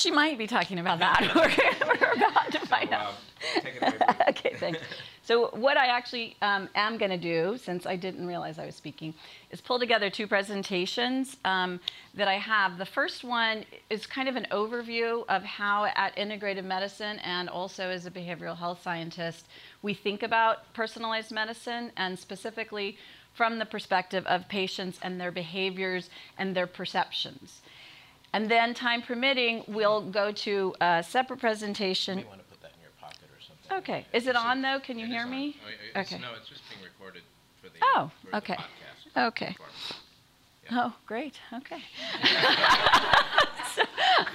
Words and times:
She 0.00 0.10
might 0.10 0.38
be 0.38 0.46
talking 0.46 0.78
about 0.78 0.98
that. 1.00 1.20
we're, 1.34 1.86
we're 2.00 2.12
about 2.24 2.50
to 2.52 2.60
find 2.66 2.88
So, 2.88 2.94
out. 2.96 3.08
um, 3.08 3.14
take 3.62 3.74
it 3.76 3.82
away, 3.82 4.16
okay, 4.30 4.54
thanks. 4.58 4.78
So 5.22 5.50
what 5.50 5.76
I 5.76 5.88
actually 5.88 6.36
um, 6.40 6.70
am 6.74 6.96
going 6.96 7.10
to 7.10 7.18
do, 7.18 7.58
since 7.58 7.84
I 7.84 7.96
didn't 7.96 8.26
realize 8.26 8.58
I 8.58 8.64
was 8.64 8.74
speaking, 8.74 9.12
is 9.50 9.60
pull 9.60 9.78
together 9.78 10.08
two 10.08 10.26
presentations 10.26 11.36
um, 11.44 11.80
that 12.14 12.28
I 12.28 12.38
have. 12.38 12.78
The 12.78 12.86
first 12.86 13.24
one 13.24 13.66
is 13.90 14.06
kind 14.06 14.26
of 14.26 14.36
an 14.36 14.46
overview 14.50 15.26
of 15.28 15.42
how 15.42 15.84
at 15.94 16.16
integrative 16.16 16.64
medicine 16.64 17.18
and 17.18 17.50
also 17.50 17.84
as 17.90 18.06
a 18.06 18.10
behavioral 18.10 18.56
health 18.56 18.80
scientist, 18.82 19.48
we 19.82 19.92
think 19.92 20.22
about 20.22 20.72
personalized 20.72 21.30
medicine 21.30 21.92
and 21.98 22.18
specifically 22.18 22.96
from 23.34 23.58
the 23.58 23.66
perspective 23.66 24.24
of 24.26 24.48
patients 24.48 24.98
and 25.02 25.20
their 25.20 25.30
behaviors 25.30 26.08
and 26.38 26.56
their 26.56 26.66
perceptions. 26.66 27.60
And 28.32 28.48
then, 28.48 28.74
time 28.74 29.02
permitting, 29.02 29.64
we'll 29.66 30.02
go 30.02 30.30
to 30.32 30.74
a 30.80 31.02
separate 31.02 31.40
presentation. 31.40 32.16
may 32.18 32.24
want 32.24 32.38
to 32.38 32.44
put 32.44 32.60
that 32.62 32.72
in 32.76 32.80
your 32.80 32.90
pocket 33.00 33.24
or 33.24 33.40
something. 33.40 33.78
Okay. 33.78 34.06
Is 34.12 34.26
it 34.28 34.36
on 34.36 34.62
though? 34.62 34.78
Can 34.80 34.98
you 34.98 35.06
hear 35.06 35.26
me? 35.26 35.56
Oh, 35.96 36.00
Okay. 36.00 36.18
No, 36.18 36.28
it's 36.38 36.48
just 36.48 36.62
being 36.70 36.82
recorded 36.84 37.22
for 37.60 37.68
the. 37.68 37.78
Oh, 37.82 38.10
for 38.24 38.30
the 38.30 38.36
okay. 38.38 38.54
podcast 38.54 39.26
Okay. 39.28 39.56
platform. 39.56 39.70
Oh, 40.72 40.94
great. 41.06 41.40
Okay. 41.52 41.82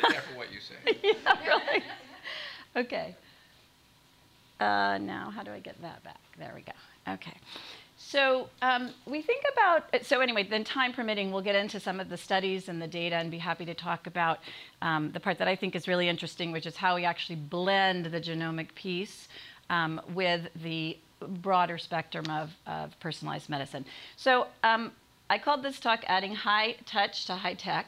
Careful 0.10 0.36
what 0.38 0.52
you 0.52 0.60
say. 0.60 0.76
yeah, 1.04 1.48
really. 1.48 1.84
Okay. 2.76 3.16
Uh, 4.60 4.98
now, 5.02 5.32
how 5.34 5.44
do 5.44 5.52
I 5.52 5.60
get 5.60 5.82
that 5.82 6.04
back? 6.04 6.20
There 6.38 6.52
we 6.54 6.62
go. 6.62 6.74
Okay. 7.14 7.34
So 8.08 8.50
um, 8.62 8.92
we 9.08 9.24
think 9.24 9.44
about, 9.52 10.06
so 10.06 10.22
anyway, 10.22 10.44
then 10.44 10.64
time 10.64 10.94
permitting, 10.94 11.32
we'll 11.32 11.42
get 11.42 11.56
into 11.56 11.80
some 11.80 12.00
of 12.00 12.08
the 12.08 12.18
studies 12.18 12.70
and 12.70 12.80
the 12.80 12.88
data 12.88 13.16
and 13.16 13.32
be 13.32 13.40
happy 13.40 13.66
to 13.66 13.74
talk 13.74 14.06
about 14.06 14.40
um, 14.84 15.12
the 15.12 15.20
part 15.20 15.40
that 15.40 15.48
I 15.48 15.56
think 15.56 15.76
is 15.76 15.88
really 15.88 16.08
interesting, 16.08 16.52
which 16.52 16.68
is 16.68 16.76
how 16.76 16.96
we 16.96 17.04
actually 17.04 17.38
blend 17.38 18.06
the 18.06 18.22
genomic 18.22 18.76
piece 18.76 19.28
um, 19.72 20.00
with 20.14 20.48
the 20.62 21.00
broader 21.20 21.80
spectrum 21.80 22.30
of, 22.30 22.52
of 22.68 22.98
personalized 23.00 23.50
medicine. 23.50 23.84
So 24.18 24.48
um, 24.64 24.92
I 25.32 25.40
called 25.40 25.64
this 25.64 25.80
talk 25.80 26.04
Adding 26.06 26.36
High 26.36 26.76
Touch 26.86 27.26
to 27.26 27.34
High 27.34 27.56
Tech. 27.56 27.88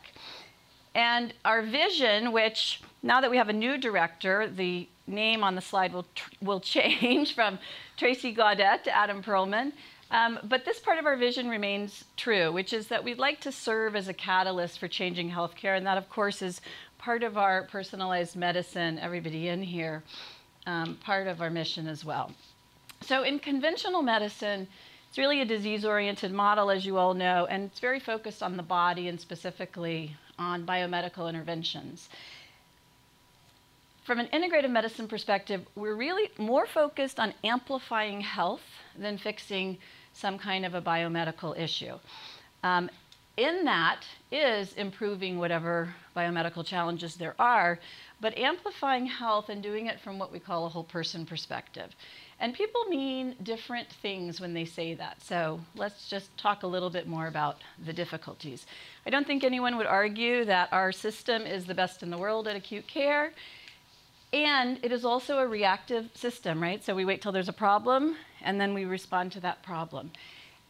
And 0.96 1.32
our 1.46 1.62
vision, 1.62 2.32
which 2.32 2.82
now 3.04 3.22
that 3.22 3.30
we 3.30 3.38
have 3.38 3.50
a 3.50 3.54
new 3.54 3.78
director, 3.78 4.48
the 4.48 4.88
name 5.06 5.44
on 5.44 5.54
the 5.54 5.62
slide 5.62 5.94
will, 5.94 6.08
will 6.42 6.60
change 6.76 7.36
from 7.36 7.60
Tracy 7.98 8.32
Gaudet 8.32 8.84
to 8.86 8.96
Adam 8.96 9.22
Perlman. 9.22 9.74
Um, 10.10 10.40
but 10.44 10.64
this 10.64 10.80
part 10.80 11.00
of 11.00 11.06
our 11.06 11.18
vision 11.18 11.50
remains 11.50 12.06
true, 12.16 12.52
which 12.52 12.72
is 12.72 12.88
that 12.88 13.04
we'd 13.04 13.18
like 13.18 13.42
to 13.42 13.52
serve 13.52 13.96
as 13.96 14.08
a 14.08 14.14
catalyst 14.14 14.80
for 14.80 14.88
changing 14.88 15.32
healthcare. 15.32 15.76
And 15.76 15.86
that, 15.86 15.98
of 15.98 16.10
course, 16.10 16.42
is 16.42 16.62
part 16.98 17.24
of 17.24 17.38
our 17.38 17.64
personalized 17.64 18.36
medicine, 18.36 19.00
everybody 19.00 19.50
in 19.50 19.62
here, 19.62 20.04
um, 20.66 20.96
part 21.04 21.28
of 21.28 21.42
our 21.42 21.50
mission 21.50 21.88
as 21.88 22.06
well. 22.06 22.32
So, 23.02 23.24
in 23.24 23.40
conventional 23.40 24.02
medicine, 24.02 24.68
it's 25.10 25.18
really 25.18 25.42
a 25.42 25.46
disease 25.46 25.86
oriented 25.86 26.32
model, 26.32 26.70
as 26.70 26.86
you 26.86 26.98
all 26.98 27.14
know, 27.14 27.46
and 27.50 27.66
it's 27.66 27.80
very 27.80 28.00
focused 28.00 28.42
on 28.42 28.58
the 28.58 28.64
body 28.64 29.08
and 29.08 29.20
specifically 29.20 30.16
on 30.40 30.66
biomedical 30.66 31.30
interventions. 31.30 32.10
From 34.04 34.20
an 34.20 34.28
integrative 34.28 34.70
medicine 34.70 35.08
perspective, 35.08 35.66
we're 35.76 35.96
really 35.96 36.30
more 36.38 36.66
focused 36.66 37.20
on 37.20 37.34
amplifying 37.44 38.22
health 38.22 38.62
than 38.98 39.18
fixing 39.18 39.78
some 40.18 40.38
kind 40.38 40.66
of 40.66 40.74
a 40.74 40.82
biomedical 40.82 41.58
issue. 41.58 41.98
Um, 42.64 42.90
in 43.38 43.66
that 43.66 44.02
is 44.32 44.74
improving 44.74 45.38
whatever 45.38 45.94
biomedical 46.16 46.66
challenges 46.66 47.16
there 47.16 47.36
are, 47.38 47.78
but 48.20 48.36
amplifying 48.36 49.06
health 49.06 49.50
and 49.50 49.62
doing 49.62 49.86
it 49.86 50.00
from 50.00 50.18
what 50.18 50.32
we 50.32 50.40
call 50.40 50.66
a 50.66 50.70
whole 50.70 50.84
person 50.84 51.24
perspective. 51.24 51.96
And 52.40 52.54
people 52.54 52.84
mean 52.86 53.36
different 53.44 53.90
things 54.02 54.42
when 54.42 54.54
they 54.54 54.66
say 54.66 54.96
that. 54.96 55.22
So 55.22 55.60
let's 55.76 56.10
just 56.10 56.36
talk 56.38 56.64
a 56.64 56.68
little 56.68 56.90
bit 56.90 57.08
more 57.08 57.28
about 57.28 57.58
the 57.86 57.94
difficulties. 57.94 58.66
I 59.06 59.12
don't 59.12 59.26
think 59.26 59.44
anyone 59.44 59.78
would 59.78 59.88
argue 59.88 60.46
that 60.46 60.70
our 60.72 60.92
system 60.92 61.44
is 61.44 61.66
the 61.66 61.76
best 61.76 62.02
in 62.02 62.10
the 62.10 62.18
world 62.18 62.48
at 62.48 62.56
acute 62.56 62.88
care. 62.88 63.34
And 64.34 64.80
it 64.84 64.92
is 64.92 65.06
also 65.06 65.40
a 65.40 65.48
reactive 65.48 66.10
system, 66.14 66.62
right? 66.62 66.84
So 66.84 66.94
we 66.94 67.06
wait 67.06 67.22
till 67.22 67.32
there's 67.32 67.50
a 67.50 67.54
problem 67.54 68.18
and 68.42 68.60
then 68.60 68.74
we 68.74 68.86
respond 68.86 69.32
to 69.34 69.40
that 69.42 69.64
problem. 69.64 70.12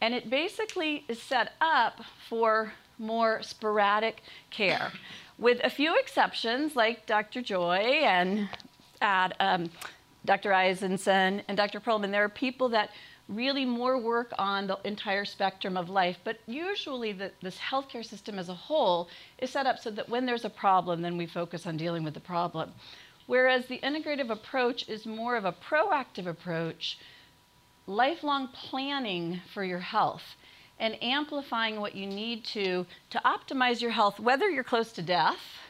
And 0.00 0.14
it 0.14 0.30
basically 0.30 1.04
is 1.08 1.20
set 1.20 1.52
up 1.60 2.02
for 2.28 2.72
more 2.98 3.42
sporadic 3.42 4.22
care, 4.50 4.92
with 5.38 5.60
a 5.62 5.70
few 5.70 5.96
exceptions 5.98 6.76
like 6.76 7.06
Dr. 7.06 7.42
Joy 7.42 8.00
and 8.04 8.48
Ad, 9.00 9.34
um, 9.40 9.70
Dr. 10.24 10.50
Eisenson 10.50 11.42
and 11.48 11.56
Dr. 11.56 11.80
Perlman. 11.80 12.10
There 12.10 12.24
are 12.24 12.28
people 12.28 12.68
that 12.70 12.90
really 13.28 13.64
more 13.64 13.98
work 13.98 14.32
on 14.38 14.66
the 14.66 14.78
entire 14.84 15.24
spectrum 15.24 15.76
of 15.76 15.90
life, 15.90 16.18
but 16.24 16.38
usually 16.46 17.12
the, 17.12 17.30
this 17.42 17.58
healthcare 17.58 18.04
system 18.04 18.38
as 18.38 18.48
a 18.48 18.54
whole 18.54 19.08
is 19.38 19.50
set 19.50 19.66
up 19.66 19.78
so 19.78 19.90
that 19.90 20.08
when 20.08 20.26
there's 20.26 20.44
a 20.44 20.50
problem, 20.50 21.02
then 21.02 21.16
we 21.16 21.26
focus 21.26 21.66
on 21.66 21.76
dealing 21.76 22.02
with 22.02 22.14
the 22.14 22.20
problem. 22.20 22.72
Whereas 23.28 23.66
the 23.66 23.78
integrative 23.80 24.30
approach 24.30 24.88
is 24.88 25.04
more 25.04 25.36
of 25.36 25.44
a 25.44 25.52
proactive 25.52 26.26
approach, 26.26 26.98
lifelong 27.86 28.48
planning 28.48 29.42
for 29.52 29.62
your 29.62 29.80
health 29.80 30.34
and 30.80 30.96
amplifying 31.02 31.78
what 31.78 31.94
you 31.94 32.06
need 32.06 32.42
to 32.46 32.86
to 33.10 33.20
optimize 33.26 33.82
your 33.82 33.90
health, 33.90 34.18
whether 34.18 34.48
you're 34.48 34.64
close 34.64 34.92
to 34.92 35.02
death, 35.02 35.60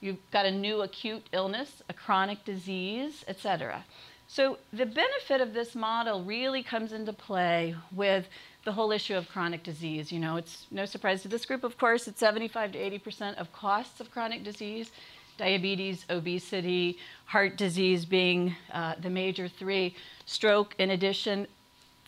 you've 0.00 0.30
got 0.30 0.46
a 0.46 0.50
new 0.52 0.82
acute 0.82 1.26
illness, 1.32 1.82
a 1.88 1.92
chronic 1.92 2.44
disease, 2.44 3.24
etc. 3.26 3.84
So 4.28 4.58
the 4.72 4.86
benefit 4.86 5.40
of 5.40 5.54
this 5.54 5.74
model 5.74 6.22
really 6.22 6.62
comes 6.62 6.92
into 6.92 7.12
play 7.12 7.74
with 7.90 8.28
the 8.64 8.72
whole 8.72 8.92
issue 8.92 9.16
of 9.16 9.28
chronic 9.28 9.64
disease. 9.64 10.12
You 10.12 10.20
know, 10.20 10.36
it's 10.36 10.66
no 10.70 10.84
surprise 10.84 11.22
to 11.22 11.28
this 11.28 11.46
group, 11.46 11.64
of 11.64 11.78
course, 11.78 12.06
it's 12.06 12.20
75 12.20 12.72
to 12.72 12.78
80% 12.78 13.38
of 13.38 13.52
costs 13.52 14.00
of 14.00 14.12
chronic 14.12 14.44
disease, 14.44 14.92
diabetes, 15.36 16.04
obesity, 16.10 16.98
heart 17.26 17.56
disease 17.56 18.04
being 18.04 18.54
uh, 18.72 18.94
the 19.00 19.10
major 19.10 19.48
three, 19.48 19.94
stroke 20.24 20.74
in 20.78 20.90
addition. 20.90 21.46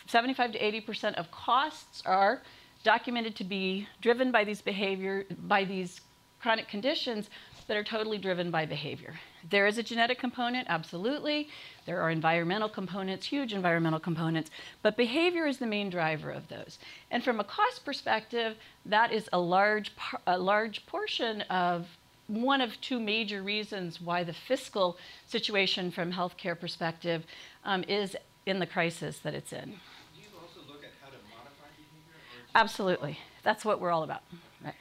75 0.07 0.53
to 0.53 0.59
80% 0.59 1.15
of 1.15 1.31
costs 1.31 2.03
are 2.07 2.43
documented 2.83 3.37
to 3.37 3.45
be 3.45 3.87
driven 4.01 4.31
by 4.31 4.45
these 4.45 4.63
behavior, 4.63 5.25
by 5.47 5.65
these 5.65 6.01
chronic 6.41 6.69
conditions 6.69 7.29
that 7.67 7.77
are 7.77 7.85
totally 7.85 8.17
driven 8.17 8.51
by 8.51 8.65
behavior. 8.65 9.15
There 9.51 9.67
is 9.67 9.77
a 9.77 9.83
genetic 9.83 10.19
component, 10.19 10.67
absolutely. 10.71 11.49
There 11.85 12.01
are 12.01 12.11
environmental 12.11 12.69
components, 12.69 13.27
huge 13.27 13.53
environmental 13.53 14.01
components, 14.01 14.51
but 14.83 14.97
behavior 14.97 15.47
is 15.47 15.59
the 15.59 15.67
main 15.67 15.91
driver 15.91 16.31
of 16.31 16.49
those. 16.49 16.79
And 17.11 17.23
from 17.23 17.41
a 17.41 17.45
cost 17.45 17.85
perspective, 17.85 18.57
that 18.87 19.13
is 19.13 19.29
a 19.35 19.39
large, 19.39 19.93
a 20.27 20.39
large 20.39 20.87
portion 20.87 21.43
of 21.43 21.87
one 22.29 22.61
of 22.61 22.81
two 22.81 23.01
major 23.01 23.43
reasons 23.43 24.01
why 24.01 24.23
the 24.23 24.33
fiscal 24.33 24.97
situation 25.27 25.91
from 25.91 26.13
healthcare 26.13 26.59
perspective 26.59 27.25
um, 27.65 27.83
is 27.89 28.17
in 28.47 28.59
the 28.59 28.67
crisis 28.67 29.19
that 29.21 29.35
it's 29.35 29.53
in. 29.53 29.65
Do 29.65 30.21
you 30.21 30.27
also 30.41 30.61
look 30.69 30.85
at 30.85 30.91
how 31.03 31.09
to 31.09 31.17
modify 31.35 31.69
behavior 31.77 32.15
or 32.55 32.61
Absolutely. 32.61 33.19
That's 33.43 33.65
what 33.65 33.81
we're 33.81 33.91
all 33.91 34.03
about. 34.03 34.23
Right. 34.63 34.75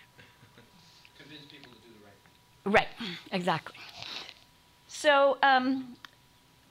convince 1.18 1.46
people 1.46 1.72
to 1.72 1.78
do 1.80 1.94
the 2.00 2.06
right 2.06 2.14
thing? 2.64 2.74
Right, 2.74 3.12
exactly. 3.32 3.76
So, 4.88 5.38
um, 5.42 5.96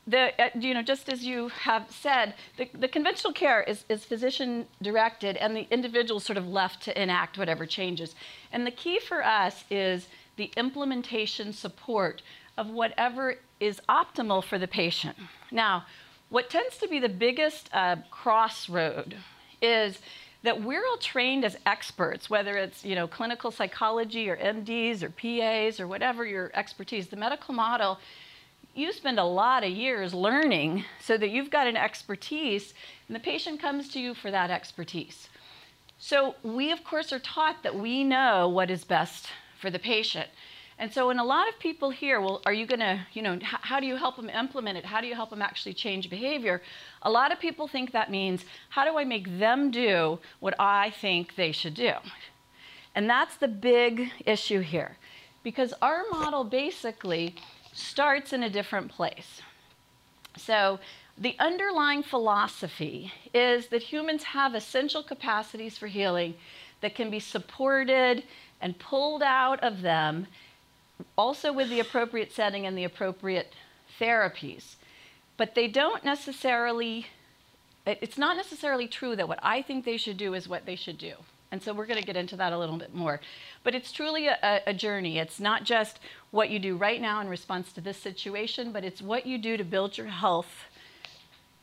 the, 0.07 0.41
uh, 0.41 0.51
you 0.59 0.75
know, 0.75 0.83
just 0.83 1.09
as 1.09 1.25
you 1.25 1.49
have 1.49 1.91
said, 1.91 2.35
the, 2.59 2.69
the 2.75 2.87
conventional 2.87 3.33
care 3.33 3.63
is, 3.63 3.85
is 3.89 4.05
physician 4.05 4.67
directed 4.81 5.37
and 5.37 5.57
the 5.57 5.67
individual 5.71 6.21
sort 6.21 6.37
of 6.37 6.47
left 6.47 6.83
to 6.85 7.03
enact 7.03 7.39
whatever 7.39 7.67
changes. 7.67 8.15
And 8.53 8.67
the 8.67 8.71
key 8.71 9.01
for 9.01 9.25
us 9.25 9.65
is 9.71 10.07
the 10.37 10.51
implementation 10.57 11.53
support 11.53 12.23
of 12.57 12.69
whatever 12.69 13.37
is 13.61 13.81
optimal 13.89 14.43
for 14.43 14.59
the 14.59 14.69
patient. 14.69 15.17
Now, 15.51 15.85
what 16.29 16.51
tends 16.51 16.77
to 16.79 16.89
be 16.89 16.99
the 16.99 17.09
biggest 17.09 17.71
uh, 17.73 17.97
crossroad 18.11 19.17
is 19.63 20.01
that 20.43 20.63
we're 20.63 20.85
all 20.87 20.99
trained 20.99 21.45
as 21.45 21.57
experts, 21.67 22.29
whether 22.29 22.57
it's 22.57 22.85
you 22.85 22.95
know 22.95 23.07
clinical 23.07 23.51
psychology 23.51 24.29
or 24.29 24.37
MDs 24.37 25.03
or 25.03 25.11
PAs 25.11 25.81
or 25.81 25.87
whatever 25.87 26.25
your 26.25 26.51
expertise. 26.55 27.09
The 27.09 27.17
medical 27.17 27.55
model, 27.55 27.99
you 28.75 28.93
spend 28.93 29.19
a 29.19 29.25
lot 29.25 29.65
of 29.65 29.71
years 29.71 30.13
learning 30.13 30.85
so 31.01 31.17
that 31.17 31.31
you've 31.31 31.51
got 31.51 31.67
an 31.67 31.77
expertise, 31.77 32.75
and 33.09 33.17
the 33.17 33.21
patient 33.21 33.61
comes 33.61 33.89
to 33.91 34.01
you 34.01 34.15
for 34.15 34.31
that 34.31 34.51
expertise. 34.51 35.29
So 35.99 36.35
we 36.43 36.71
of 36.73 36.85
course 36.85 37.13
are 37.13 37.19
taught 37.19 37.63
that 37.63 37.75
we 37.75 38.05
know 38.05 38.49
what 38.49 38.71
is 38.71 38.85
best 38.85 39.29
for 39.67 39.71
the 39.73 39.79
patient. 39.81 40.29
And 40.79 40.93
so 40.95 41.09
when 41.09 41.19
a 41.19 41.25
lot 41.25 41.49
of 41.49 41.59
people 41.59 41.91
hear, 41.91 42.21
well, 42.21 42.41
are 42.47 42.53
you 42.53 42.67
going 42.67 42.85
to, 42.91 43.01
you 43.15 43.23
know, 43.23 43.37
how 43.43 43.81
do 43.81 43.87
you 43.87 43.97
help 43.97 44.15
them 44.15 44.31
implement 44.31 44.79
it? 44.79 44.85
How 44.85 45.01
do 45.01 45.09
you 45.09 45.17
help 45.17 45.31
them 45.31 45.43
actually 45.43 45.75
change 45.75 46.09
behavior? 46.09 46.63
A 47.03 47.11
lot 47.11 47.33
of 47.33 47.41
people 47.41 47.67
think 47.67 47.91
that 47.91 48.09
means, 48.09 48.45
how 48.69 48.85
do 48.85 48.97
I 48.97 49.03
make 49.03 49.27
them 49.41 49.73
do 49.73 50.21
what 50.39 50.55
I 50.61 50.91
think 50.91 51.35
they 51.35 51.51
should 51.51 51.75
do? 51.75 51.95
And 52.95 53.11
that's 53.11 53.37
the 53.39 53.49
big 53.49 54.13
issue 54.25 54.61
here. 54.61 54.99
because 55.47 55.73
our 55.81 56.03
model 56.11 56.43
basically 56.43 57.37
starts 57.73 58.33
in 58.33 58.43
a 58.43 58.51
different 58.51 58.91
place. 58.91 59.43
So, 60.37 60.81
the 61.17 61.37
underlying 61.39 62.03
philosophy 62.03 63.13
is 63.33 63.69
that 63.69 63.81
humans 63.81 64.25
have 64.25 64.57
essential 64.57 65.05
capacities 65.05 65.79
for 65.79 65.87
healing 65.87 66.35
that 66.81 66.97
can 66.97 67.11
be 67.11 67.21
supported 67.21 68.25
and 68.61 68.79
pulled 68.79 69.23
out 69.23 69.63
of 69.63 69.83
them, 69.83 70.27
also 71.17 71.53
with 71.53 71.69
the 71.69 71.81
appropriate 71.81 72.33
setting 72.33 72.67
and 72.67 72.77
the 72.77 72.85
appropriate 72.85 73.53
therapies. 74.01 74.77
But 75.37 75.55
they 75.55 75.69
don't 75.69 76.05
necessarily, 76.05 77.07
it's 77.85 78.19
not 78.19 78.37
necessarily 78.37 78.89
true 78.89 79.17
that 79.17 79.29
what 79.29 79.39
I 79.43 79.63
think 79.63 79.85
they 79.85 79.97
should 79.97 80.17
do 80.17 80.35
is 80.35 80.49
what 80.49 80.67
they 80.67 80.77
should 80.77 80.99
do. 80.99 81.15
And 81.53 81.63
so 81.63 81.73
we're 81.73 81.87
going 81.87 82.01
to 82.01 82.07
get 82.07 82.17
into 82.17 82.37
that 82.37 82.53
a 82.53 82.59
little 82.59 82.77
bit 82.77 82.95
more. 82.95 83.21
But 83.63 83.75
it's 83.75 83.93
truly 83.93 84.27
a, 84.27 84.63
a, 84.67 84.75
journey. 84.75 85.19
It's 85.19 85.39
not 85.39 85.65
just 85.65 86.01
what 86.31 86.51
you 86.51 86.59
do 86.59 86.77
right 86.77 87.01
now 87.01 87.21
in 87.21 87.29
response 87.29 87.73
to 87.75 87.81
this 87.81 87.97
situation, 87.97 88.73
but 88.73 88.85
it's 88.85 89.01
what 89.01 89.27
you 89.27 89.39
do 89.39 89.57
to 89.57 89.65
build 89.65 89.97
your 89.97 90.09
health 90.09 90.66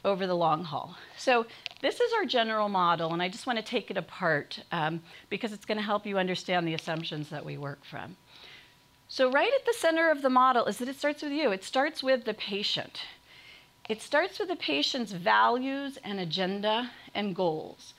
over 0.06 0.28
the 0.28 0.36
long 0.36 0.64
haul. 0.64 0.96
So 1.18 1.46
this 1.82 2.00
is 2.00 2.14
our 2.14 2.26
general 2.26 2.70
model, 2.70 3.14
and 3.14 3.22
I 3.22 3.30
just 3.30 3.48
want 3.48 3.58
to 3.58 3.66
take 3.66 3.90
it 3.90 3.98
apart 3.98 4.60
um, 4.72 5.02
because 5.30 5.54
it's 5.54 5.66
going 5.66 5.78
to 5.78 5.84
help 5.84 6.06
you 6.06 6.18
understand 6.18 6.68
the 6.68 6.74
assumptions 6.74 7.30
that 7.30 7.46
we 7.46 7.58
work 7.58 7.84
from. 7.86 8.18
So 9.08 9.32
right 9.32 9.52
at 9.54 9.66
the 9.66 9.74
center 9.74 10.10
of 10.10 10.22
the 10.22 10.30
model 10.30 10.66
is 10.66 10.78
that 10.78 10.90
it 10.90 10.98
starts 10.98 11.22
with 11.22 11.32
you. 11.32 11.52
It 11.52 11.64
starts 11.64 12.02
with 12.02 12.26
the 12.26 12.34
patient. 12.34 13.02
It 13.90 14.02
starts 14.02 14.40
with 14.40 14.48
the 14.48 14.56
patient's 14.56 15.12
values 15.12 15.98
and 16.04 16.20
agenda 16.20 16.90
and 17.14 17.36
goals. 17.36 17.94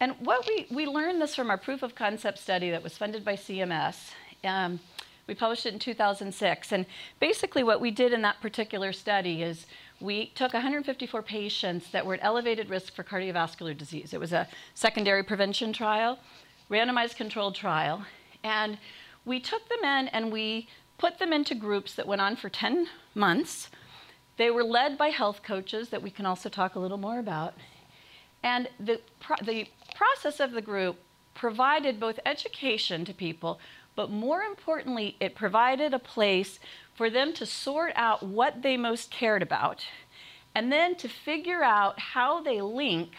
And 0.00 0.14
what 0.20 0.46
we, 0.46 0.66
we 0.70 0.86
learned 0.86 1.20
this 1.20 1.34
from 1.34 1.50
our 1.50 1.58
proof 1.58 1.82
of 1.82 1.94
concept 1.94 2.38
study 2.38 2.70
that 2.70 2.82
was 2.82 2.96
funded 2.96 3.24
by 3.24 3.34
CMS. 3.34 4.10
Um, 4.44 4.80
we 5.26 5.34
published 5.34 5.66
it 5.66 5.74
in 5.74 5.78
2006. 5.78 6.72
And 6.72 6.86
basically, 7.20 7.62
what 7.62 7.80
we 7.80 7.90
did 7.90 8.12
in 8.12 8.22
that 8.22 8.40
particular 8.40 8.92
study 8.92 9.42
is 9.42 9.66
we 10.00 10.26
took 10.34 10.52
154 10.52 11.22
patients 11.22 11.90
that 11.90 12.06
were 12.06 12.14
at 12.14 12.20
elevated 12.22 12.70
risk 12.70 12.94
for 12.94 13.02
cardiovascular 13.02 13.76
disease. 13.76 14.14
It 14.14 14.20
was 14.20 14.32
a 14.32 14.48
secondary 14.74 15.22
prevention 15.22 15.72
trial, 15.72 16.18
randomized 16.70 17.16
controlled 17.16 17.54
trial. 17.54 18.04
And 18.44 18.78
we 19.24 19.40
took 19.40 19.68
them 19.68 19.84
in 19.84 20.08
and 20.08 20.32
we 20.32 20.68
put 20.98 21.18
them 21.18 21.32
into 21.32 21.54
groups 21.54 21.94
that 21.94 22.06
went 22.06 22.20
on 22.20 22.36
for 22.36 22.48
10 22.48 22.88
months. 23.14 23.70
They 24.36 24.50
were 24.50 24.64
led 24.64 24.96
by 24.96 25.08
health 25.08 25.42
coaches 25.42 25.88
that 25.88 26.02
we 26.02 26.10
can 26.10 26.26
also 26.26 26.48
talk 26.48 26.74
a 26.74 26.78
little 26.78 26.98
more 26.98 27.18
about. 27.18 27.54
And 28.42 28.68
the, 28.78 29.00
pro- 29.18 29.44
the 29.44 29.66
process 29.96 30.38
of 30.38 30.52
the 30.52 30.62
group 30.62 30.96
provided 31.34 31.98
both 31.98 32.20
education 32.24 33.04
to 33.04 33.14
people, 33.14 33.58
but 33.96 34.10
more 34.10 34.42
importantly, 34.42 35.16
it 35.18 35.34
provided 35.34 35.92
a 35.92 35.98
place 35.98 36.60
for 36.98 37.08
them 37.08 37.32
to 37.32 37.46
sort 37.46 37.92
out 37.94 38.24
what 38.24 38.60
they 38.62 38.76
most 38.76 39.08
cared 39.08 39.40
about 39.40 39.86
and 40.52 40.72
then 40.72 40.96
to 40.96 41.08
figure 41.08 41.62
out 41.62 41.96
how 41.96 42.42
they 42.42 42.60
link 42.60 43.10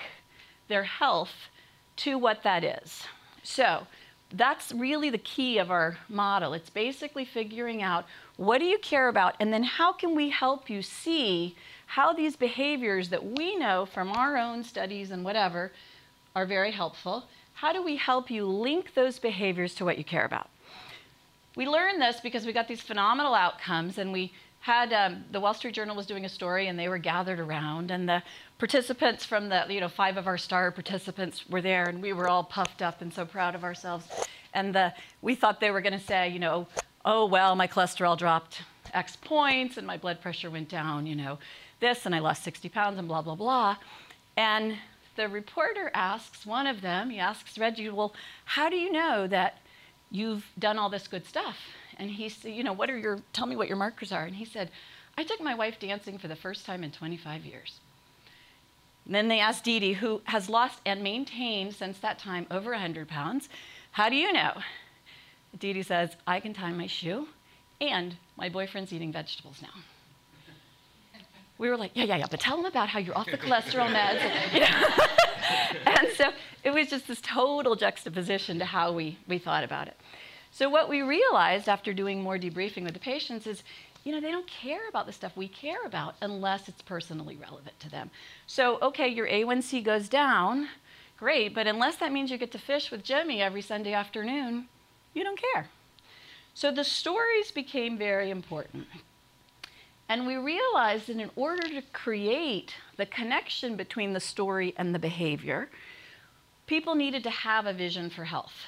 their 0.68 0.84
health 0.84 1.48
to 1.96 2.18
what 2.18 2.44
that 2.44 2.64
is. 2.64 3.06
So, 3.42 3.88
that's 4.32 4.74
really 4.74 5.10
the 5.10 5.18
key 5.18 5.58
of 5.58 5.72
our 5.72 5.98
model. 6.10 6.54
It's 6.54 6.70
basically 6.70 7.24
figuring 7.24 7.82
out 7.82 8.06
what 8.36 8.60
do 8.60 8.66
you 8.66 8.78
care 8.78 9.08
about 9.08 9.36
and 9.40 9.52
then 9.52 9.64
how 9.64 9.94
can 9.94 10.14
we 10.14 10.30
help 10.30 10.70
you 10.70 10.82
see 10.82 11.56
how 11.88 12.12
these 12.12 12.36
behaviors 12.36 13.10
that 13.10 13.26
we 13.26 13.56
know 13.56 13.86
from 13.86 14.12
our 14.12 14.38
own 14.38 14.62
studies 14.64 15.10
and 15.10 15.24
whatever 15.24 15.72
are 16.36 16.46
very 16.46 16.72
helpful. 16.72 17.28
How 17.54 17.72
do 17.74 17.82
we 17.82 17.96
help 17.96 18.30
you 18.30 18.46
link 18.46 18.94
those 18.94 19.20
behaviors 19.20 19.74
to 19.76 19.86
what 19.86 19.98
you 19.98 20.04
care 20.04 20.26
about? 20.26 20.50
We 21.56 21.68
learned 21.68 22.02
this 22.02 22.20
because 22.22 22.46
we 22.46 22.54
got 22.54 22.68
these 22.68 22.82
phenomenal 22.82 23.34
outcomes 23.34 23.98
and 23.98 24.12
we 24.12 24.32
had 24.62 24.92
um, 24.94 25.24
the 25.32 25.40
Wall 25.40 25.54
Street 25.54 25.74
Journal 25.74 25.96
was 25.96 26.06
doing 26.06 26.26
a 26.26 26.30
story 26.30 26.68
and 26.68 26.78
they 26.78 26.90
were 26.90 26.98
gathered 26.98 27.40
around 27.40 27.92
and 27.92 28.08
the 28.08 28.22
participants 28.58 29.26
from 29.26 29.50
the 29.50 29.66
you 29.70 29.80
know 29.80 29.88
five 29.88 30.18
of 30.18 30.28
our 30.28 30.38
star 30.38 30.70
participants 30.72 31.50
were 31.50 31.62
there 31.62 31.86
and 31.86 32.02
we 32.02 32.12
were 32.12 32.28
all 32.28 32.44
puffed 32.44 32.82
up 32.82 33.02
and 33.02 33.14
so 33.14 33.26
proud 33.26 33.56
of 33.56 33.64
ourselves 33.64 34.06
and 34.54 34.76
the, 34.76 34.94
we 35.22 35.34
thought 35.34 35.62
they 35.62 35.72
were 35.72 35.80
going 35.80 35.98
to 35.98 36.06
say 36.06 36.28
you 36.28 36.40
know 36.40 36.68
oh 37.06 37.26
well 37.26 37.56
my 37.56 37.68
cholesterol 37.68 38.18
dropped 38.18 38.62
x 38.94 39.16
points 39.16 39.78
and 39.78 39.88
my 39.88 39.96
blood 39.96 40.20
pressure 40.20 40.50
went 40.50 40.68
down 40.68 41.06
you 41.06 41.16
know 41.16 41.38
this 41.80 42.06
and 42.06 42.14
I 42.14 42.20
lost 42.20 42.44
60 42.44 42.70
pounds 42.70 43.00
and 43.00 43.08
blah, 43.08 43.22
blah, 43.22 43.36
blah. 43.36 43.78
And 44.38 44.78
the 45.16 45.28
reporter 45.28 45.92
asks 45.94 46.46
one 46.46 46.68
of 46.68 46.82
them, 46.82 47.10
he 47.10 47.20
asks 47.20 47.58
Reggie, 47.58 47.90
well, 47.90 48.14
how 48.46 48.70
do 48.70 48.76
you 48.76 48.92
know 48.92 49.28
that 49.28 49.60
you've 50.12 50.46
done 50.58 50.78
all 50.78 50.90
this 50.90 51.08
good 51.08 51.26
stuff? 51.26 51.58
And 51.98 52.10
he 52.10 52.30
said, 52.30 52.54
you 52.54 52.64
know, 52.64 52.74
what 52.74 52.90
are 52.90 52.98
your, 52.98 53.20
tell 53.34 53.46
me 53.46 53.56
what 53.56 53.68
your 53.68 53.78
markers 53.78 54.12
are. 54.12 54.24
And 54.24 54.36
he 54.36 54.46
said, 54.46 54.72
I 55.18 55.24
took 55.24 55.42
my 55.42 55.56
wife 55.56 55.80
dancing 55.80 56.18
for 56.18 56.28
the 56.28 56.36
first 56.36 56.66
time 56.66 56.84
in 56.84 56.92
25 56.92 57.46
years. 57.46 57.80
And 59.06 59.14
then 59.14 59.28
they 59.28 59.40
asked 59.40 59.64
Dee 59.64 59.80
Dee, 59.80 59.94
who 59.94 60.22
has 60.26 60.50
lost 60.50 60.80
and 60.86 61.04
maintained 61.04 61.76
since 61.76 62.00
that 62.00 62.20
time 62.20 62.48
over 62.50 62.72
100 62.72 63.08
pounds, 63.08 63.50
how 63.92 64.08
do 64.10 64.16
you 64.16 64.32
know? 64.32 64.54
Dee 65.58 65.74
Dee 65.74 65.84
says, 65.84 66.16
I 66.28 66.40
can 66.40 66.54
tie 66.54 66.72
my 66.72 66.88
shoe, 66.88 67.28
and 67.82 68.16
my 68.38 68.50
boyfriend's 68.50 68.94
eating 68.94 69.12
vegetables 69.12 69.62
now 69.62 69.82
we 71.60 71.70
were 71.70 71.78
like, 71.78 71.92
yeah, 71.94 72.06
yeah, 72.06 72.16
yeah, 72.16 72.26
but 72.32 72.40
tell 72.40 72.56
them 72.56 72.66
about 72.66 72.90
how 72.90 73.00
you're 73.00 73.16
off 73.16 73.30
the 73.30 73.38
cholesterol 73.38 73.94
meds. 73.94 74.24
You 74.54 74.62
know? 74.62 75.06
and 75.86 76.08
so 76.16 76.32
it 76.64 76.72
was 76.72 76.88
just 76.88 77.08
this 77.08 77.22
total 77.22 77.76
juxtaposition 77.76 78.60
to 78.60 78.66
how 78.66 78.92
we, 78.92 79.18
we 79.28 79.38
thought 79.38 79.64
about 79.64 79.88
it. 79.88 79.98
So 80.52 80.70
what 80.70 80.90
we 80.90 81.02
realized 81.02 81.70
after 81.70 81.94
doing 81.94 82.22
more 82.22 82.38
debriefing 82.38 82.84
with 82.84 82.94
the 82.94 83.00
patients 83.00 83.46
is, 83.48 83.64
you 84.04 84.12
know, 84.12 84.20
they 84.20 84.32
don't 84.32 84.48
care 84.48 84.88
about 84.90 85.06
the 85.06 85.14
stuff 85.14 85.36
we 85.36 85.48
care 85.48 85.86
about 85.86 86.16
unless 86.22 86.68
it's 86.68 86.82
personally 86.82 87.38
relevant 87.40 87.80
to 87.82 87.90
them. 87.90 88.10
So, 88.48 88.80
okay, 88.82 89.08
your 89.08 89.28
A1C 89.28 89.84
goes 89.84 90.10
down, 90.10 90.70
great, 91.18 91.54
but 91.54 91.68
unless 91.68 91.98
that 91.98 92.12
means 92.12 92.32
you 92.32 92.38
get 92.38 92.52
to 92.54 92.58
fish 92.58 92.92
with 92.92 93.04
Jimmy 93.04 93.42
every 93.42 93.62
Sunday 93.62 93.94
afternoon, 93.94 94.68
you 95.14 95.24
don't 95.24 95.40
care. 95.54 95.68
So 96.54 96.72
the 96.72 96.84
stories 96.84 97.52
became 97.52 97.98
very 97.98 98.32
important. 98.32 98.88
And 100.10 100.26
we 100.26 100.36
realized 100.36 101.08
that 101.08 101.18
in 101.18 101.30
order 101.36 101.68
to 101.68 101.82
create 101.94 102.74
the 103.00 103.06
connection 103.06 103.78
between 103.78 104.12
the 104.12 104.20
story 104.20 104.74
and 104.78 104.94
the 104.94 105.00
behavior, 105.00 105.70
people 106.68 106.96
needed 106.96 107.24
to 107.24 107.30
have 107.30 107.66
a 107.66 107.74
vision 107.74 108.10
for 108.10 108.26
health. 108.26 108.66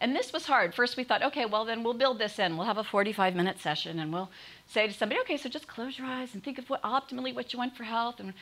And 0.00 0.14
this 0.14 0.32
was 0.32 0.46
hard. 0.46 0.76
First, 0.76 0.96
we 0.96 1.02
thought, 1.02 1.24
okay, 1.24 1.44
well, 1.44 1.64
then 1.64 1.82
we'll 1.82 1.92
build 1.92 2.20
this 2.20 2.38
in. 2.38 2.56
We'll 2.56 2.68
have 2.68 2.78
a 2.78 2.84
45 2.84 3.34
minute 3.34 3.58
session 3.58 3.98
and 3.98 4.12
we'll 4.12 4.30
say 4.68 4.86
to 4.86 4.92
somebody, 4.94 5.20
okay, 5.22 5.36
so 5.36 5.48
just 5.48 5.66
close 5.66 5.98
your 5.98 6.06
eyes 6.06 6.34
and 6.34 6.42
think 6.42 6.58
of 6.58 6.70
what 6.70 6.80
optimally 6.82 7.34
what 7.34 7.52
you 7.52 7.58
want 7.58 7.76
for 7.76 7.82
health. 7.82 8.20
And, 8.20 8.32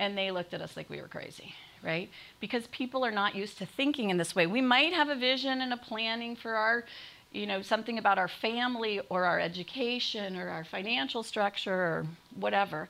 and 0.00 0.18
they 0.18 0.32
looked 0.32 0.52
at 0.52 0.60
us 0.60 0.76
like 0.76 0.90
we 0.90 1.00
were 1.00 1.06
crazy, 1.06 1.54
right? 1.84 2.10
Because 2.40 2.66
people 2.66 3.04
are 3.06 3.12
not 3.12 3.36
used 3.36 3.58
to 3.58 3.66
thinking 3.66 4.10
in 4.10 4.16
this 4.16 4.34
way. 4.34 4.48
We 4.48 4.60
might 4.60 4.92
have 4.92 5.08
a 5.08 5.14
vision 5.14 5.60
and 5.60 5.72
a 5.72 5.76
planning 5.76 6.34
for 6.34 6.56
our 6.56 6.84
you 7.30 7.46
know, 7.46 7.62
something 7.62 7.98
about 7.98 8.16
our 8.16 8.28
family 8.28 9.00
or 9.08 9.24
our 9.24 9.40
education 9.40 10.36
or 10.36 10.48
our 10.48 10.62
financial 10.62 11.24
structure 11.24 11.74
or 11.74 12.06
whatever. 12.36 12.88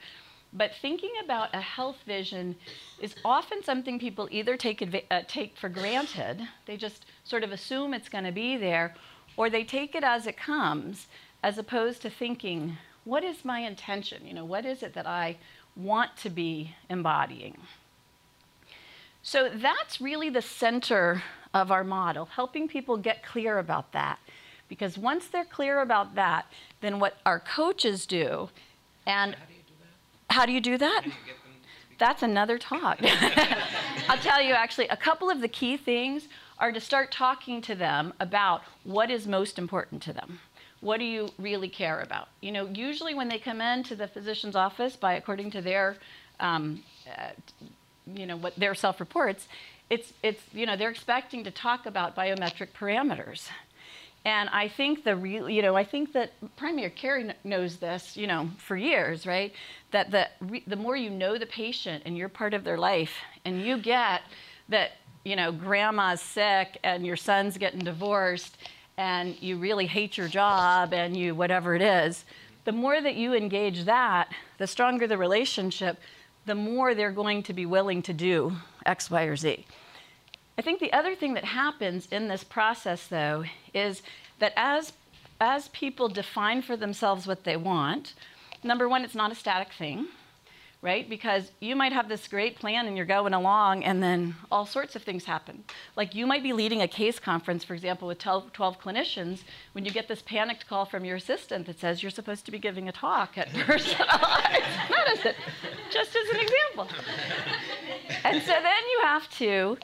But 0.54 0.70
thinking 0.80 1.10
about 1.24 1.52
a 1.52 1.60
health 1.60 1.98
vision 2.06 2.54
is 3.00 3.16
often 3.24 3.62
something 3.64 3.98
people 3.98 4.28
either 4.30 4.56
take, 4.56 5.04
uh, 5.10 5.22
take 5.26 5.56
for 5.56 5.68
granted, 5.68 6.40
they 6.66 6.76
just 6.76 7.06
sort 7.24 7.42
of 7.42 7.50
assume 7.50 7.92
it's 7.92 8.08
going 8.08 8.24
to 8.24 8.32
be 8.32 8.56
there, 8.56 8.94
or 9.36 9.50
they 9.50 9.64
take 9.64 9.96
it 9.96 10.04
as 10.04 10.28
it 10.28 10.36
comes, 10.36 11.08
as 11.42 11.58
opposed 11.58 12.02
to 12.02 12.10
thinking, 12.10 12.78
what 13.04 13.24
is 13.24 13.44
my 13.44 13.60
intention? 13.60 14.24
You 14.24 14.32
know, 14.32 14.44
what 14.44 14.64
is 14.64 14.82
it 14.82 14.94
that 14.94 15.08
I 15.08 15.38
want 15.76 16.16
to 16.18 16.30
be 16.30 16.76
embodying? 16.88 17.58
So 19.22 19.48
that's 19.52 20.00
really 20.00 20.30
the 20.30 20.42
center 20.42 21.22
of 21.52 21.72
our 21.72 21.82
model, 21.82 22.26
helping 22.26 22.68
people 22.68 22.96
get 22.96 23.24
clear 23.24 23.58
about 23.58 23.92
that. 23.92 24.20
Because 24.68 24.96
once 24.96 25.26
they're 25.26 25.44
clear 25.44 25.80
about 25.80 26.14
that, 26.14 26.46
then 26.80 27.00
what 27.00 27.16
our 27.26 27.40
coaches 27.40 28.06
do, 28.06 28.50
and 29.06 29.36
how 30.30 30.46
do 30.46 30.52
you 30.52 30.60
do 30.60 30.78
that? 30.78 31.04
That's 31.98 32.22
another 32.22 32.58
talk. 32.58 32.98
I'll 34.08 34.18
tell 34.18 34.42
you 34.42 34.52
actually, 34.52 34.88
a 34.88 34.96
couple 34.96 35.30
of 35.30 35.40
the 35.40 35.48
key 35.48 35.76
things 35.76 36.28
are 36.58 36.72
to 36.72 36.80
start 36.80 37.12
talking 37.12 37.60
to 37.62 37.74
them 37.74 38.12
about 38.20 38.62
what 38.84 39.10
is 39.10 39.26
most 39.26 39.58
important 39.58 40.02
to 40.02 40.12
them. 40.12 40.40
What 40.80 40.98
do 40.98 41.04
you 41.04 41.30
really 41.38 41.68
care 41.68 42.00
about? 42.00 42.28
You 42.40 42.52
know, 42.52 42.66
usually 42.66 43.14
when 43.14 43.28
they 43.28 43.38
come 43.38 43.60
into 43.60 43.96
the 43.96 44.06
physician's 44.06 44.54
office, 44.54 44.96
by 44.96 45.14
according 45.14 45.50
to 45.52 45.62
their, 45.62 45.96
um, 46.40 46.82
uh, 47.08 47.30
you 48.12 48.26
know, 48.26 48.36
what 48.36 48.54
their 48.56 48.74
self-reports, 48.74 49.48
it's 49.90 50.12
it's 50.22 50.42
you 50.52 50.66
know 50.66 50.76
they're 50.76 50.90
expecting 50.90 51.44
to 51.44 51.50
talk 51.50 51.86
about 51.86 52.16
biometric 52.16 52.68
parameters. 52.78 53.48
And 54.24 54.48
I 54.50 54.68
think 54.68 55.04
the 55.04 55.16
real, 55.16 55.50
you 55.50 55.60
know, 55.60 55.76
I 55.76 55.84
think 55.84 56.12
that 56.14 56.32
primary 56.56 56.90
care 56.90 57.34
knows 57.44 57.76
this, 57.76 58.16
you 58.16 58.26
know, 58.26 58.48
for 58.56 58.74
years, 58.76 59.26
right? 59.26 59.52
That 59.90 60.10
the 60.10 60.28
the 60.66 60.76
more 60.76 60.96
you 60.96 61.10
know 61.10 61.36
the 61.36 61.46
patient 61.46 62.04
and 62.06 62.16
you're 62.16 62.30
part 62.30 62.54
of 62.54 62.64
their 62.64 62.78
life, 62.78 63.12
and 63.44 63.60
you 63.60 63.76
get 63.76 64.22
that, 64.70 64.92
you 65.24 65.36
know, 65.36 65.52
grandma's 65.52 66.22
sick 66.22 66.78
and 66.82 67.04
your 67.04 67.16
son's 67.16 67.58
getting 67.58 67.80
divorced, 67.80 68.56
and 68.96 69.40
you 69.42 69.58
really 69.58 69.86
hate 69.86 70.16
your 70.16 70.28
job 70.28 70.94
and 70.94 71.14
you 71.14 71.34
whatever 71.34 71.74
it 71.74 71.82
is, 71.82 72.24
the 72.64 72.72
more 72.72 73.02
that 73.02 73.16
you 73.16 73.34
engage 73.34 73.84
that, 73.84 74.32
the 74.56 74.66
stronger 74.66 75.06
the 75.06 75.18
relationship, 75.18 75.98
the 76.46 76.54
more 76.54 76.94
they're 76.94 77.12
going 77.12 77.42
to 77.42 77.52
be 77.52 77.66
willing 77.66 78.00
to 78.02 78.14
do 78.14 78.52
X, 78.86 79.10
Y, 79.10 79.24
or 79.24 79.36
Z. 79.36 79.66
I 80.56 80.62
think 80.62 80.80
the 80.80 80.92
other 80.92 81.14
thing 81.14 81.34
that 81.34 81.44
happens 81.44 82.08
in 82.10 82.28
this 82.28 82.44
process, 82.44 83.06
though, 83.06 83.44
is 83.72 84.02
that 84.38 84.52
as, 84.56 84.92
as 85.40 85.68
people 85.68 86.08
define 86.08 86.62
for 86.62 86.76
themselves 86.76 87.26
what 87.26 87.44
they 87.44 87.56
want, 87.56 88.14
number 88.62 88.88
one, 88.88 89.04
it's 89.04 89.14
not 89.14 89.32
a 89.32 89.34
static 89.34 89.72
thing 89.72 90.06
right? 90.84 91.08
Because 91.08 91.50
you 91.60 91.74
might 91.74 91.94
have 91.94 92.10
this 92.10 92.28
great 92.28 92.58
plan 92.58 92.86
and 92.86 92.94
you're 92.94 93.06
going 93.06 93.32
along, 93.32 93.84
and 93.84 94.02
then 94.02 94.36
all 94.52 94.66
sorts 94.66 94.94
of 94.94 95.02
things 95.02 95.24
happen. 95.24 95.64
Like 95.96 96.14
you 96.14 96.26
might 96.26 96.42
be 96.42 96.52
leading 96.52 96.82
a 96.82 96.86
case 96.86 97.18
conference, 97.18 97.64
for 97.64 97.72
example, 97.72 98.06
with 98.06 98.18
12, 98.18 98.52
12 98.52 98.78
clinicians, 98.78 99.44
when 99.72 99.86
you 99.86 99.90
get 99.90 100.08
this 100.08 100.20
panicked 100.20 100.68
call 100.68 100.84
from 100.84 101.06
your 101.06 101.16
assistant 101.16 101.64
that 101.66 101.80
says 101.80 102.02
you're 102.02 102.10
supposed 102.10 102.44
to 102.44 102.50
be 102.50 102.58
giving 102.58 102.86
a 102.86 102.92
talk 102.92 103.38
at 103.38 103.50
personalized 103.54 104.62
medicine, 104.90 105.34
just 105.90 106.14
as 106.14 106.28
an 106.34 106.40
example. 106.42 106.88
and 108.22 108.42
so 108.42 108.52
then 108.52 108.82
you 108.92 109.00
have 109.04 109.30
to, 109.38 109.78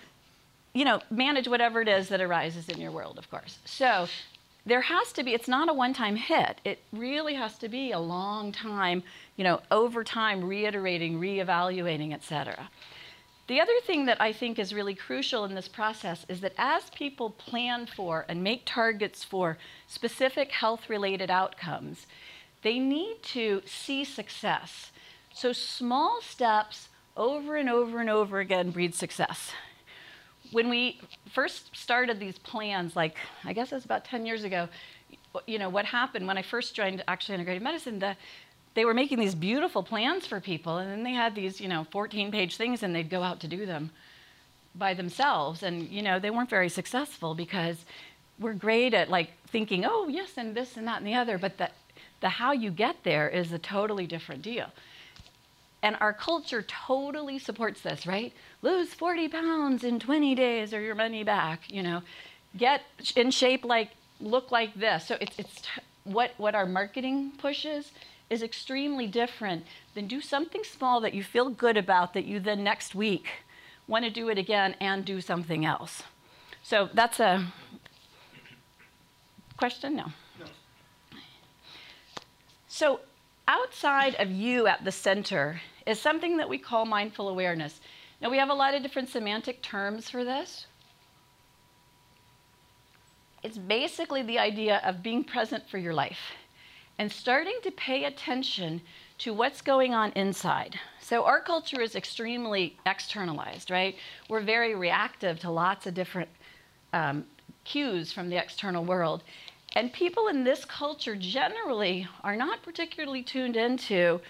you 0.73 0.85
know, 0.85 1.01
manage 1.11 1.49
whatever 1.49 1.81
it 1.81 1.89
is 1.89 2.09
that 2.09 2.21
arises 2.21 2.69
in 2.69 2.81
your 2.81 2.91
world, 2.93 3.19
of 3.19 3.31
course. 3.31 3.59
So 3.65 4.09
there 4.67 4.83
has 4.83 5.13
to 5.13 5.25
be, 5.25 5.35
it's 5.35 5.49
not 5.49 5.69
a 5.69 5.75
one 5.75 5.93
time 5.93 6.17
hit. 6.17 6.61
It 6.65 6.81
really 6.93 7.35
has 7.35 7.59
to 7.59 7.69
be 7.69 7.93
a 7.93 7.99
long 7.99 8.53
time, 8.53 9.03
you 9.37 9.45
know, 9.45 9.61
over 9.71 10.05
time, 10.05 10.45
reiterating, 10.45 11.19
reevaluating, 11.19 12.13
et 12.13 12.23
cetera. 12.23 12.71
The 13.49 13.61
other 13.61 13.81
thing 13.85 14.07
that 14.07 14.21
I 14.21 14.33
think 14.33 14.61
is 14.61 14.73
really 14.73 14.95
crucial 14.95 15.45
in 15.45 15.57
this 15.57 15.67
process 15.67 16.25
is 16.29 16.41
that 16.41 16.53
as 16.57 16.89
people 16.91 17.31
plan 17.31 17.87
for 17.87 18.25
and 18.29 18.45
make 18.45 18.63
targets 18.65 19.25
for 19.25 19.59
specific 19.89 20.53
health 20.53 20.89
related 20.89 21.33
outcomes, 21.33 22.07
they 22.63 22.79
need 22.79 23.23
to 23.25 23.63
see 23.67 24.05
success. 24.05 24.93
So 25.33 25.53
small 25.53 26.21
steps 26.23 26.91
over 27.17 27.57
and 27.57 27.69
over 27.69 27.99
and 27.99 28.09
over 28.09 28.39
again 28.39 28.71
breed 28.71 28.95
success 28.95 29.51
when 30.53 30.69
we 30.69 31.01
first 31.31 31.77
started 31.77 32.19
these 32.19 32.39
plans, 32.39 32.97
like 32.97 33.17
I 33.45 33.53
guess 33.53 33.73
it 33.73 33.77
was 33.77 33.85
about 33.85 34.05
10 34.05 34.27
years 34.27 34.45
ago, 34.45 34.69
you 35.47 35.59
know, 35.59 35.69
what 35.69 35.85
happened 35.85 36.27
when 36.27 36.37
I 36.37 36.43
first 36.43 36.75
joined 36.75 37.05
actually 37.07 37.35
integrated 37.35 37.63
medicine, 37.63 37.99
the, 37.99 38.17
they 38.75 38.85
were 38.85 38.95
making 38.95 39.19
these 39.19 39.35
beautiful 39.35 39.83
plans 39.83 40.27
for 40.27 40.41
people, 40.41 40.79
and 40.79 40.91
then 40.91 41.03
they 41.03 41.13
had 41.13 41.35
these, 41.35 41.61
you 41.61 41.69
know, 41.69 41.87
14 41.91 42.31
page 42.31 42.57
things, 42.57 42.83
and 42.83 42.95
they'd 42.95 43.11
go 43.11 43.23
out 43.23 43.41
to 43.41 43.49
do 43.49 43.67
them 43.67 43.91
by 44.75 44.95
themselves. 44.95 45.63
And, 45.63 45.89
you 45.89 46.03
know, 46.03 46.19
they 46.19 46.31
weren't 46.31 46.51
very 46.51 46.69
successful 46.69 47.35
because 47.35 47.85
we're 48.39 48.55
great 48.55 48.95
at 48.95 49.11
like 49.11 49.33
thinking, 49.49 49.85
oh, 49.85 50.09
yes, 50.09 50.33
and 50.37 50.55
this 50.55 50.77
and 50.77 50.87
that 50.87 50.99
and 50.99 51.07
the 51.07 51.15
other, 51.15 51.39
but 51.39 51.59
the, 51.59 51.71
the 52.21 52.29
how 52.29 52.53
you 52.53 52.71
get 52.71 52.97
there 53.03 53.29
is 53.29 53.53
a 53.53 53.59
totally 53.59 54.07
different 54.07 54.43
deal. 54.43 54.67
And 55.83 55.97
our 56.01 56.13
culture 56.13 56.63
totally 56.63 57.39
supports 57.39 57.81
this, 57.81 58.07
right? 58.07 58.33
Lose 58.61 58.93
40 58.93 59.29
pounds 59.29 59.83
in 59.83 59.99
20 59.99 60.35
days 60.35 60.75
or 60.75 60.81
your 60.81 60.95
money 60.95 61.25
back, 61.25 61.71
you 61.71 61.83
know. 61.83 62.03
Get 62.57 62.83
in 63.17 63.31
shape 63.31 63.65
like, 63.65 63.91
look 64.21 64.51
like 64.51 64.75
this. 64.75 65.07
So 65.07 65.17
it's, 65.21 65.39
it's 65.39 65.63
what, 66.05 66.33
what 66.37 66.55
our 66.55 66.67
marketing 66.67 67.33
pushes 67.39 67.93
is 68.29 68.43
extremely 68.43 69.07
different 69.07 69.65
than 69.95 70.07
do 70.07 70.21
something 70.21 70.63
small 70.65 71.01
that 71.01 71.15
you 71.15 71.23
feel 71.23 71.51
good 71.51 71.77
about 71.77 72.15
that 72.15 72.25
you 72.25 72.41
then 72.41 72.63
next 72.63 72.95
week 72.95 73.27
want 73.89 74.05
to 74.05 74.11
do 74.11 74.29
it 74.29 74.39
again 74.39 74.77
and 74.81 75.05
do 75.05 75.21
something 75.21 75.65
else. 75.65 76.05
So 76.63 76.89
that's 76.95 77.19
a 77.19 77.53
question? 79.57 79.97
No. 79.97 80.07
no. 80.39 80.47
So 82.69 83.01
outside 83.51 84.15
of 84.21 84.31
you 84.31 84.69
at 84.69 84.85
the 84.85 84.93
center 84.93 85.61
is 85.85 86.01
something 86.01 86.37
that 86.37 86.49
we 86.49 86.57
call 86.57 86.85
mindful 86.85 87.29
awareness. 87.29 87.81
Now, 88.23 88.31
we 88.31 88.39
have 88.39 88.49
a 88.49 88.55
lot 88.55 88.75
of 88.75 88.83
different 88.83 89.09
semantic 89.09 89.61
terms 89.61 90.09
for 90.09 90.23
this. 90.25 90.67
It's 93.43 93.59
basically 93.59 94.23
the 94.23 94.39
idea 94.39 94.81
of 94.85 95.03
being 95.03 95.25
present 95.25 95.69
for 95.69 95.79
your 95.79 95.95
life 95.95 96.21
and 96.99 97.11
starting 97.11 97.59
to 97.65 97.73
pay 97.73 98.05
attention 98.05 98.83
to 99.19 99.35
what's 99.35 99.63
going 99.63 99.95
on 99.95 100.13
inside. 100.13 100.79
So, 101.01 101.25
our 101.25 101.41
culture 101.41 101.81
is 101.81 101.97
extremely 101.97 102.77
externalized, 102.87 103.71
right? 103.71 103.97
We're 104.29 104.43
very 104.43 104.77
reactive 104.77 105.41
to 105.41 105.51
lots 105.51 105.89
of 105.89 105.95
different 105.95 106.29
um, 106.93 107.25
cues 107.65 108.13
from 108.13 108.29
the 108.29 108.37
external 108.37 108.85
world. 108.85 109.25
And 109.73 109.93
people 109.93 110.29
in 110.29 110.45
this 110.45 110.65
culture 110.65 111.15
generally 111.15 112.09
are 112.25 112.37
not 112.37 112.63
particularly 112.63 113.23
tuned 113.23 113.57
into 113.57 114.21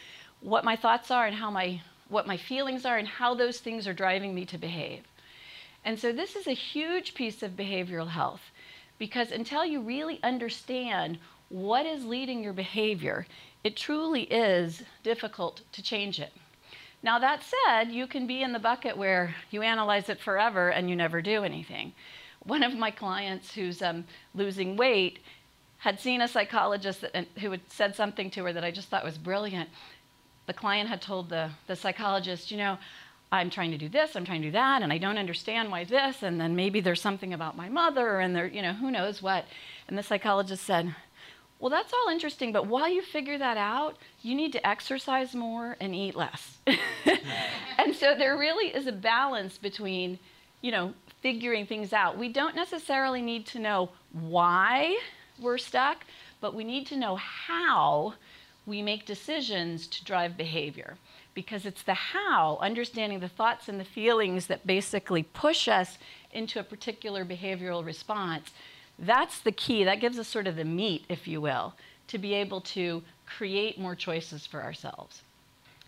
what 0.40 0.64
my 0.64 0.76
thoughts 0.76 1.11
are 1.11 1.26
and 1.26 1.37
how 1.37 1.50
my 1.50 1.80
what 2.09 2.26
my 2.26 2.37
feelings 2.37 2.85
are 2.85 2.99
and 2.99 3.06
how 3.06 3.35
those 3.35 3.61
things 3.61 3.87
are 3.87 3.94
driving 3.94 4.35
me 4.35 4.44
to 4.44 4.59
behave. 4.59 5.04
And 5.85 5.99
so 5.99 6.12
this 6.12 6.35
is 6.35 6.47
a 6.47 6.52
huge 6.52 7.14
piece 7.14 7.42
of 7.42 7.52
behavioral 7.52 8.09
health 8.09 8.42
because 8.99 9.30
until 9.30 9.64
you 9.64 9.80
really 9.80 10.20
understand 10.23 11.18
what 11.49 11.87
is 11.87 12.04
leading 12.04 12.42
your 12.42 12.52
behavior, 12.52 13.26
it 13.64 13.76
truly 13.76 14.23
is 14.25 14.82
difficult 15.02 15.62
to 15.73 15.82
change 15.82 16.20
it. 16.20 16.32
Now, 17.02 17.18
that 17.18 17.42
said, 17.42 17.90
you 17.90 18.06
can 18.06 18.26
be 18.26 18.42
in 18.42 18.52
the 18.52 18.59
bucket 18.59 18.97
where 18.97 19.35
you 19.50 19.62
analyze 19.62 20.09
it 20.09 20.20
forever 20.20 20.68
and 20.68 20.90
you 20.90 20.97
never 20.97 21.23
do 21.23 21.44
anything. 21.44 21.94
One 22.44 22.62
of 22.62 22.75
my 22.75 22.90
clients 22.90 23.52
who's 23.52 23.82
um, 23.82 24.04
losing 24.35 24.76
weight 24.76 25.18
had 25.78 26.00
seen 26.00 26.20
a 26.20 26.28
psychologist 26.28 27.00
that, 27.02 27.26
who 27.38 27.50
had 27.50 27.61
said 27.68 27.94
something 27.97 28.30
to 28.30 28.44
her 28.44 28.52
that 28.52 28.64
I 28.64 28.70
just 28.70 28.88
thought 28.88 29.04
was 29.04 29.18
brilliant 29.18 29.68
the 30.50 30.54
client 30.54 30.88
had 30.88 31.00
told 31.00 31.28
the, 31.28 31.49
the 31.68 31.76
psychologist, 31.76 32.50
you 32.50 32.56
know, 32.56 32.76
I'm 33.30 33.50
trying 33.50 33.70
to 33.70 33.78
do 33.78 33.88
this, 33.88 34.16
I'm 34.16 34.25
trying 34.25 34.42
to 34.42 34.49
do 34.49 34.52
that, 34.52 34.82
and 34.82 34.92
I 34.92 34.99
don't 34.99 35.16
understand 35.16 35.70
why 35.70 35.85
this, 35.85 36.25
and 36.25 36.40
then 36.40 36.56
maybe 36.56 36.80
there's 36.80 37.00
something 37.00 37.32
about 37.32 37.56
my 37.56 37.68
mother, 37.68 38.18
and 38.18 38.35
there, 38.35 38.49
you 38.49 38.61
know, 38.61 38.73
who 38.73 38.90
knows 38.90 39.23
what. 39.23 39.44
And 39.87 39.97
the 39.97 40.02
psychologist 40.02 40.64
said, 40.64 40.92
well, 41.61 41.70
that's 41.70 41.92
all 41.92 42.11
interesting, 42.11 42.50
but 42.50 42.66
while 42.66 42.88
you 42.88 43.00
figure 43.00 43.38
that 43.38 43.59
out, 43.59 43.97
you 44.23 44.35
need 44.35 44.50
to 44.54 44.66
exercise 44.66 45.37
more 45.37 45.76
and 45.80 45.94
eat 45.94 46.16
less. 46.16 46.59
and 47.78 47.94
so 47.94 48.16
there 48.16 48.37
really 48.37 48.75
is 48.75 48.88
a 48.88 48.92
balance 48.92 49.56
between, 49.56 50.18
you 50.62 50.73
know, 50.73 50.94
figuring 51.21 51.67
things 51.67 51.93
out. 51.93 52.17
We 52.19 52.29
don't 52.29 52.55
necessarily 52.55 53.23
need 53.23 53.47
to 53.47 53.59
know 53.59 53.91
why 54.12 54.99
we're 55.41 55.59
stuck, 55.59 56.05
but 56.41 56.55
we 56.55 56.65
need 56.65 56.87
to 56.89 56.97
know 56.97 57.17
how 57.17 58.15
we 58.67 58.83
make 58.83 59.07
decisions 59.07 59.87
to 59.89 60.05
drive 60.05 60.37
behavior 60.37 60.97
because 61.35 61.65
it's 61.65 61.83
the 61.83 61.95
how, 61.95 62.59
understanding 62.61 63.21
the 63.21 63.29
thoughts 63.29 63.69
and 63.69 63.79
the 63.79 63.85
feelings 63.85 64.47
that 64.47 64.67
basically 64.67 65.23
push 65.23 65.69
us 65.69 65.99
into 66.33 66.59
a 66.59 66.65
particular 66.65 67.25
behavioral 67.25 67.85
response. 67.85 68.50
That's 68.99 69.41
the 69.41 69.53
key. 69.53 69.85
That 69.85 70.00
gives 70.00 70.19
us 70.19 70.29
sort 70.29 70.47
of 70.47 70.57
the 70.57 70.65
meat, 70.65 71.05
if 71.09 71.27
you 71.27 71.41
will, 71.41 71.75
to 72.09 72.19
be 72.19 72.35
able 72.35 72.61
to 72.61 73.03
create 73.27 73.79
more 73.79 73.95
choices 73.95 74.47
for 74.47 74.62
ourselves. 74.62 75.23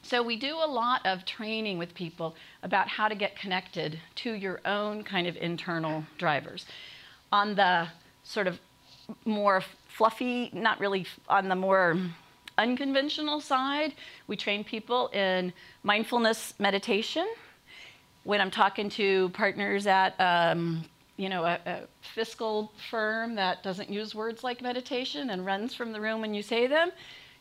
So, 0.03 0.23
we 0.23 0.37
do 0.37 0.57
a 0.57 0.67
lot 0.67 1.07
of 1.07 1.25
training 1.25 1.79
with 1.79 1.95
people 1.95 2.35
about 2.63 2.89
how 2.89 3.09
to 3.09 3.15
get 3.15 3.39
connected 3.39 4.01
to 4.17 4.33
your 4.33 4.61
own 4.65 5.05
kind 5.05 5.27
of 5.27 5.37
internal 5.37 6.05
drivers. 6.19 6.67
On 7.31 7.55
the 7.55 7.89
sort 8.25 8.47
of 8.47 8.59
more 9.25 9.63
fluffy, 9.89 10.51
not 10.53 10.81
really 10.81 11.07
on 11.29 11.49
the 11.49 11.55
more 11.55 11.97
unconventional 12.59 13.41
side, 13.41 13.95
we 14.27 14.37
train 14.37 14.65
people 14.65 15.09
in 15.09 15.53
mindfulness 15.83 16.55
meditation. 16.59 17.27
When 18.25 18.41
I'm 18.41 18.51
talking 18.51 18.89
to 18.91 19.31
partners 19.31 19.87
at 19.87 20.21
um, 20.21 20.85
you 21.17 21.29
know, 21.29 21.45
a, 21.45 21.61
a, 21.67 21.81
fiscal 22.15 22.73
firm 22.91 23.35
that 23.37 23.63
doesn't 23.63 23.89
use 23.89 24.15
words 24.15 24.43
like 24.43 24.61
meditation 24.61 25.31
and 25.31 25.47
runs 25.47 25.75
from 25.75 25.93
the 25.93 26.01
room 26.01 26.21
when 26.21 26.35
you 26.35 26.43
say 26.43 26.67
them, 26.67 26.91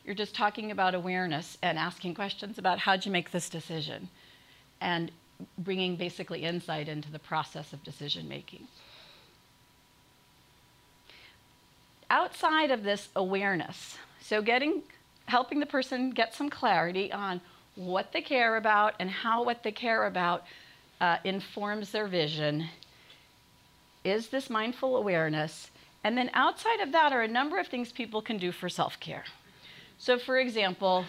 you're 0.04 0.14
just 0.14 0.34
talking 0.34 0.70
about 0.70 0.94
awareness 0.94 1.56
and 1.62 1.78
asking 1.78 2.14
questions 2.14 2.58
about 2.58 2.78
how'd 2.78 3.06
you 3.06 3.12
make 3.12 3.30
this 3.30 3.48
decision 3.48 4.08
and 4.80 5.10
bringing 5.58 5.96
basically 5.96 6.42
insight 6.42 6.88
into 6.88 7.10
the 7.10 7.18
process 7.18 7.72
of 7.72 7.82
decision 7.84 8.28
making. 8.28 8.66
Outside 12.10 12.70
of 12.70 12.82
this 12.82 13.08
awareness, 13.16 13.96
so 14.20 14.42
getting 14.42 14.82
helping 15.26 15.60
the 15.60 15.66
person 15.66 16.10
get 16.10 16.34
some 16.34 16.50
clarity 16.50 17.10
on 17.12 17.40
what 17.76 18.12
they 18.12 18.20
care 18.20 18.56
about 18.56 18.94
and 18.98 19.08
how 19.08 19.42
what 19.44 19.62
they 19.62 19.72
care 19.72 20.06
about 20.06 20.44
uh, 21.00 21.16
informs 21.24 21.90
their 21.90 22.06
vision. 22.06 22.68
Is 24.04 24.28
this 24.28 24.50
mindful 24.50 24.96
awareness? 24.96 25.70
And 26.04 26.18
then 26.18 26.30
outside 26.34 26.80
of 26.80 26.92
that 26.92 27.12
are 27.12 27.22
a 27.22 27.28
number 27.28 27.58
of 27.58 27.68
things 27.68 27.92
people 27.92 28.20
can 28.20 28.36
do 28.36 28.52
for 28.52 28.68
self 28.68 28.98
care. 29.00 29.24
So, 30.02 30.18
for 30.18 30.36
example, 30.36 31.04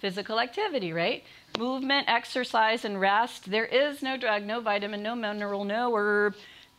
physical 0.00 0.40
activity, 0.40 0.92
right? 0.92 1.22
Movement, 1.56 2.08
exercise, 2.08 2.84
and 2.84 3.00
rest. 3.00 3.48
There 3.48 3.64
is 3.64 4.02
no 4.02 4.16
drug, 4.16 4.42
no 4.42 4.60
vitamin, 4.60 5.04
no 5.04 5.14
mineral, 5.14 5.62
no 5.62 5.94
herb, 5.94 6.34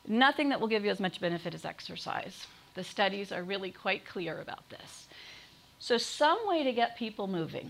nothing 0.05 0.49
that 0.49 0.59
will 0.59 0.67
give 0.67 0.83
you 0.83 0.91
as 0.91 0.99
much 0.99 1.21
benefit 1.21 1.53
as 1.53 1.63
exercise. 1.63 2.45
The 2.73 2.83
studies 2.83 3.31
are 3.31 3.41
really 3.41 3.71
quite 3.71 4.05
clear 4.05 4.41
about 4.41 4.69
this. 4.69 5.07
So, 5.79 5.97
some 5.97 6.39
way 6.45 6.65
to 6.65 6.73
get 6.73 6.97
people 6.97 7.25
moving. 7.25 7.69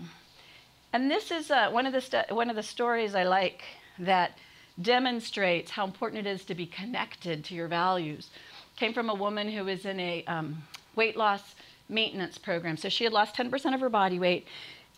And 0.92 1.08
this 1.08 1.30
is 1.30 1.52
uh, 1.52 1.70
one, 1.70 1.86
of 1.86 1.92
the 1.92 2.26
one 2.30 2.50
of 2.50 2.56
the 2.56 2.64
stories 2.64 3.14
I 3.14 3.22
like 3.22 3.62
that 4.00 4.36
demonstrates 4.82 5.70
how 5.70 5.84
important 5.84 6.26
it 6.26 6.30
is 6.30 6.44
to 6.46 6.56
be 6.56 6.66
connected 6.66 7.44
to 7.44 7.54
your 7.54 7.68
values. 7.68 8.30
Came 8.74 8.92
from 8.92 9.10
a 9.10 9.14
woman 9.14 9.48
who 9.48 9.64
was 9.64 9.86
in 9.86 10.00
a 10.00 10.24
um, 10.24 10.64
weight 10.96 11.16
loss 11.16 11.54
maintenance 11.90 12.38
program. 12.38 12.76
So 12.76 12.88
she 12.88 13.04
had 13.04 13.12
lost 13.12 13.34
10% 13.34 13.74
of 13.74 13.80
her 13.80 13.88
body 13.88 14.18
weight, 14.18 14.46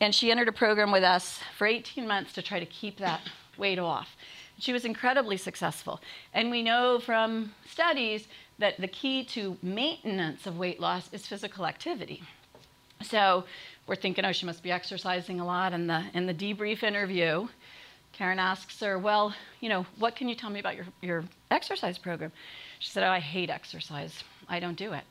and 0.01 0.15
she 0.15 0.31
entered 0.31 0.49
a 0.49 0.53
program 0.53 0.93
with 0.93 1.03
us 1.03 1.41
for 1.57 1.67
18 1.67 2.07
months 2.07 2.33
to 2.35 2.43
try 2.43 2.61
to 2.61 2.67
keep 2.67 2.99
that 2.99 3.21
weight 3.57 3.79
off. 3.79 4.17
She 4.59 4.73
was 4.73 4.85
incredibly 4.85 5.37
successful. 5.37 6.01
And 6.35 6.51
we 6.51 6.63
know 6.63 7.01
from 7.01 7.53
studies 7.67 8.29
that 8.59 8.81
the 8.81 8.89
key 8.89 9.25
to 9.25 9.57
maintenance 9.63 10.47
of 10.47 10.59
weight 10.59 10.79
loss 10.79 11.13
is 11.13 11.27
physical 11.27 11.67
activity. 11.67 12.23
So 13.03 13.45
we're 13.87 13.97
thinking, 13.97 14.25
oh, 14.25 14.33
she 14.33 14.47
must 14.47 14.63
be 14.63 14.71
exercising 14.71 15.41
a 15.41 15.45
lot. 15.45 15.73
In 15.73 15.87
the, 15.87 16.05
in 16.15 16.27
the 16.27 16.35
debrief 16.35 16.83
interview, 16.83 17.49
Karen 18.13 18.39
asks 18.39 18.79
her, 18.81 18.99
well, 18.99 19.35
you 19.61 19.69
know, 19.69 19.85
what 19.99 20.15
can 20.15 20.29
you 20.29 20.35
tell 20.35 20.51
me 20.51 20.61
about 20.61 20.77
your, 20.77 20.87
your 21.01 21.25
exercise 21.51 21.99
program? 21.99 22.31
She 22.79 22.91
said, 22.91 23.03
oh, 23.03 23.11
I 23.11 23.19
hate 23.19 23.51
exercise. 23.51 24.23
I 24.49 24.61
don't 24.61 24.77
do 24.77 24.93
it. 24.93 25.05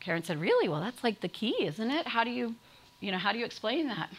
Karen 0.00 0.22
said, 0.22 0.40
really? 0.40 0.68
Well, 0.68 0.80
that's 0.80 1.02
like 1.02 1.20
the 1.20 1.28
key, 1.28 1.64
isn't 1.64 1.90
it? 1.90 2.06
How 2.06 2.24
do 2.24 2.30
you, 2.30 2.54
you 3.00 3.10
know, 3.12 3.18
how 3.18 3.32
do 3.32 3.38
you 3.38 3.44
explain 3.44 3.88
that? 3.88 4.10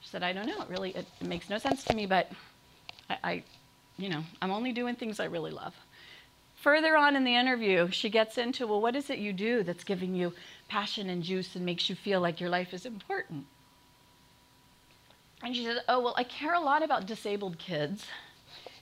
She 0.00 0.08
said, 0.08 0.22
I 0.22 0.32
don't 0.32 0.46
know. 0.46 0.60
It 0.60 0.68
really, 0.68 0.90
it, 0.90 1.06
it 1.20 1.26
makes 1.26 1.48
no 1.48 1.58
sense 1.58 1.84
to 1.84 1.94
me, 1.94 2.06
but 2.06 2.30
I, 3.08 3.18
I, 3.22 3.42
you 3.98 4.08
know, 4.08 4.22
I'm 4.40 4.50
only 4.50 4.72
doing 4.72 4.96
things 4.96 5.20
I 5.20 5.26
really 5.26 5.52
love. 5.52 5.74
Further 6.56 6.96
on 6.96 7.16
in 7.16 7.24
the 7.24 7.34
interview, 7.34 7.90
she 7.90 8.08
gets 8.08 8.38
into, 8.38 8.66
well, 8.66 8.80
what 8.80 8.96
is 8.96 9.10
it 9.10 9.18
you 9.18 9.32
do 9.32 9.62
that's 9.62 9.84
giving 9.84 10.14
you 10.14 10.32
passion 10.68 11.10
and 11.10 11.22
juice 11.22 11.56
and 11.56 11.64
makes 11.64 11.88
you 11.88 11.96
feel 11.96 12.20
like 12.20 12.40
your 12.40 12.50
life 12.50 12.72
is 12.72 12.86
important? 12.86 13.46
And 15.42 15.56
she 15.56 15.64
says, 15.64 15.78
oh, 15.88 16.00
well, 16.00 16.14
I 16.16 16.24
care 16.24 16.54
a 16.54 16.60
lot 16.60 16.84
about 16.84 17.06
disabled 17.06 17.58
kids 17.58 18.06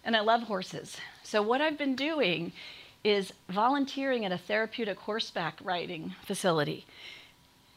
and 0.04 0.14
I 0.16 0.20
love 0.20 0.42
horses. 0.42 0.96
So 1.22 1.42
what 1.42 1.60
I've 1.60 1.78
been 1.78 1.96
doing 1.96 2.52
is 3.02 3.32
volunteering 3.48 4.24
at 4.24 4.32
a 4.32 4.38
therapeutic 4.38 4.98
horseback 4.98 5.58
riding 5.62 6.14
facility. 6.24 6.86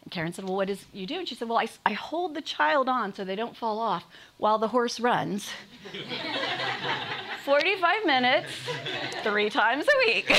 Karen 0.09 0.33
said, 0.33 0.45
Well, 0.45 0.57
what 0.57 0.67
does 0.67 0.85
you 0.91 1.07
do? 1.07 1.19
And 1.19 1.27
she 1.27 1.35
said, 1.35 1.47
Well, 1.47 1.57
I, 1.57 1.69
I 1.85 1.93
hold 1.93 2.33
the 2.33 2.41
child 2.41 2.89
on 2.89 3.13
so 3.13 3.23
they 3.23 3.37
don't 3.37 3.55
fall 3.55 3.79
off 3.79 4.03
while 4.37 4.57
the 4.57 4.67
horse 4.67 4.99
runs. 4.99 5.49
45 7.45 8.05
minutes, 8.05 8.49
three 9.23 9.49
times 9.49 9.85
a 9.87 9.97
week. 10.05 10.27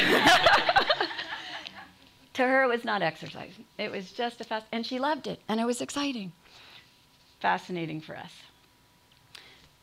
to 2.35 2.43
her, 2.43 2.65
it 2.65 2.69
was 2.69 2.85
not 2.85 3.03
exercise. 3.03 3.53
It 3.79 3.91
was 3.91 4.13
just 4.13 4.41
a 4.41 4.45
fast, 4.45 4.67
and 4.71 4.87
she 4.87 4.99
loved 4.99 5.27
it, 5.27 5.41
and 5.49 5.61
it 5.61 5.67
was 5.67 5.81
exciting. 5.81 6.33
Fascinating 7.41 8.01
for 8.01 8.17
us. 8.17 8.33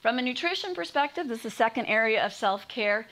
From 0.01 0.17
a 0.17 0.21
nutrition 0.21 0.73
perspective, 0.73 1.27
this 1.27 1.39
is 1.39 1.43
the 1.43 1.51
second 1.51 1.85
area 1.85 2.25
of 2.25 2.33
self 2.33 2.67
care 2.67 3.07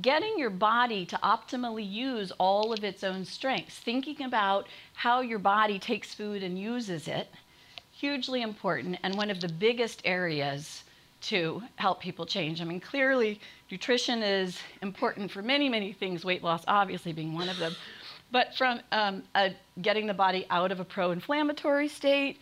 getting 0.00 0.38
your 0.38 0.50
body 0.50 1.04
to 1.06 1.18
optimally 1.18 1.88
use 1.88 2.32
all 2.38 2.72
of 2.72 2.82
its 2.82 3.04
own 3.04 3.24
strengths, 3.24 3.78
thinking 3.78 4.22
about 4.22 4.66
how 4.94 5.20
your 5.20 5.38
body 5.38 5.78
takes 5.78 6.14
food 6.14 6.42
and 6.42 6.58
uses 6.58 7.08
it, 7.08 7.28
hugely 7.92 8.42
important 8.42 8.98
and 9.02 9.14
one 9.16 9.30
of 9.30 9.40
the 9.40 9.48
biggest 9.48 10.00
areas 10.04 10.84
to 11.20 11.62
help 11.76 12.00
people 12.00 12.26
change. 12.26 12.60
I 12.60 12.64
mean, 12.64 12.80
clearly, 12.80 13.40
nutrition 13.70 14.22
is 14.22 14.58
important 14.80 15.30
for 15.30 15.42
many, 15.42 15.68
many 15.68 15.92
things, 15.92 16.24
weight 16.24 16.42
loss 16.42 16.64
obviously 16.66 17.12
being 17.12 17.34
one 17.34 17.48
of 17.48 17.58
them. 17.58 17.74
But 18.32 18.56
from 18.56 18.80
um, 18.90 19.22
a, 19.34 19.54
getting 19.82 20.06
the 20.06 20.14
body 20.14 20.46
out 20.50 20.72
of 20.72 20.80
a 20.80 20.84
pro 20.84 21.12
inflammatory 21.12 21.86
state, 21.86 22.38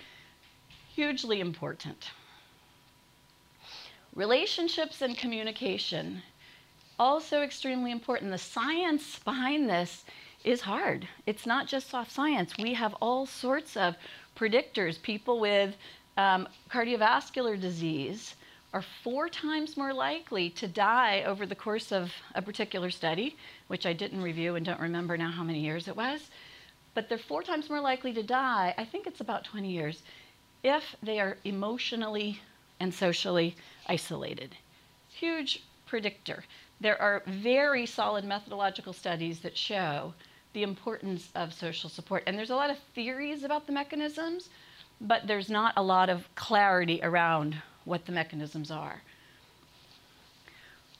hugely 0.95 1.41
important. 1.41 2.11
Relationships 4.15 5.03
and 5.03 5.17
communication 5.17 6.23
also 7.01 7.41
extremely 7.41 7.91
important. 7.91 8.31
The 8.31 8.37
science 8.37 9.19
behind 9.21 9.71
this 9.71 10.05
is 10.45 10.61
hard. 10.61 11.09
It's 11.25 11.47
not 11.47 11.67
just 11.67 11.89
soft 11.89 12.13
science. 12.13 12.53
We 12.59 12.75
have 12.75 12.95
all 13.01 13.25
sorts 13.25 13.75
of 13.77 13.97
predictors. 14.37 15.01
People 15.01 15.41
with 15.41 15.75
um, 16.19 16.47
cardiovascular 16.71 17.59
disease 17.59 18.35
are 18.75 18.85
four 19.03 19.31
times 19.31 19.79
more 19.79 19.95
likely 19.95 20.51
to 20.51 20.69
die 20.69 21.25
over 21.25 21.47
the 21.47 21.55
course 21.55 21.91
of 21.91 22.13
a 22.35 22.43
particular 22.43 22.91
study, 22.91 23.35
which 23.69 23.87
I 23.87 23.95
didn't 23.95 24.23
review 24.23 24.57
and 24.57 24.65
don't 24.65 24.79
remember 24.79 25.17
now 25.17 25.31
how 25.31 25.43
many 25.43 25.61
years 25.61 25.89
it 25.89 25.97
was. 25.97 26.31
But 26.93 27.09
they're 27.09 27.19
four 27.19 27.43
times 27.43 27.71
more 27.71 27.81
likely 27.81 28.13
to 28.13 28.23
die, 28.23 28.75
I 28.77 28.85
think 28.85 29.07
it's 29.07 29.21
about 29.21 29.45
20 29.45 29.71
years, 29.71 30.03
if 30.63 30.85
they 31.03 31.19
are 31.19 31.39
emotionally 31.45 32.41
and 32.79 32.93
socially 32.93 33.57
isolated. 33.89 34.55
Huge 35.09 35.63
predictor 35.87 36.45
there 36.81 37.01
are 37.01 37.23
very 37.27 37.85
solid 37.85 38.25
methodological 38.25 38.93
studies 38.93 39.41
that 39.41 39.57
show 39.57 40.15
the 40.53 40.63
importance 40.63 41.31
of 41.35 41.53
social 41.53 41.91
support. 41.91 42.23
And 42.27 42.37
there's 42.37 42.51
a 42.51 42.57
lot 42.57 42.71
of 42.71 42.79
theories 42.95 43.45
about 43.45 43.67
the 43.67 43.73
mechanisms, 43.73 44.49
but 45.01 45.27
there's 45.27 45.51
not 45.51 45.75
a 45.77 45.83
lot 45.83 46.09
of 46.09 46.35
clarity 46.35 47.01
around 47.03 47.57
what 47.85 48.07
the 48.07 48.13
mechanisms 48.13 48.71
are. 48.71 49.03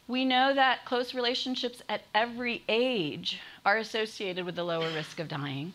We 0.07 0.25
know 0.25 0.55
that 0.55 0.85
close 0.85 1.15
relationships 1.15 1.83
at 1.89 2.03
every 2.15 2.63
age 2.69 3.39
are 3.65 3.79
associated 3.79 4.45
with 4.45 4.59
a 4.59 4.65
lower 4.65 4.93
risk 4.93 5.21
of 5.21 5.29
dying. 5.29 5.73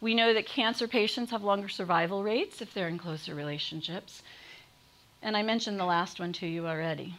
We 0.00 0.14
know 0.14 0.32
that 0.34 0.46
cancer 0.46 0.88
patients 0.88 1.30
have 1.30 1.42
longer 1.42 1.68
survival 1.68 2.22
rates 2.22 2.62
if 2.62 2.72
they're 2.72 2.88
in 2.88 2.98
closer 2.98 3.34
relationships. 3.34 4.22
And 5.20 5.36
I 5.36 5.42
mentioned 5.42 5.78
the 5.78 5.84
last 5.84 6.20
one 6.20 6.32
to 6.34 6.46
you 6.46 6.66
already. 6.66 7.14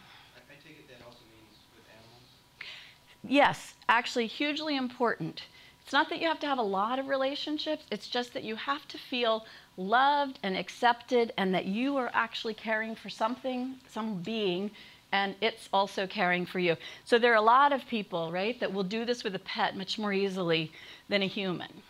Yes, 3.26 3.74
actually, 3.88 4.26
hugely 4.26 4.76
important. 4.76 5.42
It's 5.82 5.92
not 5.92 6.08
that 6.10 6.20
you 6.20 6.28
have 6.28 6.40
to 6.40 6.46
have 6.46 6.58
a 6.58 6.62
lot 6.62 6.98
of 6.98 7.08
relationships, 7.08 7.84
it's 7.90 8.08
just 8.08 8.32
that 8.34 8.44
you 8.44 8.56
have 8.56 8.86
to 8.88 8.98
feel 8.98 9.44
loved 9.76 10.38
and 10.42 10.56
accepted 10.56 11.32
and 11.36 11.54
that 11.54 11.66
you 11.66 11.96
are 11.96 12.10
actually 12.14 12.54
caring 12.54 12.94
for 12.94 13.08
something, 13.08 13.76
some 13.88 14.22
being, 14.22 14.70
and 15.12 15.34
it's 15.40 15.68
also 15.72 16.06
caring 16.06 16.44
for 16.44 16.58
you. 16.58 16.76
So 17.04 17.18
there 17.18 17.32
are 17.32 17.36
a 17.36 17.42
lot 17.42 17.72
of 17.72 17.86
people, 17.86 18.32
right, 18.32 18.58
that 18.60 18.72
will 18.72 18.82
do 18.82 19.04
this 19.04 19.24
with 19.24 19.34
a 19.34 19.40
pet 19.40 19.76
much 19.76 19.98
more 19.98 20.12
easily 20.12 20.72
than 21.08 21.22
a 21.22 21.26
human. 21.26 21.82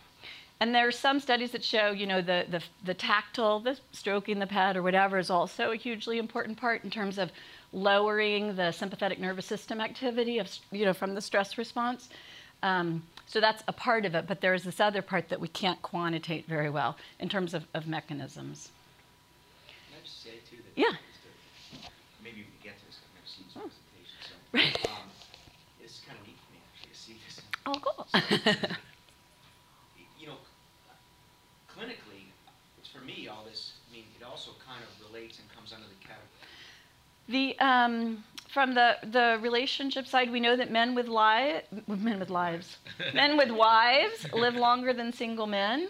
And 0.59 0.73
there 0.73 0.87
are 0.87 0.91
some 0.91 1.19
studies 1.19 1.51
that 1.51 1.63
show, 1.63 1.91
you 1.91 2.07
know, 2.07 2.21
the, 2.21 2.45
the, 2.49 2.63
the 2.85 2.93
tactile, 2.93 3.59
the 3.59 3.77
stroking 3.91 4.39
the 4.39 4.47
pet 4.47 4.77
or 4.77 4.83
whatever 4.83 5.17
is 5.17 5.29
also 5.29 5.71
a 5.71 5.75
hugely 5.75 6.17
important 6.17 6.57
part 6.57 6.83
in 6.83 6.89
terms 6.89 7.17
of 7.17 7.31
lowering 7.73 8.55
the 8.55 8.71
sympathetic 8.71 9.19
nervous 9.19 9.45
system 9.45 9.81
activity 9.81 10.39
of, 10.39 10.49
you 10.71 10.85
know, 10.85 10.93
from 10.93 11.13
the 11.13 11.21
stress 11.21 11.57
response. 11.57 12.09
Um, 12.63 13.03
so 13.27 13.39
that's 13.39 13.63
a 13.67 13.73
part 13.73 14.05
of 14.05 14.15
it, 14.15 14.27
but 14.27 14.41
there's 14.41 14.63
this 14.63 14.79
other 14.79 15.01
part 15.01 15.29
that 15.29 15.39
we 15.39 15.47
can't 15.47 15.81
quantitate 15.81 16.47
very 16.47 16.69
well 16.69 16.97
in 17.19 17.29
terms 17.29 17.53
of, 17.53 17.65
of 17.73 17.87
mechanisms. 17.87 18.71
Can 19.67 19.97
I 19.99 20.05
just 20.05 20.23
say 20.23 20.31
too 20.49 20.57
that 20.57 20.81
yeah. 20.81 20.95
maybe 22.23 22.37
we 22.37 22.43
can 22.43 22.71
get 22.71 22.79
to 22.79 22.85
this. 22.85 22.99
I've 23.03 23.13
never 23.13 23.27
seen 23.27 23.45
this 23.45 23.57
oh. 23.57 23.69
presentation, 23.69 24.17
so 24.23 24.33
right. 24.53 24.89
um, 24.89 25.09
it's 25.83 26.01
kind 26.07 26.17
of 26.19 26.25
neat 26.25 26.37
for 26.41 26.51
me 26.53 26.59
actually 26.71 26.93
to 26.93 26.99
see 26.99 27.17
this. 27.27 27.41
Oh, 27.65 27.77
cool. 27.81 28.07
So, 28.09 28.19
you 30.19 30.27
know, 30.27 30.37
clinically, 31.69 32.31
for 32.93 33.03
me, 33.03 33.27
all 33.27 33.43
this. 33.43 33.73
I 33.89 33.93
mean, 33.93 34.05
it 34.19 34.23
also 34.23 34.51
kind 34.65 34.81
of 34.81 34.89
relates 35.11 35.39
and 35.39 35.49
comes 35.51 35.73
under 35.73 35.87
the 35.87 35.99
category 35.99 36.29
the, 37.27 37.57
um, 37.59 38.23
from 38.49 38.73
the, 38.73 38.97
the 39.03 39.39
relationship 39.41 40.07
side, 40.07 40.31
we 40.31 40.39
know 40.39 40.55
that 40.55 40.71
men 40.71 40.95
with, 40.95 41.07
li- 41.07 41.61
men 41.87 42.19
with 42.19 42.29
lives, 42.29 42.77
men 43.13 43.37
with 43.37 43.51
wives 43.51 44.25
live 44.33 44.55
longer 44.55 44.93
than 44.93 45.11
single 45.11 45.47
men. 45.47 45.89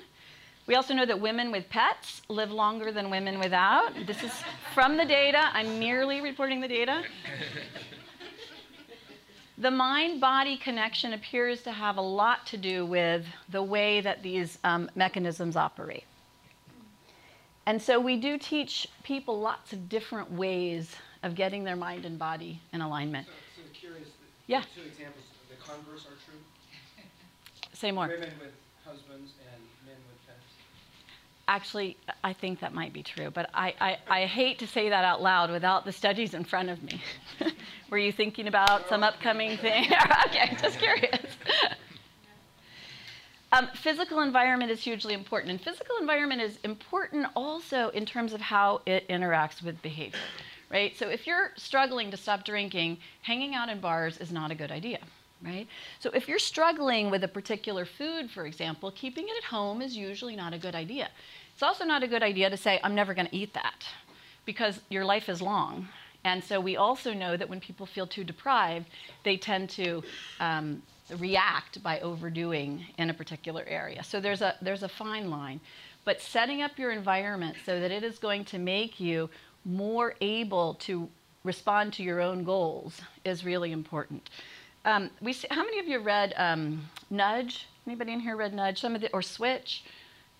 We 0.67 0.73
also 0.73 0.95
know 0.95 1.05
that 1.05 1.19
women 1.19 1.51
with 1.51 1.69
pets 1.69 2.23
live 2.27 2.51
longer 2.51 2.91
than 2.91 3.11
women 3.11 3.37
without. 3.39 3.93
This 4.07 4.23
is 4.23 4.31
from 4.73 4.97
the 4.97 5.05
data. 5.05 5.49
I'm 5.53 5.77
merely 5.77 6.21
reporting 6.21 6.59
the 6.59 6.67
data. 6.67 7.03
The 9.57 9.71
mind 9.71 10.19
body 10.19 10.57
connection 10.57 11.13
appears 11.13 11.61
to 11.63 11.71
have 11.71 11.97
a 11.97 12.01
lot 12.01 12.45
to 12.47 12.57
do 12.57 12.85
with 12.85 13.25
the 13.47 13.63
way 13.63 14.01
that 14.01 14.23
these 14.23 14.57
um, 14.63 14.89
mechanisms 14.95 15.55
operate. 15.55 16.03
And 17.65 17.81
so 17.81 17.99
we 17.99 18.17
do 18.17 18.37
teach 18.37 18.87
people 19.03 19.39
lots 19.39 19.71
of 19.71 19.87
different 19.87 20.31
ways 20.31 20.95
of 21.25 21.35
getting 21.35 21.63
their 21.63 21.75
mind 21.75 22.05
and 22.05 22.17
body 22.17 22.61
in 22.71 22.81
alignment. 22.81 23.27
So, 23.27 23.63
so 23.63 23.79
curious, 23.79 24.07
yeah. 24.47 24.61
two 24.75 24.81
examples, 24.83 25.25
the 25.49 25.55
converse 25.55 26.05
are 26.05 26.15
true? 26.23 26.39
Say 27.73 27.91
more. 27.91 28.07
Women 28.07 28.29
with 28.39 28.53
husbands 28.85 29.33
and 29.51 29.61
men 29.85 29.95
with 30.07 30.27
pets? 30.27 30.39
Actually, 31.47 31.97
I 32.23 32.31
think 32.31 32.59
that 32.59 32.75
might 32.75 32.93
be 32.93 33.01
true, 33.01 33.31
but 33.31 33.49
I, 33.55 33.73
I, 33.81 33.97
I 34.07 34.25
hate 34.27 34.59
to 34.59 34.67
say 34.67 34.89
that 34.89 35.03
out 35.03 35.21
loud 35.21 35.49
without 35.49 35.83
the 35.83 35.91
studies 35.91 36.35
in 36.35 36.43
front 36.43 36.69
of 36.69 36.81
me. 36.83 37.01
Were 37.89 37.97
you 37.97 38.11
thinking 38.11 38.47
about 38.47 38.87
some 38.87 39.03
upcoming 39.03 39.57
thing? 39.57 39.85
okay, 40.27 40.55
just 40.61 40.77
curious. 40.77 41.25
Um, 43.51 43.69
physical 43.73 44.19
environment 44.19 44.69
is 44.69 44.81
hugely 44.81 45.13
important, 45.13 45.51
and 45.51 45.61
physical 45.61 45.95
environment 45.99 46.41
is 46.41 46.59
important 46.63 47.27
also 47.35 47.89
in 47.89 48.05
terms 48.05 48.33
of 48.33 48.41
how 48.41 48.81
it 48.85 49.07
interacts 49.07 49.63
with 49.63 49.81
behavior, 49.81 50.19
right? 50.71 50.97
So 50.97 51.09
if 51.09 51.27
you're 51.27 51.51
struggling 51.55 52.11
to 52.11 52.17
stop 52.17 52.45
drinking, 52.45 52.97
hanging 53.21 53.55
out 53.55 53.69
in 53.69 53.79
bars 53.79 54.17
is 54.17 54.31
not 54.31 54.51
a 54.51 54.55
good 54.55 54.71
idea, 54.71 54.99
right? 55.43 55.67
So 55.99 56.09
if 56.11 56.27
you're 56.27 56.39
struggling 56.39 57.11
with 57.11 57.23
a 57.23 57.27
particular 57.27 57.85
food, 57.85 58.31
for 58.31 58.45
example, 58.45 58.91
keeping 58.91 59.25
it 59.25 59.37
at 59.37 59.43
home 59.45 59.81
is 59.81 59.95
usually 59.95 60.35
not 60.35 60.53
a 60.53 60.57
good 60.57 60.75
idea. 60.75 61.09
It's 61.53 61.63
also 61.63 61.85
not 61.85 62.03
a 62.03 62.07
good 62.07 62.23
idea 62.23 62.49
to 62.49 62.57
say, 62.57 62.79
I'm 62.83 62.95
never 62.95 63.13
going 63.13 63.27
to 63.27 63.35
eat 63.35 63.53
that, 63.53 63.85
because 64.45 64.81
your 64.89 65.05
life 65.05 65.29
is 65.29 65.41
long. 65.41 65.87
And 66.23 66.43
so 66.43 66.59
we 66.59 66.75
also 66.75 67.13
know 67.13 67.37
that 67.37 67.47
when 67.47 67.59
people 67.59 67.85
feel 67.85 68.07
too 68.07 68.23
deprived, 68.23 68.87
they 69.23 69.37
tend 69.37 69.69
to 69.71 70.03
um, 70.39 70.81
react 71.19 71.83
by 71.83 71.99
overdoing 71.99 72.83
in 72.97 73.11
a 73.11 73.13
particular 73.13 73.63
area. 73.67 74.03
So 74.03 74.19
there's 74.19 74.41
a, 74.41 74.55
there's 74.61 74.81
a 74.83 74.89
fine 74.89 75.29
line. 75.29 75.59
But 76.03 76.21
setting 76.21 76.61
up 76.61 76.77
your 76.77 76.91
environment 76.91 77.57
so 77.65 77.79
that 77.79 77.91
it 77.91 78.03
is 78.03 78.19
going 78.19 78.45
to 78.45 78.57
make 78.57 78.99
you 78.99 79.29
more 79.65 80.13
able 80.21 80.75
to 80.75 81.09
respond 81.43 81.93
to 81.93 82.03
your 82.03 82.21
own 82.21 82.43
goals 82.43 83.01
is 83.23 83.43
really 83.43 83.71
important. 83.71 84.29
Um, 84.85 85.09
we 85.21 85.33
see, 85.33 85.47
how 85.49 85.63
many 85.63 85.79
of 85.79 85.87
you 85.87 85.99
read 85.99 86.33
um, 86.37 86.87
Nudge? 87.09 87.67
Anybody 87.87 88.13
in 88.13 88.19
here 88.19 88.35
read 88.35 88.53
Nudge? 88.53 88.79
Some 88.79 88.95
of 88.95 89.01
the, 89.01 89.11
or 89.13 89.21
Switch? 89.21 89.83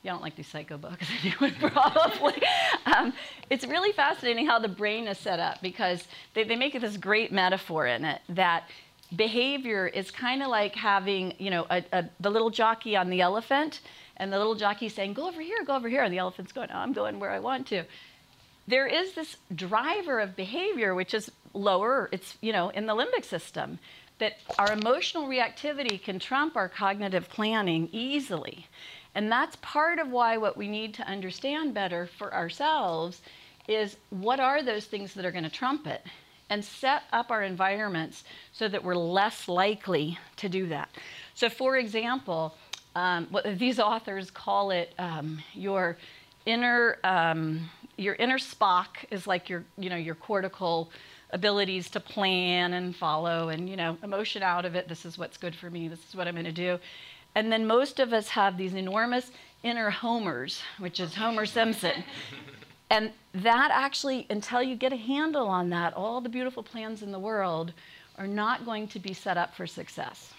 You 0.04 0.12
don't 0.12 0.22
like 0.22 0.36
these 0.36 0.48
psycho 0.48 0.78
books, 0.78 1.08
probably. 1.60 2.36
um, 2.86 3.12
it's 3.50 3.66
really 3.66 3.92
fascinating 3.92 4.46
how 4.46 4.60
the 4.60 4.68
brain 4.68 5.08
is 5.08 5.18
set 5.18 5.40
up 5.40 5.62
because 5.64 6.08
they, 6.36 6.44
they 6.44 6.56
make 6.56 6.80
this 6.80 6.96
great 6.96 7.32
metaphor 7.32 7.88
in 7.88 8.06
it 8.06 8.22
that 8.30 8.66
behavior 9.16 9.88
is 9.88 10.12
kind 10.12 10.44
of 10.44 10.50
like 10.50 10.76
having, 10.76 11.34
you 11.40 11.50
know, 11.50 11.66
a, 11.72 11.84
a, 11.92 12.06
the 12.20 12.30
little 12.30 12.52
jockey 12.52 12.96
on 12.96 13.10
the 13.10 13.22
elephant, 13.22 13.82
and 14.18 14.32
the 14.32 14.38
little 14.38 14.56
jockey 14.56 14.90
saying, 14.90 15.14
"Go 15.14 15.28
over 15.28 15.42
here, 15.42 15.64
go 15.66 15.76
over 15.76 15.90
here," 15.90 16.04
and 16.04 16.14
the 16.14 16.18
elephant's 16.18 16.52
going, 16.52 16.70
oh, 16.72 16.78
"I'm 16.78 16.94
going 16.94 17.20
where 17.20 17.32
I 17.32 17.40
want 17.40 17.68
to." 17.68 17.84
There 18.68 18.88
is 18.88 19.14
this 19.14 19.38
driver 19.54 20.20
of 20.20 20.36
behavior, 20.36 20.96
which 20.96 21.14
is 21.14 21.32
lower. 21.54 22.10
It's 22.12 22.38
you 22.42 22.52
know 22.52 22.70
in 22.70 22.86
the 22.86 22.96
limbic 22.96 23.26
system 23.26 23.80
that 24.20 24.38
our 24.58 24.72
emotional 24.72 25.28
reactivity 25.28 26.02
can 26.02 26.20
trump 26.20 26.56
our 26.56 26.70
cognitive 26.70 27.30
planning 27.30 27.90
easily. 27.92 28.66
And 29.14 29.32
that's 29.32 29.58
part 29.62 30.00
of 30.00 30.10
why 30.10 30.38
what 30.38 30.58
we 30.58 30.68
need 30.68 30.94
to 30.96 31.04
understand 31.04 31.74
better 31.74 32.08
for 32.18 32.34
ourselves 32.34 33.22
is 33.68 33.98
what 34.10 34.40
are 34.40 34.64
those 34.64 34.86
things 34.86 35.14
that 35.14 35.26
are 35.26 35.32
going 35.32 35.44
to 35.44 35.50
trump 35.50 35.86
it? 35.88 36.02
and 36.50 36.64
set 36.64 37.04
up 37.12 37.32
our 37.32 37.44
environments 37.44 38.24
so 38.52 38.68
that 38.68 38.84
we're 38.84 38.96
less 38.96 39.48
likely 39.48 40.18
to 40.38 40.50
do 40.50 40.68
that. 40.68 40.90
So, 41.34 41.50
for 41.50 41.78
example, 41.78 42.56
um, 42.96 43.28
what 43.32 43.58
these 43.58 43.80
authors 43.80 44.32
call 44.32 44.72
it 44.72 44.94
um, 45.00 45.42
your 45.54 45.98
inner 46.46 46.98
um, 47.04 47.70
your 47.98 48.16
inner 48.16 48.38
Spock 48.38 48.88
is 49.12 49.28
like 49.28 49.50
your 49.50 49.64
you 49.78 49.90
know 49.90 49.96
your 49.96 50.16
cortical 50.16 50.92
abilities 51.32 51.90
to 51.90 52.00
plan 52.00 52.74
and 52.74 52.96
follow 52.96 53.50
and 53.50 53.70
you 53.70 53.76
know 53.76 53.98
emotion 54.04 54.44
out 54.44 54.66
of 54.66 54.76
it. 54.76 54.88
This 54.88 55.06
is 55.06 55.18
what's 55.18 55.38
good 55.38 55.56
for 55.56 55.70
me. 55.70 55.88
This 55.88 56.08
is 56.08 56.16
what 56.16 56.28
I'm 56.28 56.36
going 56.36 56.46
to 56.46 56.52
do. 56.52 56.80
And 57.36 57.52
then 57.52 57.68
most 57.68 58.00
of 58.00 58.14
us 58.14 58.30
have 58.30 58.58
these 58.58 58.74
enormous 58.74 59.32
inner 59.64 59.90
homers, 59.90 60.62
which 60.80 61.00
is 61.00 61.16
Homer 61.16 61.46
Simpson. 61.58 62.04
And 62.90 63.12
that 63.34 63.72
actually, 63.74 64.26
until 64.30 64.62
you 64.62 64.76
get 64.76 64.94
a 64.94 64.98
handle 64.98 65.48
on 65.48 65.70
that, 65.72 65.94
all 65.94 66.22
the 66.22 66.30
beautiful 66.30 66.64
plans 66.64 67.02
in 67.02 67.12
the 67.12 67.20
world 67.20 67.74
are 68.18 68.28
not 68.28 68.64
going 68.64 68.88
to 68.90 69.00
be 69.00 69.14
set 69.14 69.38
up 69.38 69.56
for 69.56 69.68
success. 69.68 70.34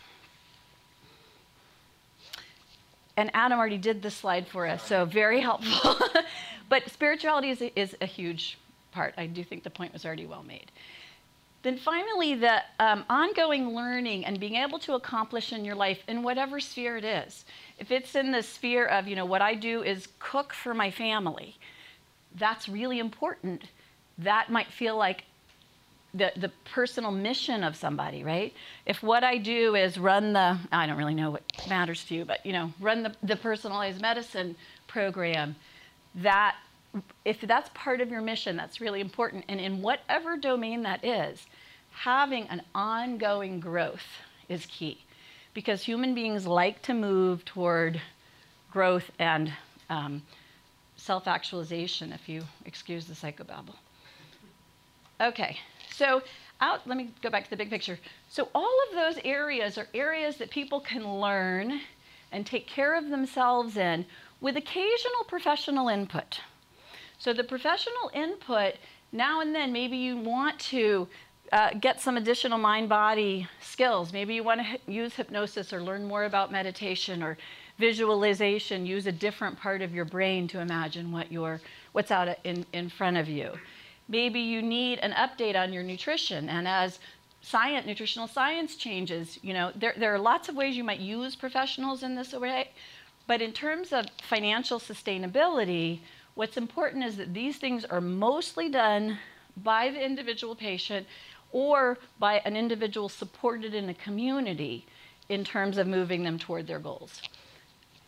And 3.19 3.31
Adam 3.35 3.59
already 3.59 3.79
did 3.79 4.03
this 4.03 4.15
slide 4.15 4.47
for 4.47 4.67
us, 4.67 4.87
so 4.87 5.05
very 5.05 5.41
helpful. 5.41 5.97
but 6.69 6.91
spirituality 6.91 7.51
is 7.51 7.63
a, 7.63 7.79
is 7.79 7.97
a 8.01 8.07
huge 8.07 8.59
part. 8.93 9.15
I 9.17 9.27
do 9.27 9.45
think 9.45 9.63
the 9.63 9.71
point 9.71 9.93
was 9.93 10.05
already 10.05 10.27
well 10.27 10.43
made. 10.43 10.71
Then 11.63 11.77
finally, 11.77 12.35
the 12.35 12.63
um, 12.79 13.05
ongoing 13.11 13.75
learning 13.75 14.25
and 14.25 14.39
being 14.39 14.55
able 14.55 14.79
to 14.81 14.95
accomplish 14.95 15.53
in 15.53 15.65
your 15.65 15.75
life 15.75 15.99
in 16.07 16.23
whatever 16.23 16.61
sphere 16.61 16.97
it 16.97 17.05
is. 17.05 17.45
If 17.79 17.91
it's 17.91 18.15
in 18.15 18.31
the 18.31 18.43
sphere 18.43 18.87
of, 18.87 19.09
you 19.09 19.17
know, 19.17 19.25
what 19.25 19.43
I 19.43 19.55
do 19.55 19.83
is 19.83 20.09
cook 20.21 20.53
for 20.53 20.75
my 20.75 20.91
family, 20.91 21.57
that's 22.37 22.69
really 22.69 23.01
important. 23.01 23.65
That 24.19 24.49
might 24.49 24.69
feel 24.69 24.97
like 24.97 25.25
the, 26.15 26.33
the 26.37 26.51
personal 26.65 27.11
mission 27.11 27.63
of 27.65 27.77
somebody, 27.77 28.25
right? 28.25 28.55
If 28.87 29.03
what 29.03 29.25
I 29.25 29.37
do 29.37 29.75
is 29.75 29.99
run 29.99 30.33
the, 30.33 30.59
I 30.73 30.87
don't 30.87 30.97
really 30.97 31.15
know 31.15 31.33
what 31.33 31.43
matters 31.69 32.05
to 32.05 32.15
you, 32.15 32.25
but 32.25 32.45
you 32.47 32.53
know, 32.53 32.73
run 32.81 33.03
the, 33.03 33.15
the 33.23 33.37
personalized 33.37 34.01
medicine 34.01 34.57
program, 34.87 35.57
that 36.17 36.57
if 37.25 37.41
that's 37.43 37.71
part 37.75 38.01
of 38.01 38.11
your 38.11 38.23
mission, 38.23 38.57
that's 38.57 38.81
really 38.81 39.01
important. 39.01 39.45
And 39.49 39.61
in 39.61 39.83
whatever 39.83 40.37
domain 40.37 40.83
that 40.83 41.05
is, 41.05 41.47
having 41.91 42.49
an 42.49 42.63
ongoing 42.75 43.61
growth 43.61 44.07
is 44.49 44.67
key 44.67 45.05
because 45.55 45.83
human 45.83 46.15
beings 46.15 46.47
like 46.47 46.83
to 46.83 46.95
move 46.95 47.45
toward 47.45 48.01
growth 48.71 49.11
and 49.19 49.53
um, 49.89 50.23
self 50.97 51.27
actualization, 51.27 52.13
if 52.13 52.29
you 52.29 52.43
excuse 52.65 53.07
the 53.07 53.15
psychobabble. 53.15 53.77
Okay, 55.21 55.59
so 55.91 56.23
out, 56.61 56.87
let 56.87 56.97
me 56.97 57.11
go 57.23 57.31
back 57.31 57.45
to 57.45 57.51
the 57.51 57.57
big 57.57 57.71
picture. 57.71 57.99
So, 58.29 58.49
all 58.55 58.79
of 58.89 58.95
those 58.95 59.23
areas 59.25 59.79
are 59.79 59.89
areas 59.95 60.37
that 60.39 60.51
people 60.51 60.81
can 60.81 61.21
learn 61.21 61.81
and 62.37 62.45
take 62.45 62.67
care 62.67 62.95
of 62.95 63.09
themselves 63.09 63.79
in 63.79 64.05
with 64.43 64.59
occasional 64.59 65.25
professional 65.27 65.89
input. 65.89 66.41
So, 67.19 67.33
the 67.33 67.43
professional 67.43 68.11
input, 68.13 68.75
now 69.11 69.41
and 69.41 69.55
then, 69.55 69.73
maybe 69.73 69.97
you 69.97 70.19
want 70.19 70.61
to 70.61 71.09
uh, 71.51 71.71
get 71.81 71.99
some 71.99 72.19
additional 72.19 72.59
mind 72.59 72.91
body 72.91 73.49
skills. 73.61 74.13
Maybe 74.13 74.35
you 74.35 74.45
want 74.45 74.61
to 74.61 74.93
use 74.93 75.15
hypnosis 75.15 75.73
or 75.73 75.83
learn 75.83 76.05
more 76.05 76.25
about 76.25 76.53
meditation 76.53 77.23
or 77.23 77.39
visualization, 77.79 78.85
use 78.85 79.07
a 79.07 79.13
different 79.13 79.59
part 79.59 79.81
of 79.81 79.95
your 79.95 80.05
brain 80.05 80.47
to 80.49 80.61
imagine 80.61 81.11
what 81.11 81.33
you're, 81.33 81.63
what's 81.93 82.11
out 82.11 82.29
in, 82.45 82.67
in 82.75 82.91
front 82.91 83.17
of 83.17 83.31
you. 83.31 83.53
Maybe 84.09 84.41
you 84.41 84.61
need 84.61 84.99
an 84.99 85.13
update 85.13 85.57
on 85.57 85.73
your 85.73 85.83
nutrition, 85.83 86.51
and 86.51 86.69
as 86.69 86.99
science, 87.41 87.87
nutritional 87.87 88.27
science 88.27 88.77
changes, 88.77 89.39
you 89.43 89.55
know, 89.55 89.73
there, 89.77 89.95
there 89.97 90.15
are 90.15 90.19
lots 90.19 90.49
of 90.49 90.57
ways 90.57 90.77
you 90.77 90.85
might 90.85 91.01
use 91.01 91.37
professionals 91.37 92.03
in 92.03 92.15
this 92.15 92.33
way, 92.33 92.71
but 93.27 93.43
in 93.43 93.53
terms 93.53 93.93
of 93.93 94.07
financial 94.23 94.79
sustainability, 94.79 96.01
what's 96.35 96.57
important 96.57 97.05
is 97.05 97.17
that 97.17 97.35
these 97.35 97.57
things 97.57 97.85
are 97.85 98.01
mostly 98.01 98.69
done 98.69 99.19
by 99.57 99.91
the 99.91 100.05
individual 100.05 100.55
patient 100.55 101.07
or 101.53 101.99
by 102.19 102.39
an 102.45 102.57
individual 102.57 103.09
supported 103.09 103.75
in 103.75 103.89
a 103.89 103.95
community 103.95 104.87
in 105.29 105.45
terms 105.45 105.79
of 105.79 105.87
moving 105.87 106.23
them 106.23 106.39
toward 106.39 106.67
their 106.67 106.79
goals. 106.79 107.23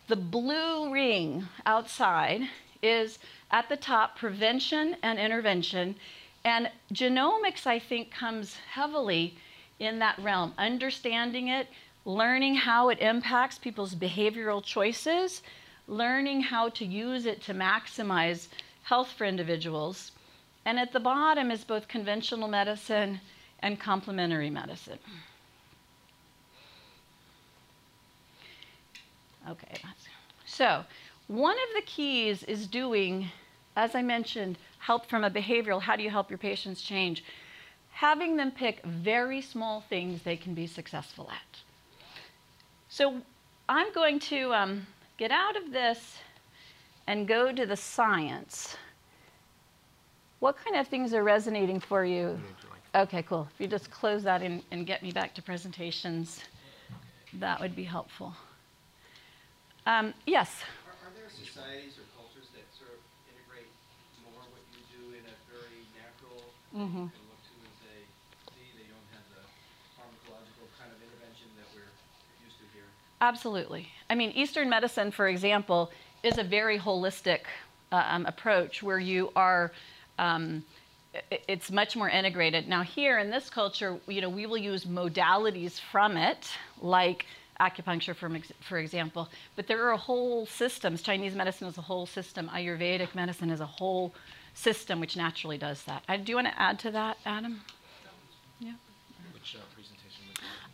The 0.09 0.17
blue 0.17 0.93
ring 0.93 1.47
outside 1.67 2.43
is 2.83 3.19
at 3.51 3.69
the 3.69 3.77
top 3.77 4.19
prevention 4.19 4.97
and 5.03 5.19
intervention. 5.19 5.97
And 6.49 6.71
genomics, 6.95 7.67
I 7.67 7.79
think, 7.79 8.11
comes 8.11 8.57
heavily 8.73 9.37
in 9.79 9.99
that 9.99 10.19
realm. 10.19 10.55
Understanding 10.57 11.49
it, 11.49 11.67
learning 12.07 12.55
how 12.55 12.89
it 12.89 13.01
impacts 13.01 13.59
people's 13.59 13.95
behavioral 13.95 14.65
choices, 14.65 15.43
learning 15.89 16.41
how 16.41 16.71
to 16.71 16.87
use 16.87 17.27
it 17.27 17.43
to 17.43 17.53
maximize 17.53 18.49
health 18.85 19.13
for 19.13 19.27
individuals. 19.27 20.13
And 20.65 20.79
at 20.79 20.95
the 20.95 21.01
bottom 21.01 21.51
is 21.51 21.65
both 21.65 21.87
conventional 21.87 22.49
medicine 22.49 23.21
and 23.61 23.79
complementary 23.79 24.49
medicine. 24.49 24.99
Okay, 29.51 29.83
so 30.47 30.83
one 31.27 31.57
of 31.57 31.75
the 31.75 31.83
keys 31.83 32.43
is 32.45 32.67
doing, 32.67 33.31
as 33.77 33.95
I 33.95 34.01
mentioned, 34.01 34.57
help 34.79 35.07
from 35.07 35.25
a 35.25 35.31
behavioral, 35.31 35.81
how 35.81 35.97
do 35.97 36.03
you 36.03 36.11
help 36.11 36.31
your 36.31 36.38
patients 36.38 36.83
change? 36.83 37.25
Having 37.93 38.37
them 38.37 38.51
pick 38.51 38.85
very 38.85 39.41
small 39.41 39.81
things 39.88 40.23
they 40.23 40.37
can 40.37 40.55
be 40.55 40.67
successful 40.67 41.29
at. 41.31 41.59
So 42.88 43.21
I'm 43.69 43.93
going 43.93 44.19
to 44.21 44.55
um, 44.55 44.87
get 45.19 45.31
out 45.31 45.57
of 45.57 45.73
this 45.73 46.19
and 47.07 47.27
go 47.27 47.53
to 47.53 47.67
the 47.67 47.77
science. 47.77 48.77
What 50.41 50.57
kind 50.57 50.77
of 50.77 50.87
things 50.87 51.12
are 51.14 51.25
resonating 51.25 51.81
for 51.81 52.05
you? 52.05 52.38
Okay, 52.95 53.23
cool. 53.23 53.49
If 53.53 53.61
you 53.61 53.67
just 53.67 53.91
close 53.91 54.23
that 54.23 54.43
in 54.43 54.62
and 54.71 54.87
get 54.87 55.03
me 55.03 55.12
back 55.12 55.35
to 55.35 55.43
presentations, 55.43 56.41
that 57.35 57.61
would 57.61 57.77
be 57.77 57.85
helpful. 57.85 58.35
Um, 59.87 60.14
yes. 60.27 60.64
Are, 60.85 61.09
are, 61.09 61.12
there 61.17 61.29
societies 61.29 61.97
or 61.97 62.05
cultures 62.17 62.49
that 62.53 62.64
sort 62.77 62.93
of 62.93 63.01
integrate 63.29 63.73
more 64.25 64.41
what 64.53 64.64
you 64.73 64.85
do 64.88 65.17
in 65.17 65.25
a 65.25 65.37
very 65.49 65.85
natural 65.97 66.45
mm-hmm. 66.75 67.03
look 67.03 67.13
to 67.13 67.53
and 67.65 67.75
say, 67.81 67.97
see, 68.53 68.69
they 68.77 68.89
don't 68.89 69.09
have 69.13 69.27
the 69.35 69.43
pharmacological 69.97 70.67
kind 70.79 70.91
of 70.93 70.99
intervention 71.03 71.49
that 71.57 71.69
we're 71.75 71.93
used 72.45 72.59
to 72.59 72.65
here? 72.75 72.89
Absolutely. 73.21 73.89
I 74.11 74.15
mean, 74.15 74.31
Eastern 74.33 74.69
medicine, 74.69 75.11
for 75.11 75.29
example, 75.29 75.91
is 76.23 76.39
a 76.39 76.45
very 76.45 76.79
holistic 76.79 77.41
uh, 77.93 78.05
um, 78.09 78.27
approach 78.27 78.83
where 78.83 78.99
you 78.99 79.31
are. 79.37 79.73
Um, 80.19 80.65
it's 81.31 81.71
much 81.71 81.97
more 81.97 82.09
integrated. 82.09 82.69
Now, 82.69 82.83
here 82.83 83.19
in 83.19 83.31
this 83.31 83.49
culture, 83.49 83.99
you 84.07 84.21
know, 84.21 84.29
we 84.29 84.47
will 84.47 84.59
use 84.59 84.85
modalities 84.85 85.81
from 85.81 86.17
it, 86.17 86.49
like 86.81 87.27
acupuncture, 87.61 88.15
for, 88.15 88.31
for 88.61 88.79
example. 88.79 89.29
But 89.57 89.67
there 89.67 89.91
are 89.91 89.97
whole 89.97 90.47
systems. 90.47 91.03
Chinese 91.03 91.35
medicine 91.35 91.67
is 91.67 91.79
a 91.79 91.83
whole 91.83 92.07
system. 92.07 92.51
Ayurvedic 92.53 93.15
medicine 93.15 93.51
is 93.51 93.61
a 93.61 93.67
whole 93.67 94.15
system, 94.55 95.01
which 95.01 95.17
naturally 95.17 95.59
does 95.59 95.83
that. 95.85 96.03
Uh, 96.09 96.17
do 96.17 96.33
you 96.33 96.37
want 96.37 96.49
to 96.49 96.61
add 96.61 96.79
to 96.81 96.91
that, 96.91 97.19
Adam? 97.25 97.61
Yeah. 98.61 98.73
Which 99.33 99.57
uh, 99.57 99.61
presentation? 99.75 100.25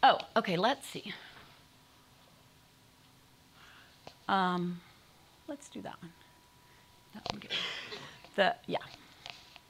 Oh, 0.03 0.19
okay, 0.37 0.57
let's 0.57 0.87
see. 0.87 1.13
Um, 4.29 4.81
let's 5.49 5.69
do 5.69 5.83
that 5.83 6.01
one. 6.01 6.13
That 7.15 7.23
would 7.33 7.41
be 7.41 7.49
good. 7.49 7.57
The, 8.37 8.55
yeah, 8.67 8.79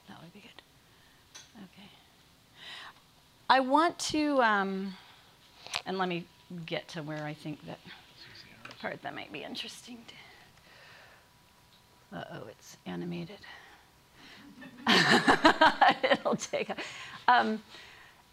that 0.08 0.20
would 0.22 0.32
be 0.32 0.40
good. 0.40 0.62
Okay. 1.56 1.88
I 3.50 3.60
want 3.60 3.98
to, 3.98 4.40
um, 4.42 4.94
and 5.86 5.98
let 5.98 6.08
me 6.08 6.24
get 6.66 6.88
to 6.88 7.02
where 7.02 7.24
I 7.24 7.34
think 7.34 7.64
that 7.66 7.78
part 8.80 9.00
that 9.02 9.14
might 9.14 9.32
be 9.32 9.42
interesting. 9.42 9.98
To, 12.12 12.18
uh-oh, 12.18 12.48
it's 12.50 12.76
animated. 12.86 13.38
It'll 16.10 16.36
take. 16.36 16.70
Um, 17.28 17.62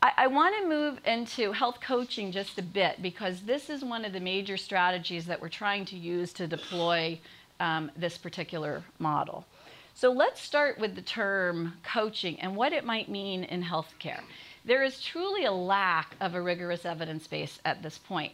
I, 0.01 0.11
I 0.17 0.27
want 0.27 0.55
to 0.61 0.67
move 0.67 0.99
into 1.05 1.51
health 1.51 1.79
coaching 1.81 2.31
just 2.31 2.57
a 2.57 2.63
bit 2.63 3.01
because 3.01 3.41
this 3.41 3.69
is 3.69 3.83
one 3.83 4.05
of 4.05 4.13
the 4.13 4.19
major 4.19 4.57
strategies 4.57 5.25
that 5.27 5.41
we're 5.41 5.49
trying 5.49 5.85
to 5.85 5.97
use 5.97 6.33
to 6.33 6.47
deploy 6.47 7.19
um, 7.59 7.91
this 7.95 8.17
particular 8.17 8.83
model. 8.99 9.45
So 9.93 10.11
let's 10.11 10.41
start 10.41 10.79
with 10.79 10.95
the 10.95 11.01
term 11.01 11.73
coaching 11.83 12.39
and 12.39 12.55
what 12.55 12.73
it 12.73 12.85
might 12.85 13.09
mean 13.09 13.43
in 13.43 13.63
healthcare. 13.63 14.21
There 14.65 14.83
is 14.83 15.01
truly 15.01 15.45
a 15.45 15.51
lack 15.51 16.15
of 16.21 16.33
a 16.33 16.41
rigorous 16.41 16.85
evidence 16.85 17.27
base 17.27 17.59
at 17.65 17.83
this 17.83 17.97
point. 17.97 18.33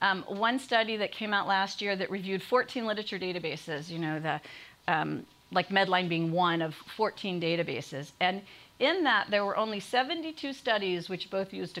Um, 0.00 0.22
one 0.28 0.58
study 0.58 0.96
that 0.96 1.10
came 1.10 1.34
out 1.34 1.48
last 1.48 1.82
year 1.82 1.96
that 1.96 2.10
reviewed 2.10 2.42
14 2.42 2.86
literature 2.86 3.18
databases, 3.18 3.88
you 3.88 3.98
know, 3.98 4.20
the 4.20 4.40
um, 4.86 5.24
like 5.50 5.68
Medline 5.68 6.08
being 6.08 6.30
one 6.32 6.62
of 6.62 6.74
14 6.96 7.40
databases, 7.40 8.12
and 8.20 8.42
in 8.78 9.04
that 9.04 9.30
there 9.30 9.44
were 9.44 9.56
only 9.56 9.80
72 9.80 10.52
studies 10.52 11.08
which 11.08 11.30
both 11.30 11.52
used, 11.52 11.78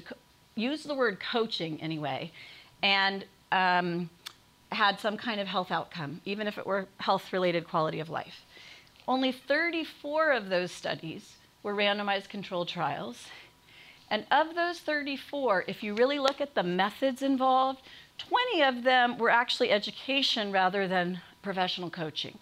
used 0.54 0.88
the 0.88 0.94
word 0.94 1.18
coaching 1.20 1.80
anyway, 1.80 2.32
and 2.82 3.24
um, 3.52 4.08
had 4.72 4.98
some 4.98 5.16
kind 5.16 5.40
of 5.40 5.46
health 5.46 5.70
outcome, 5.70 6.20
even 6.24 6.46
if 6.46 6.58
it 6.58 6.66
were 6.66 6.86
health-related 6.98 7.68
quality 7.68 8.00
of 8.00 8.08
life. 8.08 8.44
Only 9.06 9.32
34 9.32 10.32
of 10.32 10.48
those 10.48 10.72
studies 10.72 11.36
were 11.62 11.74
randomized 11.74 12.28
controlled 12.28 12.68
trials, 12.68 13.26
and 14.10 14.24
of 14.30 14.54
those 14.54 14.80
34, 14.80 15.64
if 15.66 15.82
you 15.82 15.94
really 15.94 16.18
look 16.18 16.40
at 16.40 16.54
the 16.54 16.62
methods 16.62 17.22
involved, 17.22 17.82
20 18.16 18.62
of 18.62 18.82
them 18.82 19.18
were 19.18 19.30
actually 19.30 19.70
education 19.70 20.50
rather 20.50 20.88
than 20.88 21.20
professional 21.42 21.90
coaching. 21.90 22.38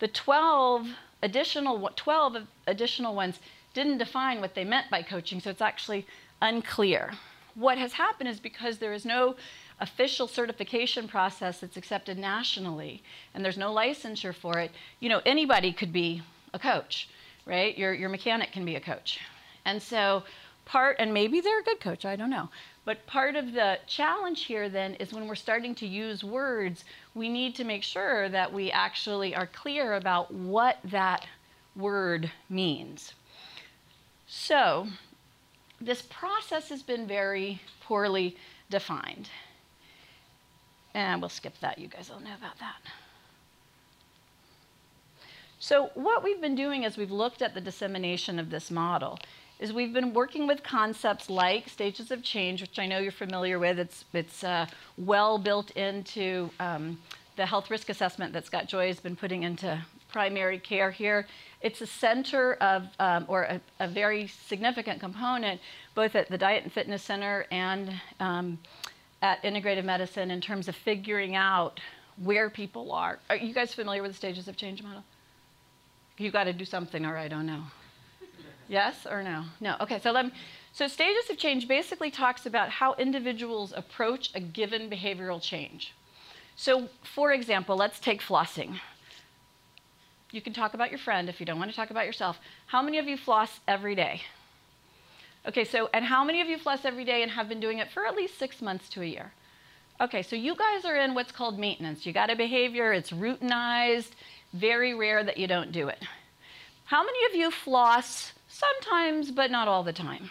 The 0.00 0.08
12 0.08 0.88
additional 1.22 1.90
12 1.94 2.36
additional 2.66 3.14
ones 3.14 3.38
didn't 3.74 3.98
define 3.98 4.40
what 4.40 4.54
they 4.54 4.64
meant 4.64 4.90
by 4.90 5.02
coaching, 5.02 5.40
so 5.40 5.50
it's 5.50 5.60
actually 5.60 6.06
unclear. 6.42 7.12
What 7.54 7.78
has 7.78 7.92
happened 7.92 8.28
is 8.28 8.40
because 8.40 8.78
there 8.78 8.92
is 8.92 9.04
no 9.04 9.36
official 9.80 10.26
certification 10.26 11.08
process 11.08 11.60
that's 11.60 11.76
accepted 11.76 12.18
nationally 12.18 13.02
and 13.34 13.44
there's 13.44 13.58
no 13.58 13.72
licensure 13.72 14.34
for 14.34 14.58
it, 14.58 14.70
you 15.00 15.08
know, 15.08 15.20
anybody 15.24 15.72
could 15.72 15.92
be 15.92 16.22
a 16.52 16.58
coach, 16.58 17.08
right? 17.46 17.76
Your, 17.76 17.92
your 17.92 18.08
mechanic 18.08 18.52
can 18.52 18.64
be 18.64 18.76
a 18.76 18.80
coach. 18.80 19.18
And 19.64 19.82
so 19.82 20.24
part, 20.64 20.96
and 20.98 21.12
maybe 21.12 21.40
they're 21.40 21.60
a 21.60 21.64
good 21.64 21.80
coach, 21.80 22.04
I 22.04 22.16
don't 22.16 22.30
know. 22.30 22.48
But 22.84 23.06
part 23.06 23.36
of 23.36 23.52
the 23.52 23.78
challenge 23.86 24.44
here 24.44 24.68
then 24.68 24.94
is 24.94 25.12
when 25.12 25.28
we're 25.28 25.34
starting 25.34 25.74
to 25.76 25.86
use 25.86 26.24
words, 26.24 26.84
we 27.14 27.28
need 27.28 27.54
to 27.56 27.64
make 27.64 27.82
sure 27.82 28.28
that 28.28 28.52
we 28.52 28.70
actually 28.70 29.34
are 29.34 29.46
clear 29.46 29.94
about 29.94 30.32
what 30.32 30.78
that 30.84 31.26
word 31.76 32.30
means. 32.48 33.12
So, 34.26 34.86
this 35.80 36.02
process 36.02 36.68
has 36.68 36.82
been 36.82 37.06
very 37.06 37.60
poorly 37.80 38.36
defined. 38.70 39.28
And 40.94 41.20
we'll 41.20 41.28
skip 41.28 41.54
that, 41.60 41.78
you 41.78 41.88
guys 41.88 42.10
all 42.10 42.20
know 42.20 42.34
about 42.36 42.58
that. 42.58 42.80
So, 45.62 45.90
what 45.92 46.24
we've 46.24 46.40
been 46.40 46.54
doing 46.54 46.86
as 46.86 46.96
we've 46.96 47.10
looked 47.10 47.42
at 47.42 47.52
the 47.52 47.60
dissemination 47.60 48.38
of 48.38 48.48
this 48.48 48.70
model 48.70 49.18
is 49.58 49.74
we've 49.74 49.92
been 49.92 50.14
working 50.14 50.46
with 50.46 50.62
concepts 50.62 51.28
like 51.28 51.68
stages 51.68 52.10
of 52.10 52.22
change, 52.22 52.62
which 52.62 52.78
I 52.78 52.86
know 52.86 52.98
you're 52.98 53.12
familiar 53.12 53.58
with. 53.58 53.78
It's, 53.78 54.06
it's 54.14 54.42
uh, 54.42 54.64
well 54.96 55.36
built 55.36 55.70
into 55.72 56.48
um, 56.60 56.98
the 57.36 57.44
health 57.44 57.70
risk 57.70 57.90
assessment 57.90 58.32
that 58.32 58.46
Scott 58.46 58.68
Joy 58.68 58.86
has 58.86 59.00
been 59.00 59.14
putting 59.14 59.42
into 59.42 59.78
primary 60.08 60.58
care 60.58 60.90
here. 60.90 61.26
It's 61.60 61.82
a 61.82 61.86
center 61.86 62.54
of, 62.54 62.86
um, 62.98 63.26
or 63.28 63.42
a, 63.42 63.60
a, 63.80 63.86
very 63.86 64.28
significant 64.28 64.98
component, 64.98 65.60
both 65.94 66.14
at 66.14 66.30
the 66.30 66.38
Diet 66.38 66.64
and 66.64 66.72
Fitness 66.72 67.02
Center 67.02 67.44
and 67.50 67.92
um, 68.18 68.58
at 69.20 69.42
Integrative 69.42 69.84
Medicine 69.84 70.30
in 70.30 70.40
terms 70.40 70.68
of 70.68 70.74
figuring 70.74 71.36
out 71.36 71.80
where 72.16 72.48
people 72.48 72.92
are. 72.92 73.18
Are 73.28 73.36
you 73.36 73.52
guys 73.52 73.74
familiar 73.74 74.00
with 74.00 74.12
the 74.12 74.16
stages 74.16 74.48
of 74.48 74.56
change 74.56 74.82
model? 74.82 75.04
You 76.20 76.30
got 76.30 76.44
to 76.44 76.52
do 76.52 76.66
something, 76.66 77.06
or 77.06 77.16
I 77.16 77.28
don't 77.28 77.46
know. 77.46 77.62
Yes 78.68 79.06
or 79.10 79.22
no? 79.22 79.44
No. 79.58 79.76
Okay, 79.80 79.98
so 79.98 80.12
let 80.12 80.26
me, 80.26 80.32
so 80.72 80.86
stages 80.86 81.30
of 81.30 81.38
change 81.38 81.66
basically 81.66 82.10
talks 82.10 82.44
about 82.44 82.68
how 82.68 82.94
individuals 82.94 83.72
approach 83.74 84.30
a 84.34 84.40
given 84.40 84.90
behavioral 84.90 85.40
change. 85.40 85.94
So, 86.56 86.90
for 87.02 87.32
example, 87.32 87.74
let's 87.74 87.98
take 87.98 88.20
flossing. 88.20 88.78
You 90.30 90.42
can 90.42 90.52
talk 90.52 90.74
about 90.74 90.90
your 90.90 90.98
friend 90.98 91.30
if 91.30 91.40
you 91.40 91.46
don't 91.46 91.58
want 91.58 91.70
to 91.70 91.76
talk 91.76 91.90
about 91.90 92.04
yourself. 92.04 92.38
How 92.66 92.82
many 92.82 92.98
of 92.98 93.08
you 93.08 93.16
floss 93.16 93.58
every 93.66 93.94
day? 93.94 94.20
Okay, 95.48 95.64
so, 95.64 95.88
and 95.94 96.04
how 96.04 96.22
many 96.22 96.42
of 96.42 96.48
you 96.48 96.58
floss 96.58 96.84
every 96.84 97.06
day 97.06 97.22
and 97.22 97.32
have 97.32 97.48
been 97.48 97.60
doing 97.60 97.78
it 97.78 97.90
for 97.90 98.06
at 98.06 98.14
least 98.14 98.38
six 98.38 98.60
months 98.60 98.90
to 98.90 99.00
a 99.00 99.06
year? 99.06 99.32
Okay, 100.02 100.22
so 100.22 100.36
you 100.36 100.54
guys 100.54 100.84
are 100.84 100.96
in 100.96 101.14
what's 101.14 101.32
called 101.32 101.58
maintenance. 101.58 102.04
You 102.06 102.12
got 102.12 102.30
a 102.30 102.36
behavior, 102.36 102.92
it's 102.92 103.10
routinized, 103.10 104.12
very 104.52 104.94
rare 104.94 105.22
that 105.24 105.38
you 105.38 105.46
don't 105.46 105.72
do 105.72 105.88
it. 105.88 106.02
How 106.84 107.04
many 107.04 107.18
of 107.26 107.34
you 107.34 107.50
floss 107.50 108.32
sometimes, 108.48 109.30
but 109.30 109.50
not 109.50 109.68
all 109.68 109.82
the 109.82 109.92
time? 109.92 110.30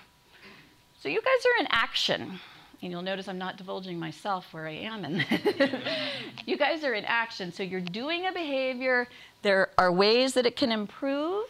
So 1.02 1.08
you 1.08 1.22
guys 1.22 1.46
are 1.46 1.62
in 1.62 1.68
action. 1.72 2.40
And 2.82 2.92
you'll 2.92 3.02
notice 3.02 3.28
I'm 3.28 3.38
not 3.38 3.58
divulging 3.58 4.00
myself 4.00 4.54
where 4.54 4.68
I 4.68 4.74
am. 4.74 5.04
And 5.04 5.26
you 6.46 6.58
guys 6.58 6.84
are 6.84 6.94
in 6.94 7.04
action. 7.06 7.52
So 7.52 7.64
you're 7.64 7.82
doing 7.82 8.26
a 8.28 8.32
behavior. 8.32 9.08
There 9.42 9.70
are 9.78 9.92
ways 9.92 10.34
that 10.34 10.46
it 10.46 10.56
can 10.56 10.72
improve, 10.72 11.46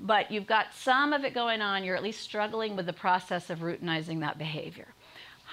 but 0.00 0.30
you've 0.32 0.46
got 0.46 0.74
some 0.74 1.12
of 1.12 1.24
it 1.24 1.32
going 1.32 1.60
on. 1.60 1.84
You're 1.84 1.96
at 1.96 2.02
least 2.02 2.22
struggling 2.22 2.74
with 2.74 2.86
the 2.86 2.92
process 2.92 3.50
of 3.50 3.60
routinizing 3.60 4.20
that 4.20 4.36
behavior. 4.36 4.88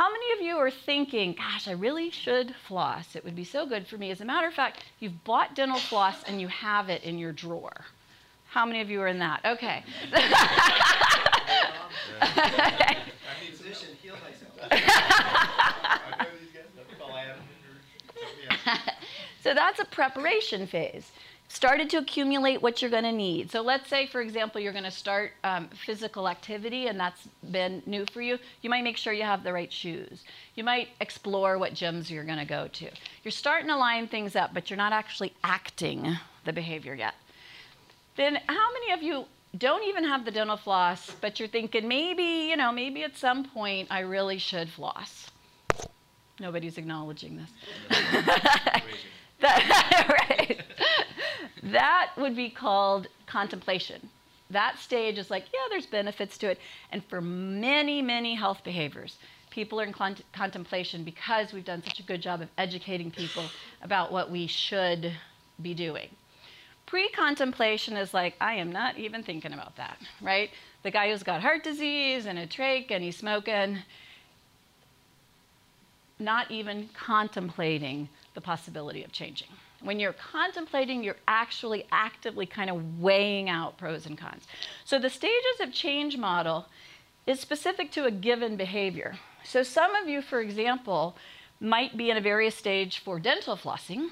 How 0.01 0.09
many 0.11 0.33
of 0.33 0.41
you 0.41 0.57
are 0.57 0.71
thinking, 0.71 1.33
gosh, 1.33 1.67
I 1.67 1.73
really 1.73 2.09
should 2.09 2.55
floss? 2.67 3.15
It 3.15 3.23
would 3.23 3.35
be 3.35 3.43
so 3.43 3.67
good 3.67 3.85
for 3.85 3.99
me. 3.99 4.09
As 4.09 4.19
a 4.19 4.25
matter 4.25 4.47
of 4.47 4.53
fact, 4.55 4.83
you've 4.99 5.23
bought 5.23 5.53
dental 5.53 5.77
floss 5.77 6.23
and 6.23 6.41
you 6.41 6.47
have 6.47 6.89
it 6.89 7.03
in 7.03 7.19
your 7.19 7.31
drawer. 7.31 7.85
How 8.47 8.65
many 8.65 8.81
of 8.81 8.89
you 8.89 8.99
are 9.01 9.07
in 9.07 9.19
that? 9.19 9.41
Okay. 9.45 9.83
Physician, 13.53 13.89
heal 14.01 14.15
thyself. 14.15 14.71
so 19.43 19.53
that's 19.53 19.79
a 19.79 19.85
preparation 19.85 20.65
phase. 20.65 21.11
Started 21.61 21.91
to 21.91 21.97
accumulate 21.97 22.59
what 22.59 22.81
you're 22.81 22.89
going 22.89 23.03
to 23.03 23.11
need. 23.11 23.51
So 23.51 23.61
let's 23.61 23.87
say, 23.87 24.07
for 24.07 24.19
example, 24.19 24.59
you're 24.59 24.71
going 24.71 24.83
to 24.83 24.89
start 24.89 25.33
um, 25.43 25.67
physical 25.67 26.27
activity 26.27 26.87
and 26.87 26.99
that's 26.99 27.27
been 27.51 27.83
new 27.85 28.03
for 28.11 28.19
you. 28.19 28.39
You 28.63 28.71
might 28.71 28.83
make 28.83 28.97
sure 28.97 29.13
you 29.13 29.21
have 29.21 29.43
the 29.43 29.53
right 29.53 29.71
shoes. 29.71 30.23
You 30.55 30.63
might 30.63 30.87
explore 31.01 31.59
what 31.59 31.75
gyms 31.75 32.09
you're 32.09 32.23
going 32.23 32.39
to 32.39 32.45
go 32.45 32.67
to. 32.67 32.89
You're 33.23 33.31
starting 33.31 33.67
to 33.67 33.75
line 33.75 34.07
things 34.07 34.35
up, 34.35 34.55
but 34.55 34.71
you're 34.71 34.77
not 34.77 34.91
actually 34.91 35.33
acting 35.43 36.17
the 36.45 36.51
behavior 36.51 36.95
yet. 36.95 37.13
Then 38.15 38.39
how 38.47 38.73
many 38.73 38.93
of 38.93 39.03
you 39.03 39.25
don't 39.55 39.83
even 39.87 40.03
have 40.03 40.25
the 40.25 40.31
dental 40.31 40.57
floss, 40.57 41.11
but 41.21 41.39
you're 41.39 41.47
thinking 41.47 41.87
maybe, 41.87 42.49
you 42.49 42.57
know, 42.57 42.71
maybe 42.71 43.03
at 43.03 43.15
some 43.15 43.43
point 43.45 43.87
I 43.91 43.99
really 43.99 44.39
should 44.39 44.67
floss? 44.67 45.29
Nobody's 46.39 46.79
acknowledging 46.79 47.37
this. 47.37 48.01
That, 49.41 50.27
right. 50.29 50.61
that 51.63 52.11
would 52.17 52.35
be 52.35 52.49
called 52.49 53.07
contemplation. 53.25 54.09
That 54.49 54.77
stage 54.79 55.17
is 55.17 55.29
like, 55.29 55.45
yeah, 55.53 55.59
there's 55.69 55.85
benefits 55.85 56.37
to 56.39 56.51
it. 56.51 56.59
And 56.91 57.03
for 57.05 57.21
many, 57.21 58.01
many 58.01 58.35
health 58.35 58.63
behaviors, 58.63 59.17
people 59.49 59.79
are 59.79 59.85
in 59.85 59.93
contemplation 60.33 61.03
because 61.03 61.53
we've 61.53 61.65
done 61.65 61.83
such 61.83 61.99
a 61.99 62.03
good 62.03 62.21
job 62.21 62.41
of 62.41 62.49
educating 62.57 63.11
people 63.11 63.45
about 63.81 64.11
what 64.11 64.29
we 64.29 64.47
should 64.47 65.13
be 65.61 65.73
doing. 65.73 66.09
Pre 66.85 67.07
contemplation 67.09 67.95
is 67.95 68.13
like, 68.13 68.35
I 68.41 68.55
am 68.55 68.71
not 68.71 68.97
even 68.97 69.23
thinking 69.23 69.53
about 69.53 69.77
that, 69.77 69.97
right? 70.21 70.49
The 70.83 70.91
guy 70.91 71.09
who's 71.09 71.23
got 71.23 71.41
heart 71.41 71.63
disease 71.63 72.25
and 72.25 72.37
a 72.37 72.47
trach 72.47 72.91
and 72.91 73.03
he's 73.03 73.15
smoking, 73.15 73.77
not 76.19 76.51
even 76.51 76.89
contemplating 76.93 78.09
the 78.33 78.41
possibility 78.41 79.03
of 79.03 79.11
changing. 79.11 79.47
When 79.81 79.99
you're 79.99 80.13
contemplating, 80.13 81.03
you're 81.03 81.17
actually 81.27 81.85
actively 81.91 82.45
kind 82.45 82.69
of 82.69 82.99
weighing 82.99 83.49
out 83.49 83.77
pros 83.77 84.05
and 84.05 84.17
cons. 84.17 84.47
So 84.85 84.99
the 84.99 85.09
stages 85.09 85.59
of 85.59 85.73
change 85.73 86.17
model 86.17 86.67
is 87.25 87.39
specific 87.39 87.91
to 87.91 88.05
a 88.05 88.11
given 88.11 88.57
behavior. 88.57 89.17
So 89.43 89.63
some 89.63 89.95
of 89.95 90.07
you, 90.07 90.21
for 90.21 90.39
example, 90.39 91.15
might 91.59 91.97
be 91.97 92.09
in 92.09 92.17
a 92.17 92.21
various 92.21 92.55
stage 92.55 92.99
for 92.99 93.19
dental 93.19 93.55
flossing, 93.55 94.09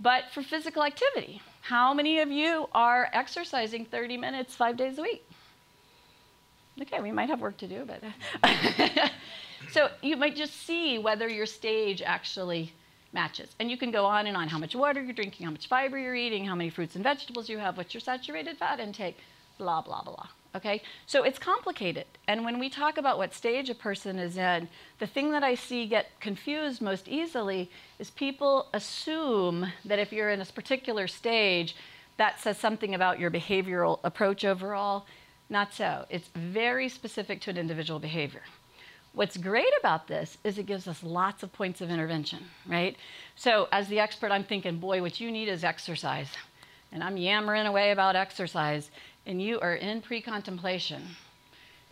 but 0.00 0.24
for 0.32 0.42
physical 0.42 0.82
activity. 0.82 1.40
How 1.62 1.94
many 1.94 2.18
of 2.20 2.30
you 2.30 2.68
are 2.74 3.08
exercising 3.12 3.86
30 3.86 4.16
minutes 4.16 4.54
five 4.54 4.76
days 4.76 4.98
a 4.98 5.02
week? 5.02 5.24
Okay, 6.80 7.00
we 7.00 7.12
might 7.12 7.28
have 7.28 7.40
work 7.40 7.56
to 7.58 7.68
do, 7.68 7.86
but. 7.86 8.02
so 9.72 9.88
you 10.02 10.16
might 10.16 10.34
just 10.34 10.66
see 10.66 10.98
whether 10.98 11.28
your 11.28 11.46
stage 11.46 12.02
actually 12.02 12.72
matches. 13.14 13.54
And 13.58 13.70
you 13.70 13.76
can 13.76 13.90
go 13.90 14.04
on 14.04 14.26
and 14.26 14.36
on 14.36 14.48
how 14.48 14.58
much 14.58 14.74
water 14.74 15.02
you're 15.02 15.14
drinking, 15.14 15.46
how 15.46 15.52
much 15.52 15.68
fiber 15.68 15.96
you're 15.96 16.14
eating, 16.14 16.44
how 16.44 16.54
many 16.54 16.70
fruits 16.70 16.94
and 16.96 17.04
vegetables 17.04 17.48
you 17.48 17.58
have, 17.58 17.76
what's 17.76 17.94
your 17.94 18.00
saturated 18.00 18.58
fat 18.58 18.80
intake, 18.80 19.16
blah, 19.56 19.80
blah, 19.80 20.02
blah. 20.02 20.26
Okay? 20.54 20.82
So 21.06 21.24
it's 21.24 21.38
complicated. 21.38 22.06
And 22.28 22.44
when 22.44 22.58
we 22.58 22.68
talk 22.68 22.98
about 22.98 23.18
what 23.18 23.34
stage 23.34 23.70
a 23.70 23.74
person 23.74 24.18
is 24.18 24.36
in, 24.36 24.68
the 24.98 25.06
thing 25.06 25.30
that 25.32 25.42
I 25.42 25.54
see 25.54 25.86
get 25.86 26.20
confused 26.20 26.82
most 26.82 27.08
easily 27.08 27.70
is 27.98 28.10
people 28.10 28.68
assume 28.72 29.72
that 29.84 29.98
if 29.98 30.12
you're 30.12 30.30
in 30.30 30.38
this 30.38 30.50
particular 30.50 31.06
stage, 31.08 31.74
that 32.16 32.40
says 32.40 32.58
something 32.58 32.94
about 32.94 33.18
your 33.18 33.30
behavioral 33.30 33.98
approach 34.04 34.44
overall. 34.44 35.06
Not 35.50 35.74
so. 35.74 36.06
It's 36.08 36.28
very 36.34 36.88
specific 36.88 37.40
to 37.42 37.50
an 37.50 37.58
individual 37.58 37.98
behavior. 37.98 38.42
What's 39.14 39.36
great 39.36 39.72
about 39.78 40.08
this 40.08 40.38
is 40.42 40.58
it 40.58 40.66
gives 40.66 40.88
us 40.88 41.02
lots 41.02 41.42
of 41.44 41.52
points 41.52 41.80
of 41.80 41.88
intervention, 41.88 42.46
right? 42.66 42.96
So, 43.36 43.68
as 43.70 43.86
the 43.88 44.00
expert, 44.00 44.32
I'm 44.32 44.42
thinking, 44.42 44.78
boy, 44.78 45.00
what 45.00 45.20
you 45.20 45.30
need 45.30 45.48
is 45.48 45.62
exercise. 45.62 46.28
And 46.90 47.02
I'm 47.02 47.16
yammering 47.16 47.66
away 47.66 47.92
about 47.92 48.16
exercise 48.16 48.90
and 49.26 49.40
you 49.40 49.60
are 49.60 49.74
in 49.74 50.00
pre 50.00 50.20
contemplation, 50.20 51.02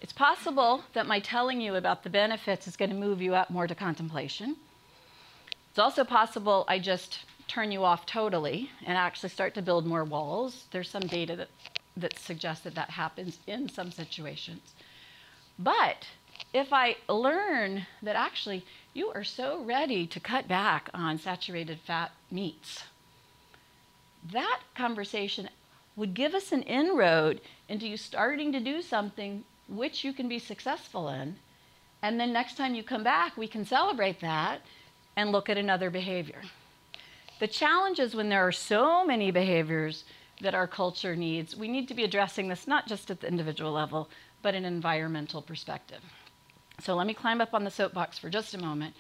it's 0.01 0.13
possible 0.13 0.83
that 0.95 1.07
my 1.07 1.21
telling 1.21 1.61
you 1.61 1.77
about 1.77 2.03
the 2.03 2.11
benefits 2.11 2.67
is 2.67 2.77
going 2.77 2.91
to 2.91 2.97
move 2.97 3.23
you 3.23 3.35
up 3.35 3.51
more 3.51 3.69
to 3.69 3.75
contemplation. 3.75 4.57
It's 5.71 5.79
also 5.79 6.05
possible 6.05 6.65
I 6.67 6.81
just 6.81 7.21
turn 7.47 7.71
you 7.71 7.85
off 7.85 8.05
totally 8.05 8.69
and 8.85 8.99
actually 8.99 9.29
start 9.29 9.55
to 9.55 9.63
build 9.63 9.87
more 9.87 10.05
walls. 10.05 10.65
There's 10.73 10.91
some 10.91 11.07
data 11.07 11.37
that, 11.37 11.49
that 11.97 12.19
suggests 12.19 12.65
that 12.65 12.75
that 12.75 12.91
happens 12.91 13.39
in 13.47 13.69
some 13.69 13.93
situations. 13.93 14.75
But 15.59 16.07
if 16.53 16.73
I 16.73 16.97
learn 17.09 17.87
that 18.03 18.17
actually 18.17 18.65
you 18.95 19.11
are 19.11 19.25
so 19.25 19.63
ready 19.63 20.07
to 20.07 20.21
cut 20.21 20.49
back 20.49 20.91
on 20.93 21.19
saturated 21.19 21.79
fat 21.81 22.13
meats, 22.31 22.85
that 24.31 24.61
conversation 24.75 25.49
would 25.97 26.15
give 26.15 26.35
us 26.35 26.53
an 26.53 26.63
inroad 26.63 27.41
into 27.69 27.87
you 27.87 27.97
starting 27.97 28.53
to 28.53 28.61
do 28.61 28.83
something 28.83 29.45
which 29.69 30.05
you 30.05 30.13
can 30.13 30.29
be 30.29 30.39
successful 30.39 31.09
in. 31.09 31.37
And 32.03 32.19
then 32.19 32.33
next 32.33 32.57
time 32.57 32.75
you 32.75 32.83
come 32.83 33.05
back, 33.05 33.37
we 33.37 33.47
can 33.47 33.65
celebrate 33.65 34.21
that 34.21 34.61
and 35.17 35.33
look 35.33 35.49
at 35.49 35.59
another 35.59 35.91
behavior. 35.91 36.43
The 37.41 37.49
challenge 37.49 37.99
is 37.99 38.15
when 38.15 38.29
there 38.29 38.47
are 38.47 38.53
so 38.53 39.05
many 39.05 39.31
behaviors 39.31 40.05
that 40.41 40.55
our 40.55 40.67
culture 40.67 41.15
needs, 41.17 41.57
we 41.57 41.69
need 41.69 41.89
to 41.89 41.95
be 41.95 42.05
addressing 42.05 42.49
this 42.49 42.67
not 42.67 42.87
just 42.87 43.11
at 43.11 43.21
the 43.21 43.29
individual 43.29 43.73
level, 43.73 44.09
but 44.43 44.55
an 44.55 44.65
environmental 44.65 45.43
perspective. 45.43 46.03
So 46.83 46.97
let 46.97 47.07
me 47.07 47.15
climb 47.15 47.41
up 47.41 47.55
on 47.55 47.63
the 47.63 47.71
soapbox 47.71 48.19
for 48.19 48.29
just 48.29 48.55
a 48.55 48.59
moment. 48.59 48.95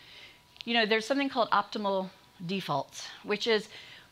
You 0.65 0.75
know, 0.75 0.87
there's 0.87 1.05
something 1.05 1.29
called 1.29 1.51
optimal 1.51 2.11
defaults, 2.47 3.09
which 3.25 3.49
is 3.49 3.69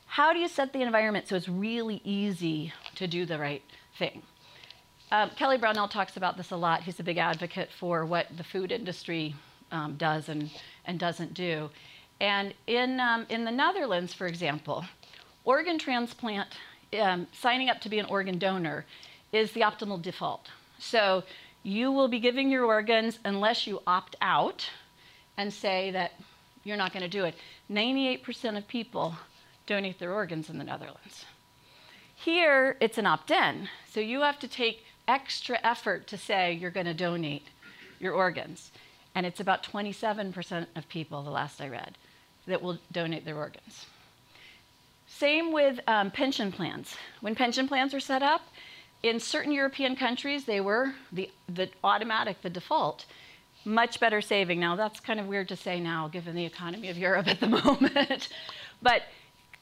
how 0.06 0.32
do 0.32 0.40
you 0.40 0.48
set 0.48 0.72
the 0.72 0.82
environment 0.82 1.28
so 1.28 1.36
it's 1.36 1.48
really 1.48 2.00
easy 2.02 2.72
to 2.96 3.06
do 3.06 3.24
the 3.24 3.38
right 3.38 3.62
thing? 3.96 4.22
Um, 5.12 5.30
Kelly 5.30 5.56
Brownell 5.56 5.88
talks 5.88 6.16
about 6.16 6.36
this 6.36 6.50
a 6.50 6.56
lot. 6.56 6.82
He's 6.82 6.98
a 6.98 7.04
big 7.04 7.18
advocate 7.18 7.70
for 7.70 8.04
what 8.04 8.26
the 8.36 8.42
food 8.42 8.72
industry 8.72 9.36
um, 9.70 9.94
does 9.96 10.28
and, 10.28 10.50
and 10.84 10.98
doesn't 10.98 11.34
do. 11.34 11.70
And 12.20 12.54
in, 12.66 12.98
um, 12.98 13.24
in 13.28 13.44
the 13.44 13.52
Netherlands, 13.52 14.12
for 14.12 14.26
example, 14.26 14.84
organ 15.44 15.78
transplant, 15.78 16.48
um, 17.00 17.28
signing 17.32 17.70
up 17.70 17.80
to 17.82 17.88
be 17.88 18.00
an 18.00 18.06
organ 18.06 18.38
donor 18.38 18.84
is 19.32 19.52
the 19.52 19.60
optimal 19.60 20.02
default. 20.02 20.48
So 20.78 21.22
you 21.62 21.92
will 21.92 22.08
be 22.08 22.20
giving 22.20 22.50
your 22.50 22.64
organs 22.64 23.18
unless 23.24 23.66
you 23.66 23.82
opt 23.86 24.16
out 24.20 24.68
and 25.36 25.52
say 25.52 25.90
that 25.90 26.12
you're 26.64 26.76
not 26.76 26.92
going 26.92 27.02
to 27.02 27.08
do 27.08 27.24
it. 27.24 27.34
98% 27.70 28.56
of 28.56 28.66
people 28.68 29.14
donate 29.66 29.98
their 29.98 30.12
organs 30.12 30.50
in 30.50 30.58
the 30.58 30.64
Netherlands. 30.64 31.24
Here, 32.14 32.76
it's 32.80 32.98
an 32.98 33.06
opt 33.06 33.30
in. 33.30 33.68
So 33.90 34.00
you 34.00 34.20
have 34.20 34.38
to 34.40 34.48
take 34.48 34.84
extra 35.08 35.58
effort 35.62 36.06
to 36.08 36.18
say 36.18 36.52
you're 36.52 36.70
going 36.70 36.86
to 36.86 36.94
donate 36.94 37.46
your 37.98 38.12
organs. 38.14 38.70
And 39.14 39.26
it's 39.26 39.40
about 39.40 39.62
27% 39.62 40.66
of 40.76 40.88
people, 40.88 41.22
the 41.22 41.30
last 41.30 41.60
I 41.60 41.68
read, 41.68 41.96
that 42.46 42.62
will 42.62 42.78
donate 42.92 43.24
their 43.24 43.36
organs. 43.36 43.86
Same 45.08 45.52
with 45.52 45.80
um, 45.86 46.10
pension 46.10 46.52
plans. 46.52 46.94
When 47.20 47.34
pension 47.34 47.66
plans 47.66 47.92
are 47.94 48.00
set 48.00 48.22
up, 48.22 48.42
in 49.02 49.20
certain 49.20 49.52
European 49.52 49.96
countries, 49.96 50.44
they 50.44 50.60
were 50.60 50.94
the, 51.12 51.30
the 51.48 51.70
automatic, 51.82 52.42
the 52.42 52.50
default. 52.50 53.06
Much 53.64 54.00
better 54.00 54.20
saving. 54.20 54.60
Now, 54.60 54.76
that's 54.76 55.00
kind 55.00 55.20
of 55.20 55.26
weird 55.26 55.48
to 55.48 55.56
say 55.56 55.80
now, 55.80 56.08
given 56.08 56.34
the 56.34 56.44
economy 56.44 56.88
of 56.88 56.98
Europe 56.98 57.28
at 57.28 57.40
the 57.40 57.46
moment. 57.64 58.28
but 58.82 59.02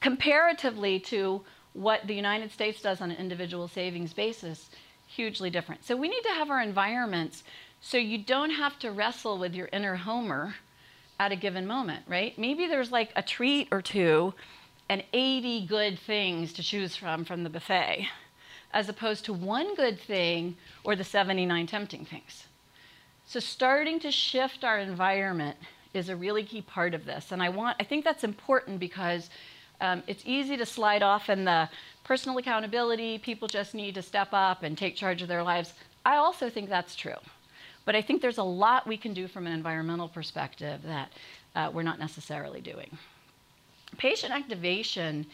comparatively 0.01 0.99
to 0.99 1.41
what 1.73 2.05
the 2.07 2.13
United 2.13 2.51
States 2.51 2.81
does 2.81 3.01
on 3.01 3.11
an 3.11 3.17
individual 3.17 3.67
savings 3.67 4.13
basis, 4.13 4.69
hugely 5.07 5.49
different. 5.49 5.83
So 5.85 5.95
we 5.95 6.07
need 6.07 6.21
to 6.21 6.29
have 6.29 6.49
our 6.49 6.61
environments 6.61 7.43
so 7.81 7.97
you 7.97 8.17
don't 8.17 8.49
have 8.51 8.77
to 8.79 8.91
wrestle 8.91 9.37
with 9.37 9.55
your 9.55 9.69
inner 9.71 9.95
Homer 9.95 10.55
at 11.19 11.31
a 11.31 11.35
given 11.35 11.65
moment, 11.65 12.03
right? 12.07 12.37
Maybe 12.37 12.67
there's 12.67 12.91
like 12.91 13.11
a 13.15 13.21
treat 13.21 13.67
or 13.71 13.81
two 13.81 14.33
and 14.89 15.03
80 15.13 15.67
good 15.67 15.99
things 15.99 16.53
to 16.53 16.63
choose 16.63 16.95
from 16.95 17.23
from 17.23 17.43
the 17.43 17.49
buffet, 17.49 18.07
as 18.73 18.89
opposed 18.89 19.25
to 19.25 19.33
one 19.33 19.75
good 19.75 19.99
thing 19.99 20.55
or 20.83 20.95
the 20.95 21.03
79 21.03 21.67
tempting 21.67 22.05
things. 22.05 22.45
So 23.25 23.39
starting 23.39 23.99
to 24.01 24.11
shift 24.11 24.63
our 24.63 24.79
environment 24.79 25.57
is 25.93 26.09
a 26.09 26.15
really 26.15 26.43
key 26.43 26.61
part 26.61 26.93
of 26.93 27.05
this. 27.05 27.31
And 27.31 27.41
I 27.41 27.49
want 27.49 27.77
I 27.79 27.83
think 27.83 28.03
that's 28.03 28.23
important 28.23 28.79
because 28.79 29.29
um, 29.81 30.03
it's 30.07 30.23
easy 30.25 30.57
to 30.57 30.65
slide 30.65 31.03
off 31.03 31.29
in 31.29 31.45
the 31.45 31.69
personal 32.03 32.37
accountability, 32.37 33.17
people 33.17 33.47
just 33.47 33.73
need 33.73 33.95
to 33.95 34.01
step 34.01 34.29
up 34.33 34.63
and 34.63 34.77
take 34.77 34.95
charge 34.95 35.21
of 35.21 35.27
their 35.27 35.43
lives. 35.43 35.73
I 36.05 36.15
also 36.17 36.49
think 36.49 36.69
that's 36.69 36.95
true. 36.95 37.15
But 37.85 37.95
I 37.95 38.01
think 38.01 38.21
there's 38.21 38.37
a 38.37 38.43
lot 38.43 38.87
we 38.87 38.97
can 38.97 39.13
do 39.13 39.27
from 39.27 39.47
an 39.47 39.53
environmental 39.53 40.07
perspective 40.07 40.81
that 40.83 41.11
uh, 41.55 41.71
we're 41.73 41.83
not 41.83 41.97
necessarily 41.97 42.61
doing. 42.61 42.97
Patient 43.97 44.33
activation 44.33 45.25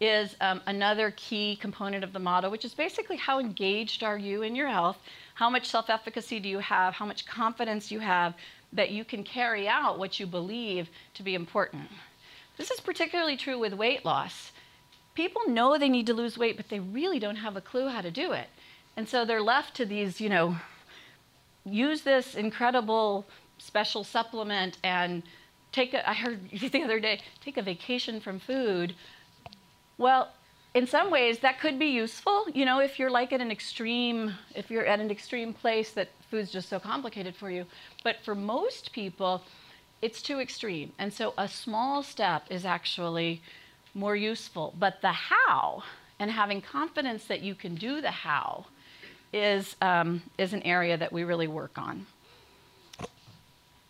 is 0.00 0.36
um, 0.40 0.60
another 0.66 1.12
key 1.16 1.56
component 1.56 2.04
of 2.04 2.12
the 2.12 2.18
model, 2.18 2.50
which 2.50 2.64
is 2.64 2.74
basically 2.74 3.16
how 3.16 3.40
engaged 3.40 4.02
are 4.04 4.18
you 4.18 4.42
in 4.42 4.54
your 4.54 4.68
health? 4.68 4.98
How 5.34 5.50
much 5.50 5.66
self 5.66 5.90
efficacy 5.90 6.40
do 6.40 6.48
you 6.48 6.58
have? 6.58 6.94
How 6.94 7.06
much 7.06 7.26
confidence 7.26 7.90
you 7.90 8.00
have 8.00 8.34
that 8.72 8.90
you 8.90 9.04
can 9.04 9.24
carry 9.24 9.66
out 9.66 9.98
what 9.98 10.20
you 10.20 10.26
believe 10.26 10.88
to 11.14 11.22
be 11.22 11.34
important? 11.34 11.88
This 12.56 12.70
is 12.70 12.80
particularly 12.80 13.36
true 13.36 13.58
with 13.58 13.72
weight 13.72 14.04
loss. 14.04 14.52
People 15.14 15.48
know 15.48 15.76
they 15.76 15.88
need 15.88 16.06
to 16.06 16.14
lose 16.14 16.38
weight, 16.38 16.56
but 16.56 16.68
they 16.68 16.80
really 16.80 17.18
don't 17.18 17.36
have 17.36 17.56
a 17.56 17.60
clue 17.60 17.88
how 17.88 18.00
to 18.00 18.10
do 18.10 18.32
it. 18.32 18.48
And 18.96 19.08
so 19.08 19.24
they're 19.24 19.42
left 19.42 19.74
to 19.76 19.86
these, 19.86 20.20
you 20.20 20.28
know, 20.28 20.56
use 21.64 22.02
this 22.02 22.34
incredible 22.34 23.26
special 23.58 24.04
supplement 24.04 24.78
and 24.82 25.22
take 25.72 25.94
a, 25.94 26.08
I 26.08 26.14
heard 26.14 26.50
the 26.72 26.82
other 26.82 27.00
day, 27.00 27.20
take 27.40 27.56
a 27.56 27.62
vacation 27.62 28.20
from 28.20 28.38
food. 28.38 28.94
Well, 29.98 30.28
in 30.74 30.86
some 30.86 31.10
ways 31.10 31.40
that 31.40 31.60
could 31.60 31.78
be 31.78 31.86
useful, 31.86 32.46
you 32.54 32.64
know, 32.64 32.78
if 32.78 32.98
you're 32.98 33.10
like 33.10 33.32
at 33.32 33.40
an 33.40 33.50
extreme, 33.50 34.34
if 34.54 34.70
you're 34.70 34.86
at 34.86 35.00
an 35.00 35.10
extreme 35.10 35.52
place 35.52 35.90
that 35.92 36.08
food's 36.30 36.52
just 36.52 36.68
so 36.68 36.78
complicated 36.78 37.34
for 37.34 37.50
you. 37.50 37.66
But 38.04 38.16
for 38.24 38.34
most 38.34 38.92
people, 38.92 39.42
it's 40.00 40.22
too 40.22 40.38
extreme. 40.38 40.92
And 40.98 41.12
so 41.12 41.34
a 41.36 41.48
small 41.48 42.02
step 42.04 42.44
is 42.48 42.64
actually 42.64 43.42
more 43.94 44.14
useful. 44.14 44.72
But 44.78 45.02
the 45.02 45.12
how 45.12 45.82
and 46.20 46.30
having 46.30 46.60
confidence 46.60 47.24
that 47.24 47.40
you 47.40 47.56
can 47.56 47.74
do 47.74 48.00
the 48.00 48.10
how 48.10 48.66
is, 49.32 49.74
um, 49.82 50.22
is 50.38 50.52
an 50.52 50.62
area 50.62 50.96
that 50.96 51.12
we 51.12 51.24
really 51.24 51.48
work 51.48 51.76
on. 51.76 52.06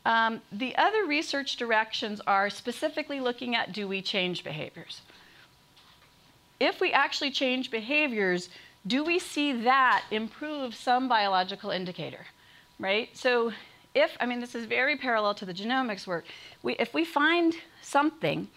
Um, 0.07 0.41
the 0.51 0.75
other 0.77 1.05
research 1.05 1.57
directions 1.57 2.23
are 2.27 2.49
specifically 2.49 3.21
looking 3.21 3.55
at 3.55 3.73
do 3.73 3.87
we 3.87 4.01
change 4.01 4.43
behaviors? 4.43 5.03
If 6.61 6.81
we 6.81 6.93
actually 6.93 7.31
change 7.31 7.71
behaviors, 7.71 8.49
do 8.87 9.05
we 9.05 9.19
see 9.19 9.53
that 9.63 10.05
improve 10.11 10.75
some 10.75 11.09
biological 11.09 11.71
indicator, 11.71 12.27
right? 12.79 13.09
So 13.17 13.53
if, 13.95 14.17
I 14.21 14.27
mean, 14.27 14.41
this 14.41 14.55
is 14.55 14.67
very 14.67 14.97
parallel 14.97 15.35
to 15.35 15.45
the 15.45 15.55
genomics 15.55 16.07
work, 16.07 16.25
we, 16.63 16.75
if 16.77 16.95
we 16.95 17.05
find 17.05 17.55
something, 17.83 18.49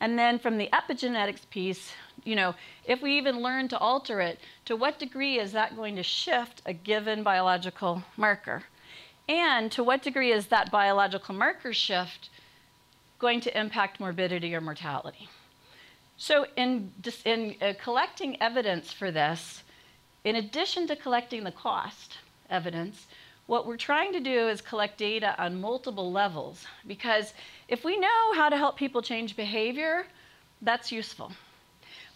and 0.00 0.18
then 0.18 0.38
from 0.38 0.56
the 0.56 0.68
epigenetics 0.72 1.48
piece, 1.50 1.92
you 2.24 2.34
know, 2.34 2.54
if 2.86 3.02
we 3.02 3.16
even 3.18 3.40
learn 3.40 3.68
to 3.68 3.78
alter 3.78 4.20
it, 4.20 4.38
to 4.64 4.76
what 4.76 4.98
degree 4.98 5.38
is 5.38 5.52
that 5.52 5.76
going 5.76 5.96
to 5.96 6.02
shift 6.02 6.62
a 6.66 6.72
given 6.72 7.22
biological 7.22 8.02
marker? 8.16 8.62
And 9.28 9.70
to 9.72 9.84
what 9.84 10.02
degree 10.02 10.32
is 10.32 10.46
that 10.46 10.70
biological 10.70 11.34
marker 11.34 11.72
shift 11.72 12.30
going 13.18 13.40
to 13.42 13.58
impact 13.58 14.00
morbidity 14.00 14.54
or 14.54 14.60
mortality? 14.60 15.28
So, 16.22 16.44
in, 16.54 16.92
in 17.24 17.56
uh, 17.62 17.72
collecting 17.82 18.42
evidence 18.42 18.92
for 18.92 19.10
this, 19.10 19.62
in 20.22 20.36
addition 20.36 20.86
to 20.88 20.94
collecting 20.94 21.44
the 21.44 21.50
cost 21.50 22.18
evidence, 22.50 23.06
what 23.46 23.66
we're 23.66 23.78
trying 23.78 24.12
to 24.12 24.20
do 24.20 24.46
is 24.48 24.60
collect 24.60 24.98
data 24.98 25.34
on 25.42 25.58
multiple 25.58 26.12
levels 26.12 26.66
because 26.86 27.32
if 27.68 27.84
we 27.86 27.98
know 27.98 28.34
how 28.34 28.50
to 28.50 28.58
help 28.58 28.76
people 28.76 29.00
change 29.00 29.34
behavior, 29.34 30.04
that's 30.60 30.92
useful. 30.92 31.32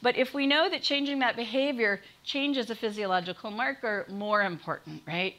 But 0.02 0.18
if 0.18 0.34
we 0.34 0.46
know 0.46 0.68
that 0.68 0.82
changing 0.82 1.20
that 1.20 1.34
behavior 1.34 2.02
changes 2.24 2.68
a 2.68 2.74
physiological 2.74 3.50
marker, 3.50 4.04
more 4.10 4.42
important, 4.42 5.00
right? 5.06 5.34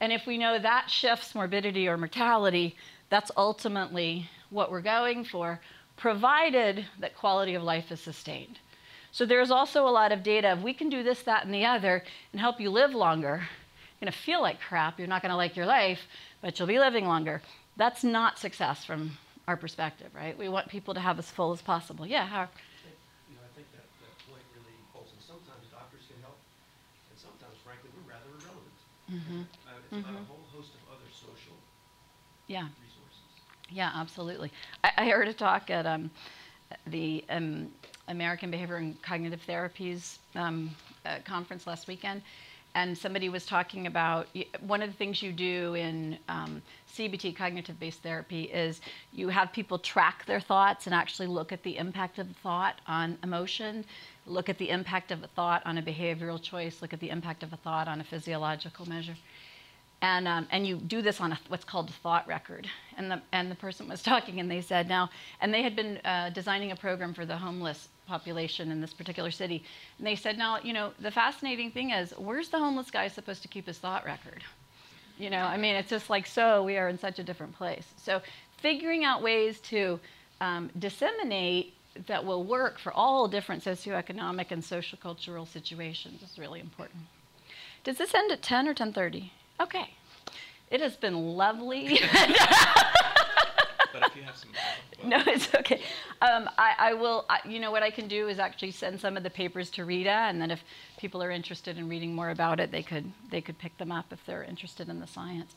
And 0.00 0.10
if 0.10 0.26
we 0.26 0.38
know 0.38 0.58
that 0.58 0.88
shifts 0.88 1.34
morbidity 1.34 1.86
or 1.86 1.98
mortality, 1.98 2.76
that's 3.10 3.30
ultimately 3.36 4.30
what 4.48 4.70
we're 4.70 4.80
going 4.80 5.22
for, 5.22 5.60
provided 5.96 6.86
that 7.00 7.16
quality 7.16 7.54
of 7.54 7.62
life 7.62 7.90
is 7.90 8.00
sustained. 8.00 8.58
So 9.12 9.24
there's 9.24 9.50
also 9.50 9.86
a 9.86 9.90
lot 9.90 10.12
of 10.12 10.22
data 10.22 10.52
of 10.52 10.62
we 10.62 10.74
can 10.74 10.88
do 10.88 11.02
this, 11.02 11.22
that, 11.22 11.44
and 11.44 11.54
the 11.54 11.64
other 11.64 12.04
and 12.32 12.40
help 12.40 12.60
you 12.60 12.70
live 12.70 12.94
longer. 12.94 13.36
You're 13.38 14.06
going 14.06 14.12
to 14.12 14.18
feel 14.18 14.42
like 14.42 14.60
crap. 14.60 14.98
You're 14.98 15.08
not 15.08 15.22
going 15.22 15.30
to 15.30 15.36
like 15.36 15.56
your 15.56 15.66
life, 15.66 16.06
but 16.42 16.58
you'll 16.58 16.68
be 16.68 16.78
living 16.78 17.06
longer. 17.06 17.40
That's 17.76 18.04
not 18.04 18.38
success 18.38 18.84
from 18.84 19.16
our 19.48 19.56
perspective, 19.56 20.10
right? 20.14 20.36
We 20.36 20.48
want 20.48 20.68
people 20.68 20.92
to 20.94 21.00
have 21.00 21.18
as 21.18 21.30
full 21.30 21.52
as 21.52 21.62
possible. 21.62 22.06
Yeah, 22.06 22.26
how? 22.26 22.48
You 23.30 23.36
know, 23.36 23.40
I 23.40 23.52
think 23.56 23.68
that, 23.72 23.86
that 24.04 24.14
point 24.28 24.44
really 24.52 24.76
holds, 24.92 25.12
and 25.12 25.22
sometimes 25.22 25.64
doctors 25.72 26.04
can 26.08 26.20
help, 26.20 26.36
and 27.08 27.16
sometimes, 27.16 27.56
frankly, 27.64 27.88
we're 27.96 28.12
rather 28.12 28.28
irrelevant. 28.36 28.78
Mm-hmm. 29.08 29.42
Uh, 29.64 29.80
it's 29.80 29.92
mm-hmm. 29.96 30.12
about 30.12 30.20
a 30.20 30.28
whole 30.28 30.44
host 30.52 30.76
of 30.76 30.82
other 30.92 31.08
social 31.08 31.56
yeah. 32.46 32.68
Yeah, 33.70 33.90
absolutely. 33.94 34.52
I, 34.84 34.92
I 34.98 35.08
heard 35.08 35.28
a 35.28 35.32
talk 35.32 35.70
at 35.70 35.86
um, 35.86 36.10
the 36.86 37.24
um, 37.28 37.68
American 38.08 38.50
Behavior 38.50 38.76
and 38.76 39.00
Cognitive 39.02 39.40
Therapies 39.46 40.18
um, 40.34 40.70
uh, 41.04 41.16
conference 41.24 41.66
last 41.66 41.88
weekend, 41.88 42.22
and 42.74 42.96
somebody 42.96 43.28
was 43.28 43.46
talking 43.46 43.86
about 43.86 44.28
one 44.60 44.82
of 44.82 44.90
the 44.90 44.96
things 44.96 45.22
you 45.22 45.32
do 45.32 45.74
in 45.74 46.18
um, 46.28 46.62
CBT, 46.92 47.34
cognitive 47.34 47.78
based 47.80 48.02
therapy, 48.02 48.44
is 48.44 48.80
you 49.12 49.28
have 49.28 49.52
people 49.52 49.78
track 49.78 50.24
their 50.26 50.40
thoughts 50.40 50.86
and 50.86 50.94
actually 50.94 51.26
look 51.26 51.52
at 51.52 51.62
the 51.62 51.76
impact 51.76 52.18
of 52.18 52.28
the 52.28 52.34
thought 52.34 52.80
on 52.86 53.18
emotion, 53.24 53.84
look 54.26 54.48
at 54.48 54.58
the 54.58 54.70
impact 54.70 55.10
of 55.10 55.24
a 55.24 55.28
thought 55.28 55.62
on 55.64 55.78
a 55.78 55.82
behavioral 55.82 56.40
choice, 56.40 56.82
look 56.82 56.92
at 56.92 57.00
the 57.00 57.10
impact 57.10 57.42
of 57.42 57.52
a 57.52 57.56
thought 57.56 57.88
on 57.88 58.00
a 58.00 58.04
physiological 58.04 58.88
measure. 58.88 59.16
And, 60.02 60.28
um, 60.28 60.46
and 60.50 60.66
you 60.66 60.76
do 60.76 61.00
this 61.00 61.20
on 61.20 61.32
a, 61.32 61.38
what's 61.48 61.64
called 61.64 61.88
a 61.88 61.92
thought 61.92 62.28
record. 62.28 62.68
And 62.98 63.10
the, 63.10 63.22
and 63.32 63.50
the 63.50 63.54
person 63.54 63.88
was 63.88 64.02
talking, 64.12 64.40
and 64.40 64.50
they 64.50 64.60
said, 64.60 64.88
now, 64.88 65.10
and 65.40 65.52
they 65.52 65.62
had 65.62 65.74
been 65.74 65.98
uh, 66.04 66.30
designing 66.30 66.70
a 66.70 66.76
program 66.76 67.14
for 67.14 67.24
the 67.24 67.36
homeless 67.36 67.88
population 68.06 68.70
in 68.70 68.80
this 68.80 68.92
particular 68.92 69.30
city. 69.30 69.64
And 69.98 70.06
they 70.06 70.14
said, 70.14 70.38
now, 70.38 70.58
you 70.62 70.72
know, 70.72 70.92
the 71.00 71.10
fascinating 71.10 71.70
thing 71.70 71.90
is, 71.90 72.12
where's 72.18 72.48
the 72.50 72.58
homeless 72.58 72.90
guy 72.90 73.08
supposed 73.08 73.42
to 73.42 73.48
keep 73.48 73.66
his 73.66 73.78
thought 73.78 74.04
record? 74.04 74.44
You 75.18 75.30
know, 75.30 75.42
I 75.42 75.56
mean, 75.56 75.74
it's 75.74 75.88
just 75.88 76.10
like, 76.10 76.26
so 76.26 76.62
we 76.62 76.76
are 76.76 76.88
in 76.88 76.98
such 76.98 77.18
a 77.18 77.24
different 77.24 77.56
place. 77.56 77.86
So 77.96 78.20
figuring 78.58 79.04
out 79.04 79.22
ways 79.22 79.60
to 79.60 79.98
um, 80.40 80.70
disseminate 80.78 81.72
that 82.06 82.24
will 82.24 82.44
work 82.44 82.78
for 82.78 82.92
all 82.92 83.26
different 83.26 83.64
socioeconomic 83.64 84.50
and 84.50 84.62
social 84.62 84.98
cultural 84.98 85.46
situations 85.46 86.22
is 86.22 86.38
really 86.38 86.60
important. 86.60 87.00
Does 87.84 87.96
this 87.98 88.14
end 88.14 88.30
at 88.32 88.42
10 88.42 88.68
or 88.68 88.74
10:30? 88.74 89.30
Okay. 89.60 89.90
It 90.70 90.80
has 90.80 90.96
been 90.96 91.36
lovely. 91.36 92.00
but 93.92 94.02
if 94.06 94.16
you 94.16 94.22
have 94.22 94.36
some. 94.36 94.50
No, 95.04 95.22
it's 95.26 95.54
okay. 95.54 95.82
Um, 96.20 96.48
I, 96.58 96.74
I, 96.78 96.94
will, 96.94 97.24
I, 97.28 97.40
you 97.46 97.60
know, 97.60 97.70
what 97.70 97.82
I 97.82 97.90
can 97.90 98.08
do 98.08 98.28
is 98.28 98.38
actually 98.38 98.72
send 98.72 99.00
some 99.00 99.16
of 99.16 99.22
the 99.22 99.30
papers 99.30 99.70
to 99.70 99.84
Rita, 99.84 100.10
and 100.10 100.40
then 100.40 100.50
if 100.50 100.64
people 100.98 101.22
are 101.22 101.30
interested 101.30 101.78
in 101.78 101.88
reading 101.88 102.14
more 102.14 102.30
about 102.30 102.60
it, 102.60 102.72
they 102.72 102.82
could, 102.82 103.12
they 103.30 103.40
could 103.40 103.58
pick 103.58 103.76
them 103.78 103.92
up 103.92 104.06
if 104.10 104.24
they're 104.26 104.42
interested 104.42 104.88
in 104.88 105.00
the 105.00 105.06
science. 105.06 105.54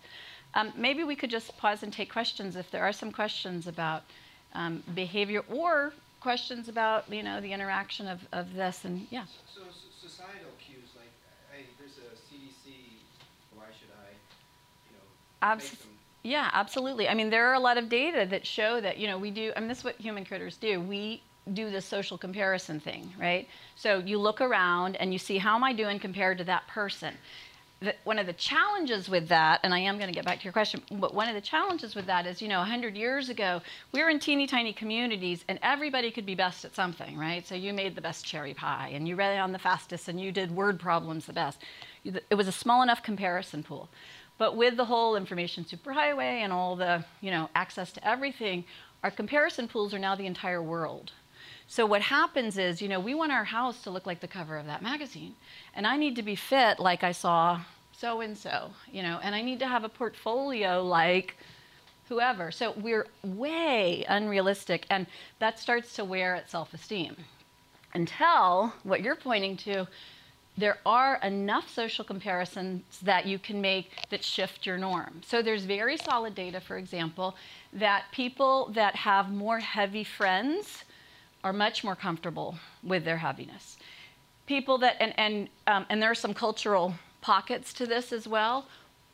Um, 0.54 0.74
maybe 0.76 1.04
we 1.04 1.16
could 1.16 1.30
just 1.30 1.58
pause 1.58 1.84
and 1.84 1.93
take 1.93 2.12
questions 2.12 2.56
if 2.56 2.70
there 2.70 2.84
are 2.84 2.91
some 2.91 3.12
questions 3.12 3.68
about 3.68 4.04
um, 4.54 4.84
behavior 4.93 5.43
or 5.50 5.93
questions 6.20 6.68
about 6.68 7.08
you 7.14 7.24
know 7.24 7.39
the 7.39 7.54
interaction 7.54 8.08
of, 8.08 8.20
of 8.34 8.54
this 8.54 8.84
and 8.84 9.08
yeah. 9.10 9.26
So, 9.54 9.62
so 9.62 9.88
societal 10.02 10.52
cues 10.60 10.89
like 10.97 11.14
hey, 11.54 11.66
there's 11.78 11.97
a 11.97 12.18
CDC. 12.28 12.74
Why 13.56 13.66
should 13.78 13.93
I, 13.93 14.12
you 15.41 16.31
Yeah, 16.31 16.49
absolutely. 16.53 17.07
I 17.07 17.13
mean, 17.13 17.29
there 17.29 17.47
are 17.47 17.53
a 17.53 17.59
lot 17.59 17.77
of 17.77 17.89
data 17.89 18.25
that 18.29 18.45
show 18.45 18.81
that 18.81 18.97
you 18.97 19.07
know 19.07 19.17
we 19.17 19.31
do. 19.31 19.51
I 19.55 19.59
mean, 19.59 19.69
this 19.69 19.79
is 19.79 19.83
what 19.83 19.95
human 19.95 20.25
critters 20.25 20.57
do. 20.57 20.81
We 20.81 21.21
do 21.53 21.71
this 21.71 21.85
social 21.85 22.17
comparison 22.17 22.79
thing, 22.79 23.11
right? 23.19 23.47
So 23.75 23.99
you 23.99 24.19
look 24.19 24.39
around 24.41 24.97
and 24.97 25.11
you 25.11 25.17
see 25.17 25.37
how 25.37 25.55
am 25.55 25.63
I 25.63 25.73
doing 25.73 25.97
compared 25.99 26.37
to 26.39 26.43
that 26.43 26.67
person 26.67 27.15
the, 27.81 27.95
one 28.03 28.19
of 28.19 28.25
the 28.25 28.33
challenges 28.33 29.09
with 29.09 29.27
that, 29.29 29.61
and 29.63 29.73
I 29.73 29.79
am 29.79 29.97
going 29.97 30.09
to 30.09 30.13
get 30.13 30.25
back 30.25 30.39
to 30.39 30.43
your 30.43 30.53
question, 30.53 30.81
but 30.91 31.13
one 31.13 31.29
of 31.29 31.35
the 31.35 31.41
challenges 31.41 31.95
with 31.95 32.05
that 32.07 32.25
is, 32.25 32.41
you 32.41 32.47
know, 32.47 32.59
100 32.59 32.95
years 32.97 33.29
ago, 33.29 33.61
we 33.93 34.03
were 34.03 34.09
in 34.09 34.19
teeny 34.19 34.47
tiny 34.47 34.73
communities 34.73 35.45
and 35.47 35.59
everybody 35.63 36.11
could 36.11 36.25
be 36.25 36.35
best 36.35 36.65
at 36.65 36.75
something, 36.75 37.17
right? 37.17 37.47
So 37.47 37.55
you 37.55 37.73
made 37.73 37.95
the 37.95 38.01
best 38.01 38.25
cherry 38.25 38.53
pie 38.53 38.91
and 38.93 39.07
you 39.07 39.15
read 39.15 39.37
on 39.39 39.53
the 39.53 39.59
fastest 39.59 40.09
and 40.09 40.19
you 40.19 40.31
did 40.31 40.51
word 40.53 40.79
problems 40.79 41.25
the 41.25 41.33
best. 41.33 41.61
It 42.03 42.35
was 42.35 42.47
a 42.47 42.51
small 42.51 42.81
enough 42.81 43.01
comparison 43.01 43.63
pool. 43.63 43.89
But 44.39 44.55
with 44.55 44.77
the 44.77 44.85
whole 44.85 45.15
information 45.15 45.65
superhighway 45.65 46.41
and 46.41 46.51
all 46.51 46.75
the, 46.75 47.05
you 47.21 47.29
know, 47.29 47.49
access 47.53 47.91
to 47.91 48.07
everything, 48.07 48.63
our 49.03 49.11
comparison 49.11 49.67
pools 49.67 49.93
are 49.93 49.99
now 49.99 50.15
the 50.15 50.25
entire 50.25 50.63
world. 50.63 51.11
So 51.67 51.85
what 51.85 52.01
happens 52.01 52.57
is, 52.57 52.81
you 52.81 52.87
know, 52.87 52.99
we 52.99 53.13
want 53.13 53.31
our 53.31 53.43
house 53.43 53.83
to 53.83 53.91
look 53.91 54.07
like 54.07 54.21
the 54.21 54.27
cover 54.27 54.57
of 54.57 54.65
that 54.65 54.81
magazine. 54.81 55.35
And 55.75 55.85
I 55.85 55.97
need 55.97 56.15
to 56.15 56.23
be 56.23 56.35
fit 56.35 56.79
like 56.79 57.03
I 57.03 57.11
saw 57.11 57.61
so 57.91 58.21
and 58.21 58.35
so, 58.37 58.71
you 58.91 59.03
know, 59.03 59.19
and 59.21 59.35
I 59.35 59.41
need 59.41 59.59
to 59.59 59.67
have 59.67 59.83
a 59.83 59.89
portfolio 59.89 60.81
like 60.83 61.35
whoever. 62.07 62.49
So 62.49 62.71
we're 62.71 63.07
way 63.23 64.05
unrealistic 64.07 64.87
and 64.89 65.05
that 65.39 65.59
starts 65.59 65.95
to 65.97 66.05
wear 66.05 66.33
at 66.33 66.49
self-esteem. 66.49 67.17
Until 67.93 68.73
what 68.83 69.01
you're 69.01 69.15
pointing 69.15 69.57
to, 69.57 69.85
there 70.60 70.78
are 70.86 71.20
enough 71.24 71.70
social 71.70 72.03
comparisons 72.03 72.84
that 73.01 73.26
you 73.26 73.39
can 73.39 73.62
make 73.62 73.91
that 74.10 74.24
shift 74.24 74.66
your 74.66 74.78
norm. 74.78 75.22
So 75.26 75.41
there's 75.41 75.64
very 75.64 75.95
solid 75.97 76.36
data, 76.36 76.60
for 76.60 76.78
example, 76.78 77.36
that 77.72 78.05
people 78.12 78.70
that 78.74 78.95
have 78.95 79.32
more 79.32 79.60
heavy 79.60 80.03
friends 80.03 80.84
are 81.43 81.53
much 81.53 81.84
more 81.84 81.95
comfortable 81.95 82.55
with 82.84 83.05
their 83.05 83.18
heaviness. 83.18 83.78
People 84.47 84.78
that, 84.80 84.97
and, 84.99 85.18
and, 85.18 85.49
um, 85.68 85.86
and 85.89 86.01
there 86.01 86.12
are 86.12 86.16
some 86.16 86.34
cultural 86.34 86.93
pockets 87.22 87.72
to 87.74 87.86
this 87.86 88.12
as 88.12 88.28
well. 88.28 88.66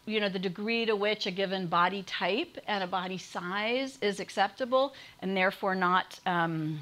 You 0.05 0.19
know, 0.19 0.29
the 0.29 0.39
degree 0.39 0.85
to 0.85 0.95
which 0.95 1.27
a 1.27 1.31
given 1.31 1.67
body 1.67 2.03
type 2.03 2.57
and 2.67 2.83
a 2.83 2.87
body 2.87 3.17
size 3.17 3.99
is 4.01 4.19
acceptable 4.19 4.93
and 5.21 5.35
therefore 5.35 5.75
not 5.75 6.19
um, 6.25 6.79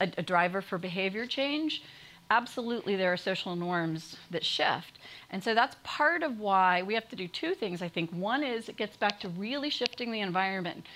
a, 0.00 0.10
a 0.16 0.22
driver 0.22 0.62
for 0.62 0.78
behavior 0.78 1.26
change. 1.26 1.82
Absolutely, 2.30 2.94
there 2.94 3.12
are 3.12 3.16
social 3.16 3.56
norms 3.56 4.16
that 4.30 4.44
shift. 4.44 4.98
And 5.30 5.42
so 5.42 5.52
that's 5.52 5.76
part 5.82 6.22
of 6.22 6.38
why 6.38 6.80
we 6.82 6.94
have 6.94 7.08
to 7.08 7.16
do 7.16 7.26
two 7.26 7.54
things, 7.54 7.82
I 7.82 7.88
think. 7.88 8.10
One 8.10 8.44
is 8.44 8.68
it 8.68 8.76
gets 8.76 8.96
back 8.96 9.18
to 9.20 9.28
really 9.30 9.68
shifting 9.68 10.12
the 10.12 10.20
environment. 10.20 10.86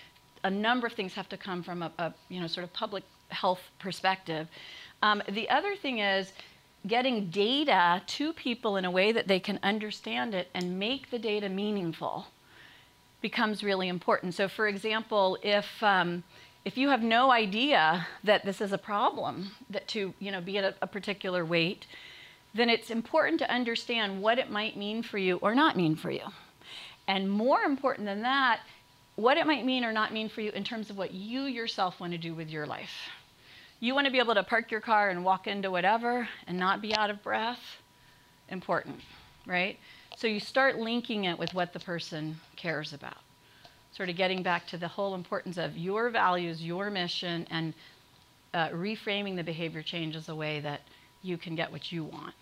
A 0.44 0.50
number 0.50 0.86
of 0.86 0.92
things 0.92 1.12
have 1.14 1.28
to 1.30 1.36
come 1.36 1.64
from 1.64 1.82
a, 1.82 1.90
a 1.98 2.14
you 2.28 2.40
know, 2.40 2.46
sort 2.46 2.62
of 2.62 2.72
public 2.72 3.02
health 3.30 3.60
perspective. 3.80 4.46
Um, 5.02 5.22
the 5.28 5.50
other 5.50 5.74
thing 5.74 5.98
is 5.98 6.32
getting 6.86 7.30
data 7.30 8.00
to 8.06 8.32
people 8.32 8.76
in 8.76 8.84
a 8.84 8.90
way 8.90 9.10
that 9.10 9.26
they 9.26 9.40
can 9.40 9.58
understand 9.62 10.34
it 10.34 10.48
and 10.54 10.78
make 10.78 11.10
the 11.10 11.18
data 11.18 11.48
meaningful 11.48 12.26
becomes 13.22 13.64
really 13.64 13.88
important. 13.88 14.34
So, 14.34 14.48
for 14.48 14.68
example, 14.68 15.38
if 15.42 15.82
um, 15.82 16.22
if 16.64 16.78
you 16.78 16.88
have 16.88 17.02
no 17.02 17.30
idea 17.30 18.06
that 18.24 18.44
this 18.44 18.60
is 18.60 18.72
a 18.72 18.78
problem, 18.78 19.52
that 19.70 19.86
to 19.88 20.14
you 20.18 20.32
know 20.32 20.40
be 20.40 20.58
at 20.58 20.64
a, 20.64 20.74
a 20.82 20.86
particular 20.86 21.44
weight, 21.44 21.86
then 22.54 22.70
it's 22.70 22.90
important 22.90 23.38
to 23.40 23.50
understand 23.50 24.22
what 24.22 24.38
it 24.38 24.50
might 24.50 24.76
mean 24.76 25.02
for 25.02 25.18
you 25.18 25.36
or 25.36 25.54
not 25.54 25.76
mean 25.76 25.96
for 25.96 26.10
you. 26.10 26.24
And 27.06 27.30
more 27.30 27.62
important 27.62 28.06
than 28.06 28.22
that, 28.22 28.60
what 29.16 29.36
it 29.36 29.46
might 29.46 29.64
mean 29.66 29.84
or 29.84 29.92
not 29.92 30.12
mean 30.12 30.28
for 30.28 30.40
you 30.40 30.50
in 30.52 30.64
terms 30.64 30.88
of 30.88 30.96
what 30.96 31.12
you 31.12 31.42
yourself 31.42 32.00
want 32.00 32.12
to 32.12 32.18
do 32.18 32.34
with 32.34 32.48
your 32.48 32.66
life. 32.66 33.10
You 33.80 33.94
want 33.94 34.06
to 34.06 34.12
be 34.12 34.18
able 34.18 34.34
to 34.34 34.42
park 34.42 34.70
your 34.70 34.80
car 34.80 35.10
and 35.10 35.24
walk 35.24 35.46
into 35.46 35.70
whatever 35.70 36.28
and 36.46 36.58
not 36.58 36.80
be 36.80 36.94
out 36.94 37.10
of 37.10 37.22
breath? 37.22 37.60
Important, 38.48 39.00
right? 39.46 39.78
So 40.16 40.26
you 40.26 40.40
start 40.40 40.78
linking 40.78 41.24
it 41.24 41.38
with 41.38 41.52
what 41.52 41.72
the 41.72 41.80
person 41.80 42.40
cares 42.56 42.92
about. 42.92 43.23
Sort 43.96 44.08
of 44.08 44.16
getting 44.16 44.42
back 44.42 44.66
to 44.68 44.76
the 44.76 44.88
whole 44.88 45.14
importance 45.14 45.56
of 45.56 45.76
your 45.76 46.10
values, 46.10 46.62
your 46.62 46.90
mission, 46.90 47.46
and 47.50 47.74
uh, 48.52 48.68
reframing 48.70 49.36
the 49.36 49.44
behavior 49.44 49.82
change 49.82 50.16
as 50.16 50.28
a 50.28 50.34
way 50.34 50.60
that 50.60 50.80
you 51.22 51.38
can 51.38 51.54
get 51.54 51.70
what 51.70 51.92
you 51.92 52.04
want. 52.04 52.34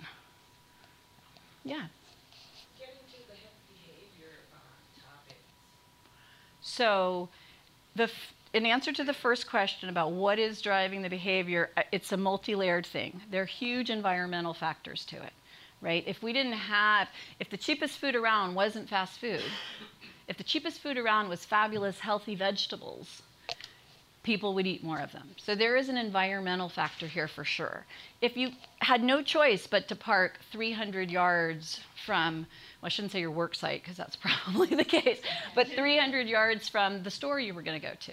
Yeah. 1.65 1.87
Getting 2.79 2.95
to 3.07 3.29
the 3.29 3.37
health 3.37 3.53
behavior 3.75 4.31
uh. 4.53 5.33
So, 6.61 7.29
the 7.95 8.05
f- 8.05 8.35
in 8.53 8.67
answer 8.67 8.93
to 8.93 9.05
the 9.05 9.15
first 9.15 9.49
question 9.49 9.89
about 9.89 10.13
what 10.13 10.39
is 10.39 10.61
driving 10.61 11.03
the 11.03 11.09
behavior, 11.11 11.71
uh, 11.77 11.83
it's 11.93 12.13
a 12.13 12.17
multi-layered 12.17 12.87
thing. 12.87 13.21
There 13.31 13.43
are 13.43 13.47
huge 13.47 13.91
environmental 13.91 14.55
factors 14.55 15.05
to 15.07 15.17
it, 15.17 15.33
right? 15.81 16.05
If 16.07 16.23
we 16.23 16.33
didn't 16.33 16.53
have, 16.53 17.09
if 17.41 17.51
the 17.51 17.57
cheapest 17.57 17.99
food 17.99 18.15
around 18.15 18.55
wasn't 18.55 18.89
fast 18.89 19.19
food, 19.21 19.43
if 20.29 20.37
the 20.37 20.45
cheapest 20.45 20.81
food 20.81 20.97
around 20.97 21.29
was 21.29 21.45
fabulous, 21.45 21.99
healthy 21.99 22.35
vegetables, 22.35 23.23
people 24.23 24.55
would 24.55 24.67
eat 24.67 24.85
more 24.85 25.01
of 25.01 25.13
them. 25.13 25.29
So 25.37 25.55
there 25.55 25.77
is 25.77 25.89
an 25.89 25.97
environmental 25.97 26.69
factor 26.69 27.07
here 27.07 27.29
for 27.29 27.45
sure. 27.45 27.85
If 28.21 28.37
you 28.37 28.51
had 28.79 29.03
no 29.03 29.23
choice 29.23 29.67
but 29.67 29.89
to 29.89 29.97
park 29.97 30.39
300 30.53 31.11
yards 31.11 31.81
from, 32.07 32.47
well, 32.81 32.87
I 32.87 32.89
shouldn't 32.89 33.13
say 33.13 33.21
your 33.21 33.31
work 33.31 33.55
site 33.55 33.83
because 33.83 33.97
that's 33.97 34.17
probably 34.45 34.77
the 34.77 34.85
case, 34.85 35.21
but 35.55 35.69
300 35.69 36.29
yards 36.29 36.69
from 36.69 37.03
the 37.03 37.11
store 37.11 37.41
you 37.41 37.55
were 37.55 37.63
going 37.63 37.81
to 37.81 37.87
go 37.87 37.95
to. 37.95 38.13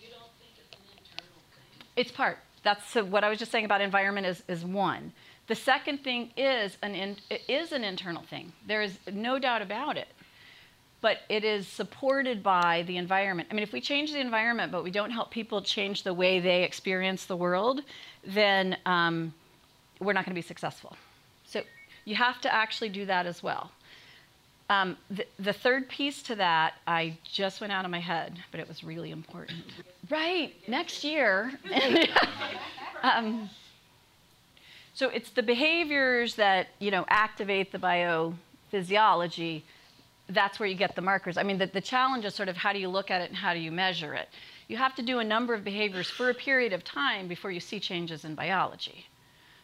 you 0.00 0.08
don't 0.10 0.30
think 0.38 0.52
it's 0.58 0.76
an 0.76 0.82
internal 0.98 1.36
thing? 1.54 1.86
It's 1.96 2.10
part. 2.10 2.38
That's 2.64 2.90
so 2.90 3.04
what 3.04 3.22
I 3.22 3.28
was 3.28 3.38
just 3.38 3.52
saying 3.52 3.64
about 3.64 3.80
environment 3.80 4.26
is, 4.26 4.42
is 4.48 4.64
one. 4.64 5.12
The 5.46 5.54
second 5.54 6.02
thing 6.02 6.32
is 6.36 6.76
an 6.82 6.96
in, 6.96 7.16
is 7.48 7.70
an 7.70 7.84
internal 7.84 8.22
thing. 8.22 8.52
There 8.66 8.82
is 8.82 8.98
no 9.12 9.38
doubt 9.38 9.62
about 9.62 9.96
it. 9.96 10.08
But 11.06 11.20
it 11.28 11.44
is 11.44 11.68
supported 11.68 12.42
by 12.42 12.82
the 12.88 12.96
environment. 12.96 13.48
I 13.48 13.54
mean, 13.54 13.62
if 13.62 13.72
we 13.72 13.80
change 13.80 14.12
the 14.12 14.18
environment, 14.18 14.72
but 14.72 14.82
we 14.82 14.90
don't 14.90 15.12
help 15.12 15.30
people 15.30 15.62
change 15.62 16.02
the 16.02 16.12
way 16.12 16.40
they 16.40 16.64
experience 16.64 17.26
the 17.26 17.36
world, 17.36 17.82
then 18.24 18.76
um, 18.86 19.32
we're 20.00 20.14
not 20.14 20.24
going 20.24 20.34
to 20.34 20.42
be 20.42 20.42
successful. 20.42 20.96
So 21.44 21.62
you 22.06 22.16
have 22.16 22.40
to 22.40 22.52
actually 22.52 22.88
do 22.88 23.06
that 23.06 23.24
as 23.24 23.40
well. 23.40 23.70
Um, 24.68 24.96
the, 25.08 25.24
the 25.38 25.52
third 25.52 25.88
piece 25.88 26.24
to 26.24 26.34
that, 26.34 26.74
I 26.88 27.16
just 27.22 27.60
went 27.60 27.72
out 27.72 27.84
of 27.84 27.92
my 27.92 28.00
head, 28.00 28.42
but 28.50 28.58
it 28.58 28.66
was 28.66 28.82
really 28.82 29.12
important. 29.12 29.62
Right, 30.10 30.56
next 30.66 31.04
year. 31.04 31.52
um, 33.04 33.48
so 34.92 35.08
it's 35.10 35.30
the 35.30 35.44
behaviors 35.44 36.34
that 36.34 36.66
you 36.80 36.90
know 36.90 37.04
activate 37.08 37.70
the 37.70 37.78
biophysiology. 37.78 39.62
That's 40.28 40.58
where 40.58 40.68
you 40.68 40.74
get 40.74 40.96
the 40.96 41.02
markers. 41.02 41.36
I 41.36 41.42
mean, 41.42 41.58
the, 41.58 41.66
the 41.66 41.80
challenge 41.80 42.24
is 42.24 42.34
sort 42.34 42.48
of 42.48 42.56
how 42.56 42.72
do 42.72 42.78
you 42.78 42.88
look 42.88 43.10
at 43.10 43.20
it 43.20 43.28
and 43.28 43.36
how 43.36 43.54
do 43.54 43.60
you 43.60 43.70
measure 43.70 44.14
it. 44.14 44.28
You 44.68 44.76
have 44.76 44.94
to 44.96 45.02
do 45.02 45.20
a 45.20 45.24
number 45.24 45.54
of 45.54 45.62
behaviors 45.62 46.10
for 46.10 46.30
a 46.30 46.34
period 46.34 46.72
of 46.72 46.82
time 46.82 47.28
before 47.28 47.50
you 47.50 47.60
see 47.60 47.78
changes 47.78 48.24
in 48.24 48.34
biology. 48.34 49.06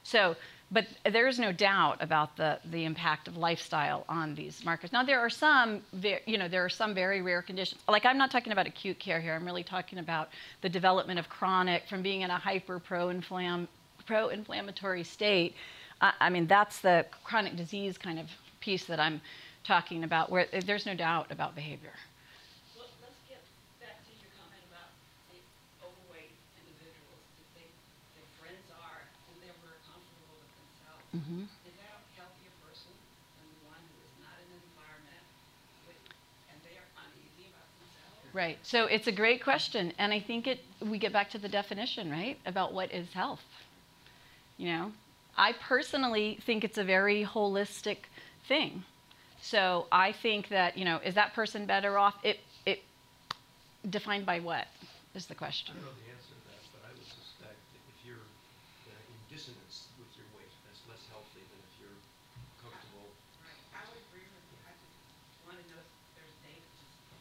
So 0.05 0.37
but 0.73 0.87
there 1.05 1.29
is 1.29 1.39
no 1.39 1.53
doubt 1.53 1.99
about 2.01 2.37
the, 2.39 2.59
the 2.71 2.87
impact 2.87 3.29
of 3.29 3.37
lifestyle 3.37 4.07
on 4.09 4.35
these 4.35 4.65
markers. 4.65 4.91
Now, 4.91 5.05
there 5.05 5.21
are 5.21 5.29
some, 5.29 5.83
you 6.27 6.39
know, 6.39 6.49
there 6.49 6.65
are 6.65 6.71
some 6.71 6.95
very 6.95 7.21
rare 7.21 7.43
conditions. 7.43 7.83
Like, 7.87 8.07
I'm 8.07 8.17
not 8.17 8.31
talking 8.31 8.53
about 8.53 8.67
acute 8.67 8.99
care 8.99 9.21
here. 9.21 9.35
I'm 9.35 9.45
really 9.45 9.65
talking 9.65 9.99
about 9.99 10.31
the 10.63 10.71
development 10.71 11.19
of 11.19 11.29
chronic, 11.29 11.87
from 11.89 12.01
being 12.01 12.23
in 12.23 12.31
a 12.31 12.39
hyper 12.39 12.79
pro-inflam, 12.79 13.69
pro-inflammatory 14.07 15.05
state. 15.05 15.55
I, 16.01 16.15
I 16.21 16.31
mean, 16.31 16.47
that's 16.47 16.81
the 16.81 17.05
chronic 17.23 17.55
disease 17.55 17.99
kind 17.99 18.19
of 18.19 18.31
piece 18.61 18.87
that 18.87 18.99
I'm 18.99 19.21
talking 19.65 20.05
about, 20.05 20.31
where 20.31 20.47
there's 20.65 20.87
no 20.87 20.95
doubt 20.95 21.31
about 21.31 21.55
behavior. 21.55 21.93
Mm-hmm. 31.13 31.43
Is 31.43 31.77
that 31.77 31.93
a 31.93 32.17
healthier 32.17 32.53
person 32.65 32.89
than 33.37 33.45
the 33.53 33.69
one 33.69 33.77
who 33.85 33.97
is 34.01 34.17
not 34.25 34.33
in 34.41 34.49
an 34.49 34.63
environment 34.73 35.25
with, 35.87 36.01
and 36.49 36.57
they 36.65 36.73
are 36.81 36.89
uneasy 37.05 37.53
about 37.53 37.69
themselves? 37.77 38.33
Right. 38.33 38.57
So 38.63 38.87
it's 38.87 39.09
a 39.09 39.13
great 39.13 39.45
question, 39.45 39.93
and 39.99 40.11
I 40.11 40.21
think 40.21 40.47
it 40.47 40.61
we 40.81 40.97
get 40.99 41.13
back 41.13 41.29
to 41.31 41.39
the 41.39 41.51
definition, 41.51 42.11
right, 42.11 42.39
about 42.47 42.73
what 42.73 42.91
is 42.93 43.13
health. 43.13 43.45
You 44.57 44.73
know, 44.73 44.93
I 45.37 45.53
personally 45.53 46.39
think 46.47 46.65
it's 46.65 46.79
a 46.79 46.85
very 46.85 47.27
holistic 47.27 48.09
thing. 48.49 48.85
So 49.43 49.87
I 49.91 50.13
think 50.13 50.49
that 50.49 50.79
you 50.79 50.85
know, 50.85 51.01
is 51.05 51.15
that 51.15 51.35
person 51.35 51.67
better 51.67 51.99
off? 51.99 52.15
It 52.23 52.39
it 52.65 52.81
defined 53.91 54.25
by 54.25 54.39
what 54.39 54.69
is 55.15 55.27
the 55.27 55.35
question. 55.35 55.75
I 55.75 55.83
don't 55.83 55.91
know 55.91 55.99
the 55.99 56.11
answer 56.15 56.31
to 56.31 56.47
that, 56.47 56.63
but 56.71 56.83
I 56.87 56.91
would 56.95 57.03
suspect 57.05 57.59
that 57.75 57.83
if 57.91 57.99
you're 58.07 58.23
uh, 58.23 58.95
in 58.95 59.19
dissonance 59.35 59.91
with 59.99 60.15
your 60.15 60.31
weight, 60.39 60.47
that's 60.65 60.79
less 60.89 61.03
healthy 61.11 61.43
than 61.43 61.59
if 61.59 61.75
you're 61.83 61.99
comfortable. 62.63 63.11
Right, 63.43 63.59
I 63.75 63.83
would 63.91 63.99
agree 64.07 64.25
with 64.31 64.47
you, 64.47 64.59
I 64.63 64.73
just 64.79 64.95
want 65.43 65.59
to 65.59 65.67
know 65.75 65.83
if 65.83 65.91
there's 66.15 66.37
data 66.47 66.63
to 66.63 66.85
support 66.87 67.19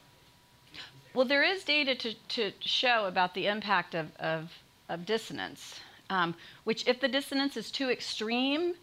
it. 0.77 1.17
Well, 1.17 1.25
there 1.25 1.43
is 1.43 1.65
data 1.65 1.97
to, 2.05 2.13
to 2.37 2.53
show 2.61 3.09
about 3.09 3.33
the 3.33 3.49
impact 3.49 3.97
of, 3.97 4.13
of, 4.21 4.53
of 4.93 5.09
dissonance, 5.09 5.81
um, 6.13 6.37
which, 6.69 6.85
if 6.87 7.01
the 7.01 7.09
dissonance 7.09 7.57
is 7.57 7.73
too 7.73 7.89
extreme, 7.89 8.77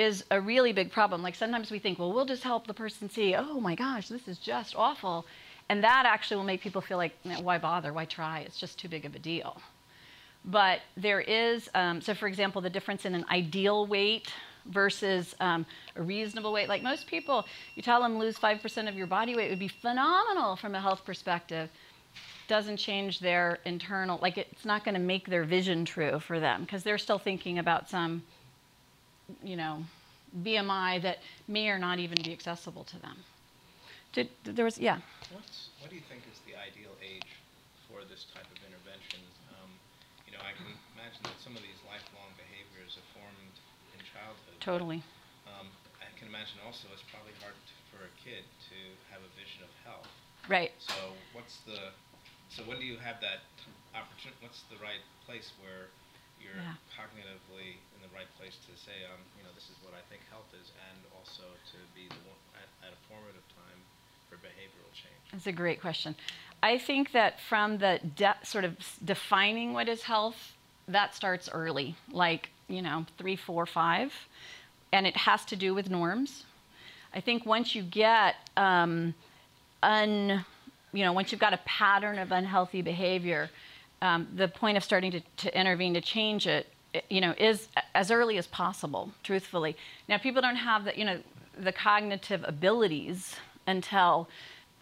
is 0.00 0.24
a 0.30 0.40
really 0.40 0.72
big 0.72 0.90
problem. 0.90 1.22
Like 1.22 1.34
sometimes 1.34 1.70
we 1.70 1.78
think, 1.78 1.98
well, 1.98 2.12
we'll 2.12 2.24
just 2.24 2.42
help 2.42 2.66
the 2.66 2.74
person 2.74 3.10
see, 3.10 3.34
oh 3.34 3.60
my 3.60 3.74
gosh, 3.74 4.08
this 4.08 4.26
is 4.28 4.38
just 4.38 4.74
awful. 4.74 5.26
And 5.68 5.84
that 5.84 6.04
actually 6.06 6.38
will 6.38 6.44
make 6.44 6.62
people 6.62 6.80
feel 6.80 6.96
like, 6.96 7.12
why 7.42 7.58
bother? 7.58 7.92
Why 7.92 8.06
try? 8.06 8.40
It's 8.40 8.58
just 8.58 8.78
too 8.78 8.88
big 8.88 9.04
of 9.04 9.14
a 9.14 9.18
deal. 9.18 9.60
But 10.44 10.80
there 10.96 11.20
is, 11.20 11.68
um, 11.74 12.00
so 12.00 12.14
for 12.14 12.28
example, 12.28 12.62
the 12.62 12.70
difference 12.70 13.04
in 13.04 13.14
an 13.14 13.26
ideal 13.30 13.86
weight 13.86 14.32
versus 14.66 15.34
um, 15.38 15.66
a 15.96 16.02
reasonable 16.02 16.52
weight. 16.52 16.68
Like 16.68 16.82
most 16.82 17.06
people, 17.06 17.44
you 17.74 17.82
tell 17.82 18.00
them 18.00 18.18
lose 18.18 18.38
5% 18.38 18.88
of 18.88 18.94
your 18.94 19.06
body 19.06 19.36
weight, 19.36 19.50
would 19.50 19.58
be 19.58 19.68
phenomenal 19.68 20.56
from 20.56 20.74
a 20.74 20.80
health 20.80 21.04
perspective. 21.04 21.68
Doesn't 22.48 22.78
change 22.78 23.20
their 23.20 23.58
internal, 23.66 24.18
like 24.22 24.38
it's 24.38 24.64
not 24.64 24.82
going 24.82 24.94
to 24.94 25.00
make 25.00 25.28
their 25.28 25.44
vision 25.44 25.84
true 25.84 26.18
for 26.20 26.40
them 26.40 26.62
because 26.62 26.82
they're 26.82 26.98
still 26.98 27.18
thinking 27.18 27.58
about 27.58 27.88
some, 27.88 28.22
you 29.42 29.56
know, 29.56 29.84
BMI 30.42 31.02
that 31.02 31.18
may 31.48 31.68
or 31.68 31.78
not 31.78 31.98
even 31.98 32.22
be 32.22 32.32
accessible 32.32 32.84
to 32.84 32.98
them. 33.00 33.16
Did, 34.12 34.28
there 34.44 34.64
was, 34.64 34.78
yeah. 34.78 34.98
What's, 35.30 35.70
what 35.78 35.90
do 35.90 35.96
you 35.96 36.02
think 36.10 36.22
is 36.26 36.42
the 36.42 36.58
ideal 36.58 36.90
age 36.98 37.30
for 37.86 38.02
this 38.10 38.26
type 38.34 38.46
of 38.50 38.58
intervention? 38.66 39.22
Um, 39.54 39.70
you 40.26 40.34
know, 40.34 40.42
I 40.42 40.50
can 40.54 40.66
imagine 40.98 41.22
that 41.22 41.38
some 41.38 41.54
of 41.54 41.62
these 41.62 41.78
lifelong 41.86 42.34
behaviors 42.34 42.98
are 42.98 43.08
formed 43.14 43.54
in 43.94 44.02
childhood. 44.02 44.58
Totally. 44.58 45.00
Um, 45.46 45.70
I 46.02 46.10
can 46.18 46.26
imagine 46.26 46.58
also 46.66 46.90
it's 46.90 47.06
probably 47.06 47.34
hard 47.38 47.54
for 47.94 48.02
a 48.02 48.12
kid 48.18 48.42
to 48.70 48.78
have 49.14 49.22
a 49.22 49.30
vision 49.38 49.62
of 49.62 49.70
health. 49.86 50.10
Right. 50.50 50.74
So 50.82 51.14
what's 51.30 51.62
the, 51.62 51.94
so 52.50 52.66
when 52.66 52.82
do 52.82 52.86
you 52.86 52.98
have 52.98 53.22
that 53.22 53.46
opportunity, 53.94 54.38
what's 54.42 54.66
the 54.70 54.78
right 54.82 55.02
place 55.22 55.54
where 55.62 55.90
you're 56.40 56.56
Yeah. 56.56 56.74
cognitively 56.96 57.78
in 57.94 58.00
the 58.02 58.08
right 58.14 58.28
place 58.38 58.56
to 58.66 58.72
say, 58.76 59.04
um, 59.04 59.20
you 59.36 59.44
know, 59.44 59.52
this 59.54 59.68
is 59.70 59.76
what 59.84 59.94
I 59.94 60.02
think 60.08 60.22
health 60.30 60.50
is, 60.60 60.72
and 60.90 60.98
also 61.16 61.44
to 61.72 61.78
be 61.94 62.08
the 62.08 62.20
one, 62.26 62.40
at, 62.56 62.68
at 62.88 62.92
a 62.92 63.00
formative 63.08 63.46
time 63.54 63.80
for 64.28 64.36
behavioral 64.36 64.92
change? 64.94 65.20
That's 65.32 65.46
a 65.46 65.52
great 65.52 65.80
question. 65.80 66.14
I 66.62 66.78
think 66.78 67.12
that 67.12 67.40
from 67.40 67.78
the 67.78 68.00
de- 68.16 68.36
sort 68.44 68.64
of 68.64 68.76
defining 69.04 69.72
what 69.72 69.88
is 69.88 70.02
health, 70.02 70.54
that 70.88 71.14
starts 71.14 71.48
early, 71.52 71.96
like, 72.10 72.50
you 72.68 72.82
know, 72.82 73.06
three, 73.18 73.36
four, 73.36 73.66
five. 73.66 74.12
And 74.92 75.06
it 75.06 75.16
has 75.16 75.44
to 75.46 75.56
do 75.56 75.74
with 75.74 75.88
norms. 75.88 76.44
I 77.14 77.20
think 77.20 77.46
once 77.46 77.74
you 77.74 77.82
get 77.82 78.36
um, 78.56 79.14
un, 79.82 80.44
you 80.92 81.04
know, 81.04 81.12
once 81.12 81.30
you've 81.30 81.40
got 81.40 81.52
a 81.54 81.60
pattern 81.64 82.18
of 82.18 82.32
unhealthy 82.32 82.82
behavior, 82.82 83.50
um, 84.02 84.28
the 84.34 84.48
point 84.48 84.76
of 84.76 84.84
starting 84.84 85.10
to, 85.12 85.20
to 85.38 85.58
intervene 85.58 85.94
to 85.94 86.00
change 86.00 86.46
it, 86.46 86.66
you 87.08 87.20
know, 87.20 87.34
is 87.38 87.68
as 87.94 88.10
early 88.10 88.38
as 88.38 88.46
possible, 88.46 89.12
truthfully. 89.22 89.76
Now, 90.08 90.18
people 90.18 90.42
don't 90.42 90.56
have 90.56 90.84
the, 90.84 90.98
you 90.98 91.04
know, 91.04 91.20
the 91.58 91.72
cognitive 91.72 92.42
abilities 92.46 93.36
until 93.66 94.28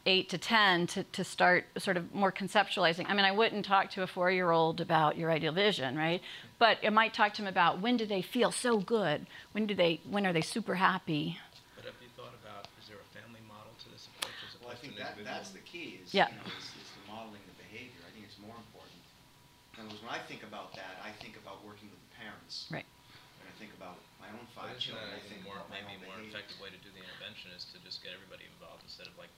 eight 0.06 0.28
to 0.30 0.38
10 0.38 0.86
to, 0.86 1.02
to 1.04 1.22
start 1.24 1.66
sort 1.76 1.96
of 1.96 2.14
more 2.14 2.32
conceptualizing. 2.32 3.04
I 3.08 3.14
mean, 3.14 3.26
I 3.26 3.32
wouldn't 3.32 3.64
talk 3.66 3.90
to 3.90 4.02
a 4.02 4.06
four 4.06 4.30
year 4.30 4.50
old 4.50 4.80
about 4.80 5.18
your 5.18 5.30
ideal 5.30 5.52
vision, 5.52 5.98
right? 5.98 6.22
But 6.58 6.78
it 6.82 6.92
might 6.92 7.12
talk 7.12 7.34
to 7.34 7.42
them 7.42 7.48
about 7.48 7.80
when 7.80 7.96
do 7.96 8.06
they 8.06 8.22
feel 8.22 8.50
so 8.50 8.78
good? 8.78 9.26
When 9.52 9.66
do 9.66 9.74
they, 9.74 10.00
when 10.08 10.24
are 10.26 10.32
they 10.32 10.40
super 10.40 10.76
happy? 10.76 11.38
But 11.76 11.84
have 11.84 11.94
you 12.00 12.08
thought 12.16 12.32
about, 12.42 12.68
is 12.80 12.88
there 12.88 12.96
a 12.96 13.10
family 13.20 13.40
model 13.46 13.72
to 13.84 13.88
this 13.90 14.08
approach 14.16 14.38
as 14.48 14.56
Well, 14.62 14.72
I 14.72 14.76
think 14.76 14.96
that, 14.96 15.18
that's 15.24 15.50
the 15.50 15.60
key, 15.60 16.00
is, 16.02 16.14
Yeah. 16.14 16.28
you 16.28 16.36
know, 16.36 16.56
is, 16.56 16.64
is 16.64 16.88
the 16.96 17.12
modeling 17.12 17.42
the 17.44 17.62
behavior. 17.68 18.00
I 18.08 18.10
think 18.14 18.24
it's 18.24 18.40
more 18.40 18.56
important. 18.56 18.96
In 19.78 19.86
other 19.86 19.94
words, 19.94 20.02
when 20.02 20.10
I 20.10 20.18
think 20.26 20.42
about 20.42 20.74
that, 20.74 20.98
I 21.06 21.14
think 21.22 21.38
about 21.38 21.62
working 21.62 21.86
with 21.86 22.02
the 22.02 22.12
parents. 22.18 22.66
Right. 22.66 22.86
When 23.38 23.46
I 23.46 23.54
think 23.62 23.70
about 23.78 23.94
my 24.18 24.26
own 24.34 24.42
But 24.50 24.66
five 24.66 24.70
isn't 24.74 24.90
children, 24.90 25.06
that 25.06 25.22
I 25.22 25.22
a 25.22 25.30
think 25.30 25.46
more, 25.46 25.54
about 25.62 25.70
my 25.70 25.78
maybe 25.78 25.94
own 25.94 26.02
a 26.02 26.06
more 26.10 26.18
behavior. 26.18 26.34
effective 26.34 26.58
way 26.58 26.70
to 26.74 26.80
do 26.82 26.90
the 26.90 26.98
intervention 26.98 27.54
is 27.54 27.62
to 27.70 27.78
just 27.86 28.02
get 28.02 28.10
everybody 28.10 28.50
involved 28.50 28.82
instead 28.82 29.06
of 29.06 29.14
like 29.14 29.30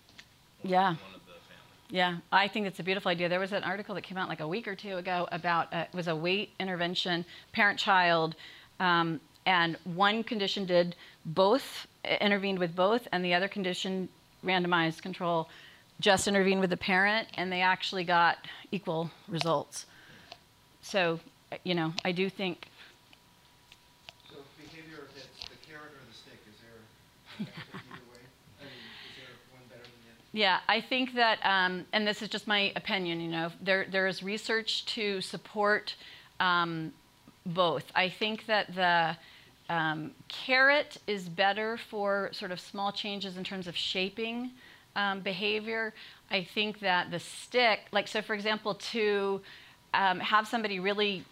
Yeah. 0.65 0.97
one 0.97 1.13
of 1.13 1.21
the 1.29 1.37
family. 1.45 1.77
Yeah, 1.93 2.25
I 2.33 2.49
think 2.49 2.65
it's 2.65 2.81
a 2.81 2.83
beautiful 2.83 3.13
idea. 3.13 3.29
There 3.29 3.41
was 3.41 3.53
an 3.53 3.65
article 3.69 3.95
that 4.01 4.03
came 4.03 4.17
out 4.17 4.33
like 4.33 4.41
a 4.41 4.49
week 4.49 4.65
or 4.65 4.75
two 4.75 4.97
ago 4.97 5.29
about 5.31 5.69
uh, 5.77 5.85
it 5.85 5.95
was 5.95 6.09
a 6.09 6.17
weight 6.17 6.57
intervention, 6.59 7.29
parent-child, 7.53 8.33
um, 8.81 9.21
and 9.45 9.77
one 9.85 10.25
condition 10.25 10.65
did 10.65 10.97
both 11.27 11.87
intervened 12.21 12.59
with 12.59 12.75
both, 12.75 13.09
and 13.13 13.25
the 13.25 13.35
other 13.35 13.49
condition, 13.49 14.09
randomized 14.45 15.03
control, 15.03 15.49
just 16.01 16.29
intervened 16.29 16.61
with 16.61 16.71
the 16.71 16.77
parent, 16.77 17.29
and 17.35 17.53
they 17.53 17.61
actually 17.61 18.05
got 18.05 18.39
equal 18.73 19.11
results. 19.29 19.85
So, 20.91 21.21
uh, 21.53 21.57
you 21.63 21.77
know, 21.77 21.93
I 22.05 22.11
do 22.11 22.29
think 22.29 22.67
So 24.29 24.39
behavior 24.61 25.07
the 25.15 25.69
carrot 25.69 25.93
or 25.93 26.03
the 26.11 26.17
stick, 26.17 26.41
is 26.51 26.57
there 26.61 27.47
effective? 27.47 27.79
I 28.59 28.65
mean, 28.65 28.73
is 29.07 29.15
there 29.17 29.37
one 29.53 29.63
better 29.69 29.83
than 29.83 29.93
the 30.03 30.11
other? 30.11 30.25
Yeah, 30.33 30.59
I 30.69 30.81
think 30.81 31.15
that, 31.15 31.39
um, 31.45 31.85
and 31.93 32.05
this 32.05 32.23
is 32.23 32.29
just 32.29 32.49
my 32.49 32.73
opinion, 32.75 33.21
you 33.21 33.29
know, 33.31 33.53
there, 33.63 33.87
there 33.89 34.09
is 34.09 34.25
research 34.25 34.85
to 34.87 35.21
support 35.21 35.95
um, 36.41 36.93
both. 37.47 37.85
I 37.95 38.09
think 38.09 38.47
that 38.47 38.75
the 38.75 39.17
um, 39.73 40.11
carrot 40.27 40.97
is 41.07 41.29
better 41.29 41.77
for 41.77 42.31
sort 42.33 42.51
of 42.51 42.59
small 42.59 42.91
changes 42.91 43.37
in 43.37 43.45
terms 43.45 43.69
of 43.69 43.77
shaping 43.77 44.51
um, 44.97 45.21
behavior. 45.21 45.95
I 46.33 46.43
think 46.43 46.81
that 46.81 47.13
the 47.13 47.21
stick, 47.21 47.83
like, 47.93 48.09
so 48.09 48.23
for 48.23 48.35
example, 48.35 48.75
to 48.75 49.41
um, 49.95 50.21
have 50.21 50.47
somebody 50.47 50.81
really 50.81 51.25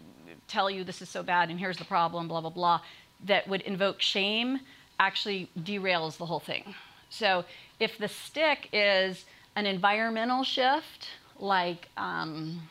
tell 0.47 0.71
you 0.71 0.85
this 0.85 1.03
is 1.03 1.09
so 1.09 1.23
bad 1.23 1.51
and 1.51 1.59
here's 1.59 1.77
the 1.77 1.85
problem, 1.85 2.29
blah, 2.29 2.41
blah, 2.41 2.51
blah, 2.51 2.81
that 3.25 3.47
would 3.49 3.61
invoke 3.63 4.01
shame 4.01 4.61
actually 4.99 5.49
derails 5.61 6.17
the 6.17 6.27
whole 6.27 6.41
thing. 6.41 6.75
So 7.11 7.45
if 7.79 7.99
the 7.99 8.09
stick 8.09 8.69
is 8.73 9.25
an 9.57 9.67
environmental 9.67 10.45
shift, 10.45 11.09
like, 11.39 11.89
um, 11.97 12.63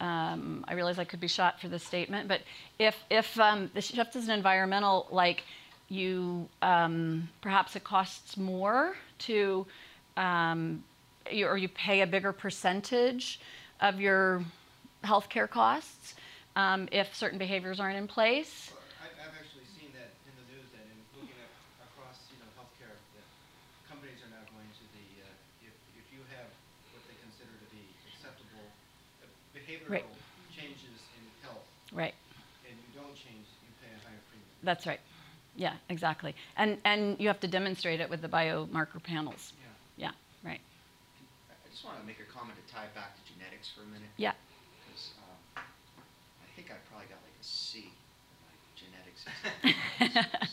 um, 0.00 0.64
I 0.66 0.74
realize 0.74 0.98
I 0.98 1.04
could 1.04 1.20
be 1.20 1.28
shot 1.28 1.60
for 1.60 1.68
this 1.68 1.82
statement, 1.82 2.28
but 2.28 2.42
if, 2.78 2.96
if 3.10 3.38
um, 3.38 3.70
the 3.74 3.80
shift 3.80 4.16
is 4.16 4.24
an 4.24 4.30
environmental, 4.30 5.06
like 5.10 5.44
you, 5.88 6.48
um, 6.60 7.28
perhaps 7.40 7.76
it 7.76 7.84
costs 7.84 8.36
more 8.36 8.94
to, 9.18 9.66
um, 10.16 10.82
you, 11.30 11.46
or 11.46 11.56
you 11.56 11.68
pay 11.68 12.00
a 12.00 12.06
bigger 12.06 12.32
percentage 12.32 13.40
of 13.80 14.00
your 14.00 14.42
healthcare 15.04 15.48
costs 15.48 16.14
um, 16.56 16.88
if 16.92 17.14
certain 17.14 17.38
behaviors 17.38 17.80
aren't 17.80 17.96
in 17.96 18.06
place. 18.06 18.70
Well, 18.72 18.82
I've 19.02 19.34
actually 19.34 19.66
seen 19.78 19.90
that 19.98 20.10
in 20.28 20.34
the 20.38 20.46
news 20.54 20.66
that 20.72 20.84
in 20.86 20.98
looking 21.18 21.34
at 21.42 21.50
across, 21.88 22.18
you 22.30 22.38
know, 22.38 22.48
healthcare, 22.58 22.94
that 23.16 23.26
companies 23.88 24.20
are 24.22 24.30
now 24.30 24.44
going 24.54 24.68
to 24.68 24.84
the, 24.94 25.06
uh, 25.26 25.66
if, 25.66 25.74
if 25.98 26.06
you 26.12 26.20
have 26.38 26.48
what 26.94 27.02
they 27.08 27.16
consider 27.18 27.50
to 27.56 27.68
be 27.74 27.82
acceptable 28.14 28.66
uh, 29.22 29.26
behavioral 29.56 30.06
changes 30.54 30.98
in 31.18 31.24
health 31.42 31.64
Right. 31.92 32.14
and 32.68 32.76
you 32.76 32.90
don't 32.94 33.14
change, 33.16 33.46
you 33.64 33.72
pay 33.80 33.90
a 33.90 33.98
higher 34.06 34.20
premium. 34.30 34.48
That's 34.62 34.86
right. 34.86 35.00
Yeah, 35.56 35.74
exactly. 35.88 36.34
And 36.56 36.78
and 36.84 37.20
you 37.20 37.28
have 37.28 37.40
to 37.40 37.48
demonstrate 37.48 38.00
it 38.00 38.08
with 38.08 38.22
the 38.22 38.28
biomarker 38.28 39.02
panels. 39.02 39.52
Yeah. 39.98 40.08
Yeah, 40.08 40.48
right. 40.50 40.60
I 41.50 41.52
I 41.68 41.71
just 41.82 41.90
want 41.90 41.98
to 41.98 42.06
make 42.06 42.22
a 42.22 42.30
comment 42.30 42.54
to 42.54 42.62
tie 42.72 42.84
it 42.84 42.94
back 42.94 43.18
to 43.18 43.22
genetics 43.26 43.66
for 43.74 43.82
a 43.82 43.90
minute. 43.90 44.06
Yeah. 44.14 44.38
Because 44.86 45.10
um, 45.18 45.66
I 45.66 46.46
think 46.54 46.70
I 46.70 46.78
probably 46.86 47.10
got 47.10 47.18
like 47.26 47.34
a 47.34 47.42
C 47.42 47.90
in 47.90 48.38
my 48.46 48.54
genetics 48.78 49.26
exam. 49.98 50.46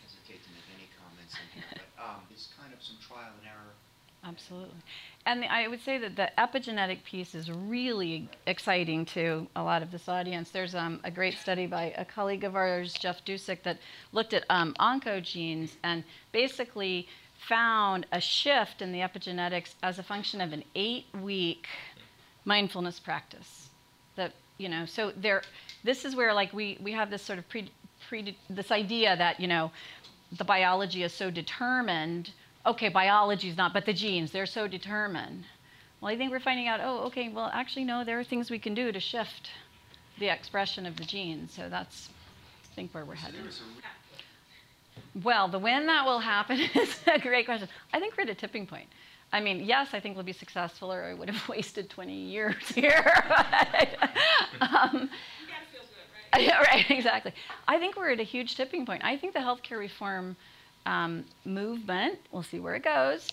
Hesitate 0.00 0.40
to 0.40 0.50
make 0.56 0.64
any 0.72 0.88
comments 0.96 1.36
in 1.36 1.60
here, 1.60 1.68
but 1.76 1.92
um, 2.00 2.24
it's 2.32 2.48
kind 2.56 2.72
of 2.72 2.80
some 2.80 2.96
trial 3.04 3.36
and 3.36 3.44
error. 3.44 3.76
Absolutely. 4.24 4.80
And 5.26 5.44
I 5.44 5.68
would 5.68 5.82
say 5.84 5.98
that 5.98 6.16
the 6.16 6.30
epigenetic 6.38 7.04
piece 7.04 7.34
is 7.34 7.50
really 7.50 8.26
exciting 8.46 9.04
to 9.06 9.46
a 9.56 9.62
lot 9.62 9.82
of 9.82 9.90
this 9.90 10.08
audience. 10.08 10.48
There's 10.48 10.74
um, 10.74 11.00
a 11.04 11.10
great 11.10 11.36
study 11.36 11.66
by 11.66 11.92
a 11.98 12.04
colleague 12.06 12.44
of 12.44 12.56
ours, 12.56 12.94
Jeff 12.94 13.22
Dusek, 13.26 13.62
that 13.64 13.78
looked 14.12 14.32
at 14.32 14.44
um, 14.48 14.74
oncogenes 14.80 15.72
and 15.84 16.02
basically 16.32 17.08
found 17.48 18.06
a 18.12 18.20
shift 18.20 18.82
in 18.82 18.92
the 18.92 19.00
epigenetics 19.00 19.74
as 19.82 19.98
a 19.98 20.02
function 20.02 20.40
of 20.40 20.52
an 20.52 20.62
eight-week 20.74 21.66
mindfulness 22.44 23.00
practice. 23.00 23.68
That 24.16 24.32
you 24.58 24.68
know, 24.68 24.84
so 24.86 25.12
there, 25.16 25.42
this 25.84 26.04
is 26.04 26.14
where 26.14 26.34
like 26.34 26.52
we 26.52 26.78
we 26.82 26.92
have 26.92 27.10
this 27.10 27.22
sort 27.22 27.38
of 27.38 27.48
pre, 27.48 27.70
pre 28.08 28.36
this 28.48 28.70
idea 28.70 29.16
that 29.16 29.40
you 29.40 29.48
know, 29.48 29.70
the 30.36 30.44
biology 30.44 31.02
is 31.02 31.12
so 31.12 31.30
determined. 31.30 32.30
Okay, 32.66 32.88
biology 32.88 33.48
is 33.48 33.56
not, 33.56 33.72
but 33.72 33.86
the 33.86 33.92
genes 33.92 34.32
they're 34.32 34.46
so 34.46 34.68
determined. 34.68 35.44
Well, 36.00 36.12
I 36.12 36.16
think 36.16 36.30
we're 36.30 36.40
finding 36.40 36.66
out. 36.68 36.80
Oh, 36.82 37.04
okay. 37.06 37.28
Well, 37.28 37.50
actually, 37.52 37.84
no. 37.84 38.04
There 38.04 38.18
are 38.18 38.24
things 38.24 38.50
we 38.50 38.58
can 38.58 38.74
do 38.74 38.90
to 38.92 39.00
shift 39.00 39.50
the 40.18 40.28
expression 40.28 40.86
of 40.86 40.96
the 40.96 41.04
genes. 41.04 41.52
So 41.52 41.68
that's, 41.68 42.08
I 42.70 42.74
think, 42.74 42.94
where 42.94 43.04
we're 43.04 43.16
So 43.16 43.22
headed. 43.22 43.40
there 43.40 43.46
was 43.46 43.60
a 43.60 43.64
re- 43.76 44.99
Well, 45.24 45.48
the 45.48 45.58
when 45.58 45.86
that 45.86 46.04
will 46.04 46.20
happen 46.20 46.60
is 46.74 47.00
a 47.06 47.18
great 47.18 47.46
question. 47.46 47.68
I 47.92 48.00
think 48.00 48.16
we're 48.16 48.24
at 48.24 48.30
a 48.30 48.34
tipping 48.34 48.66
point. 48.66 48.86
I 49.32 49.40
mean, 49.40 49.60
yes, 49.64 49.88
I 49.92 50.00
think 50.00 50.16
we'll 50.16 50.24
be 50.24 50.32
successful, 50.32 50.92
or 50.92 51.04
I 51.04 51.14
would 51.14 51.30
have 51.30 51.48
wasted 51.48 51.88
20 51.90 52.12
years 52.12 52.68
here. 52.68 53.04
Um, 54.60 55.08
good, 56.34 56.38
right? 56.38 56.42
yeah, 56.46 56.60
right, 56.60 56.90
exactly. 56.90 57.32
I 57.66 57.78
think 57.78 57.96
we're 57.96 58.10
at 58.10 58.20
a 58.20 58.24
huge 58.24 58.56
tipping 58.56 58.84
point. 58.84 59.02
I 59.02 59.16
think 59.16 59.32
the 59.32 59.40
healthcare 59.40 59.78
reform 59.78 60.36
um, 60.84 61.24
movement, 61.46 62.18
we'll 62.30 62.42
see 62.42 62.60
where 62.60 62.74
it 62.74 62.82
goes, 62.82 63.28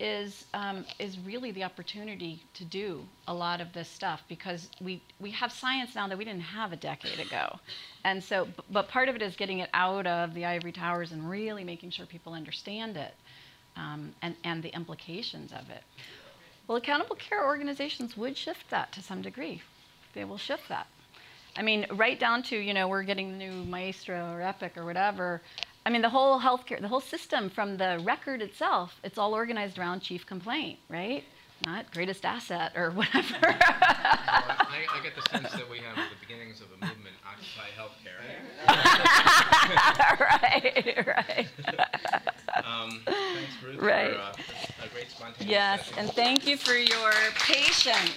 is 0.00 0.46
um, 0.54 0.84
is 0.98 1.18
really 1.20 1.52
the 1.52 1.64
opportunity 1.64 2.42
to 2.54 2.64
do 2.64 3.04
a 3.28 3.34
lot 3.34 3.60
of 3.60 3.72
this 3.72 3.88
stuff 3.88 4.22
because 4.28 4.68
we 4.80 5.00
we 5.20 5.30
have 5.30 5.52
science 5.52 5.94
now 5.94 6.08
that 6.08 6.18
we 6.18 6.24
didn't 6.24 6.40
have 6.40 6.72
a 6.72 6.76
decade 6.76 7.20
ago, 7.20 7.58
and 8.04 8.22
so 8.22 8.48
but 8.70 8.88
part 8.88 9.08
of 9.08 9.16
it 9.16 9.22
is 9.22 9.36
getting 9.36 9.60
it 9.60 9.70
out 9.74 10.06
of 10.06 10.34
the 10.34 10.44
ivory 10.44 10.72
towers 10.72 11.12
and 11.12 11.28
really 11.28 11.64
making 11.64 11.90
sure 11.90 12.06
people 12.06 12.32
understand 12.32 12.96
it, 12.96 13.14
um, 13.76 14.14
and 14.22 14.34
and 14.44 14.62
the 14.62 14.74
implications 14.74 15.52
of 15.52 15.70
it. 15.70 15.82
Well, 16.66 16.78
accountable 16.78 17.16
care 17.16 17.44
organizations 17.44 18.16
would 18.16 18.36
shift 18.36 18.70
that 18.70 18.92
to 18.92 19.02
some 19.02 19.22
degree. 19.22 19.62
They 20.14 20.24
will 20.24 20.38
shift 20.38 20.68
that. 20.68 20.86
I 21.56 21.62
mean, 21.62 21.86
right 21.92 22.18
down 22.18 22.42
to, 22.44 22.56
you 22.56 22.72
know, 22.72 22.88
we're 22.88 23.02
getting 23.02 23.32
the 23.32 23.38
new 23.38 23.52
Maestro 23.64 24.32
or 24.32 24.40
Epic 24.40 24.76
or 24.76 24.84
whatever. 24.84 25.42
I 25.84 25.90
mean, 25.90 26.02
the 26.02 26.08
whole 26.10 26.38
healthcare, 26.40 26.80
the 26.80 26.88
whole 26.88 27.00
system 27.00 27.50
from 27.50 27.76
the 27.76 28.00
record 28.04 28.40
itself, 28.40 29.00
it's 29.02 29.18
all 29.18 29.34
organized 29.34 29.78
around 29.78 30.00
chief 30.00 30.24
complaint, 30.26 30.78
right? 30.88 31.24
Not 31.66 31.92
greatest 31.92 32.24
asset 32.24 32.72
or 32.76 32.90
whatever. 33.00 33.38
Well, 33.42 33.56
I, 33.60 34.84
I 34.92 35.00
get 35.02 35.14
the 35.14 35.22
sense 35.30 35.50
that 35.52 35.68
we 35.70 35.78
have 35.78 35.96
the 35.96 36.16
beginnings 36.20 36.60
of 36.60 36.66
a 36.68 36.76
movement, 36.86 37.14
Occupy 37.24 37.68
Healthcare. 37.78 38.18
right, 40.20 41.06
right. 41.06 41.46
Um, 42.64 43.00
thanks, 43.04 43.62
Ruth, 43.62 43.78
Right. 43.80 44.14
for 44.14 44.20
uh, 44.20 44.32
a 44.84 44.88
great 44.88 45.10
spontaneous 45.10 45.50
Yes, 45.50 45.86
session. 45.86 45.98
and 46.00 46.12
thank 46.12 46.46
you 46.46 46.56
for 46.56 46.74
your 46.74 47.12
patience. 47.38 48.10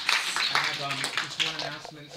I 0.54 0.58
have 0.58 0.92
um, 0.92 0.98
just 1.24 1.44
one 1.46 1.56
announcement. 1.62 2.08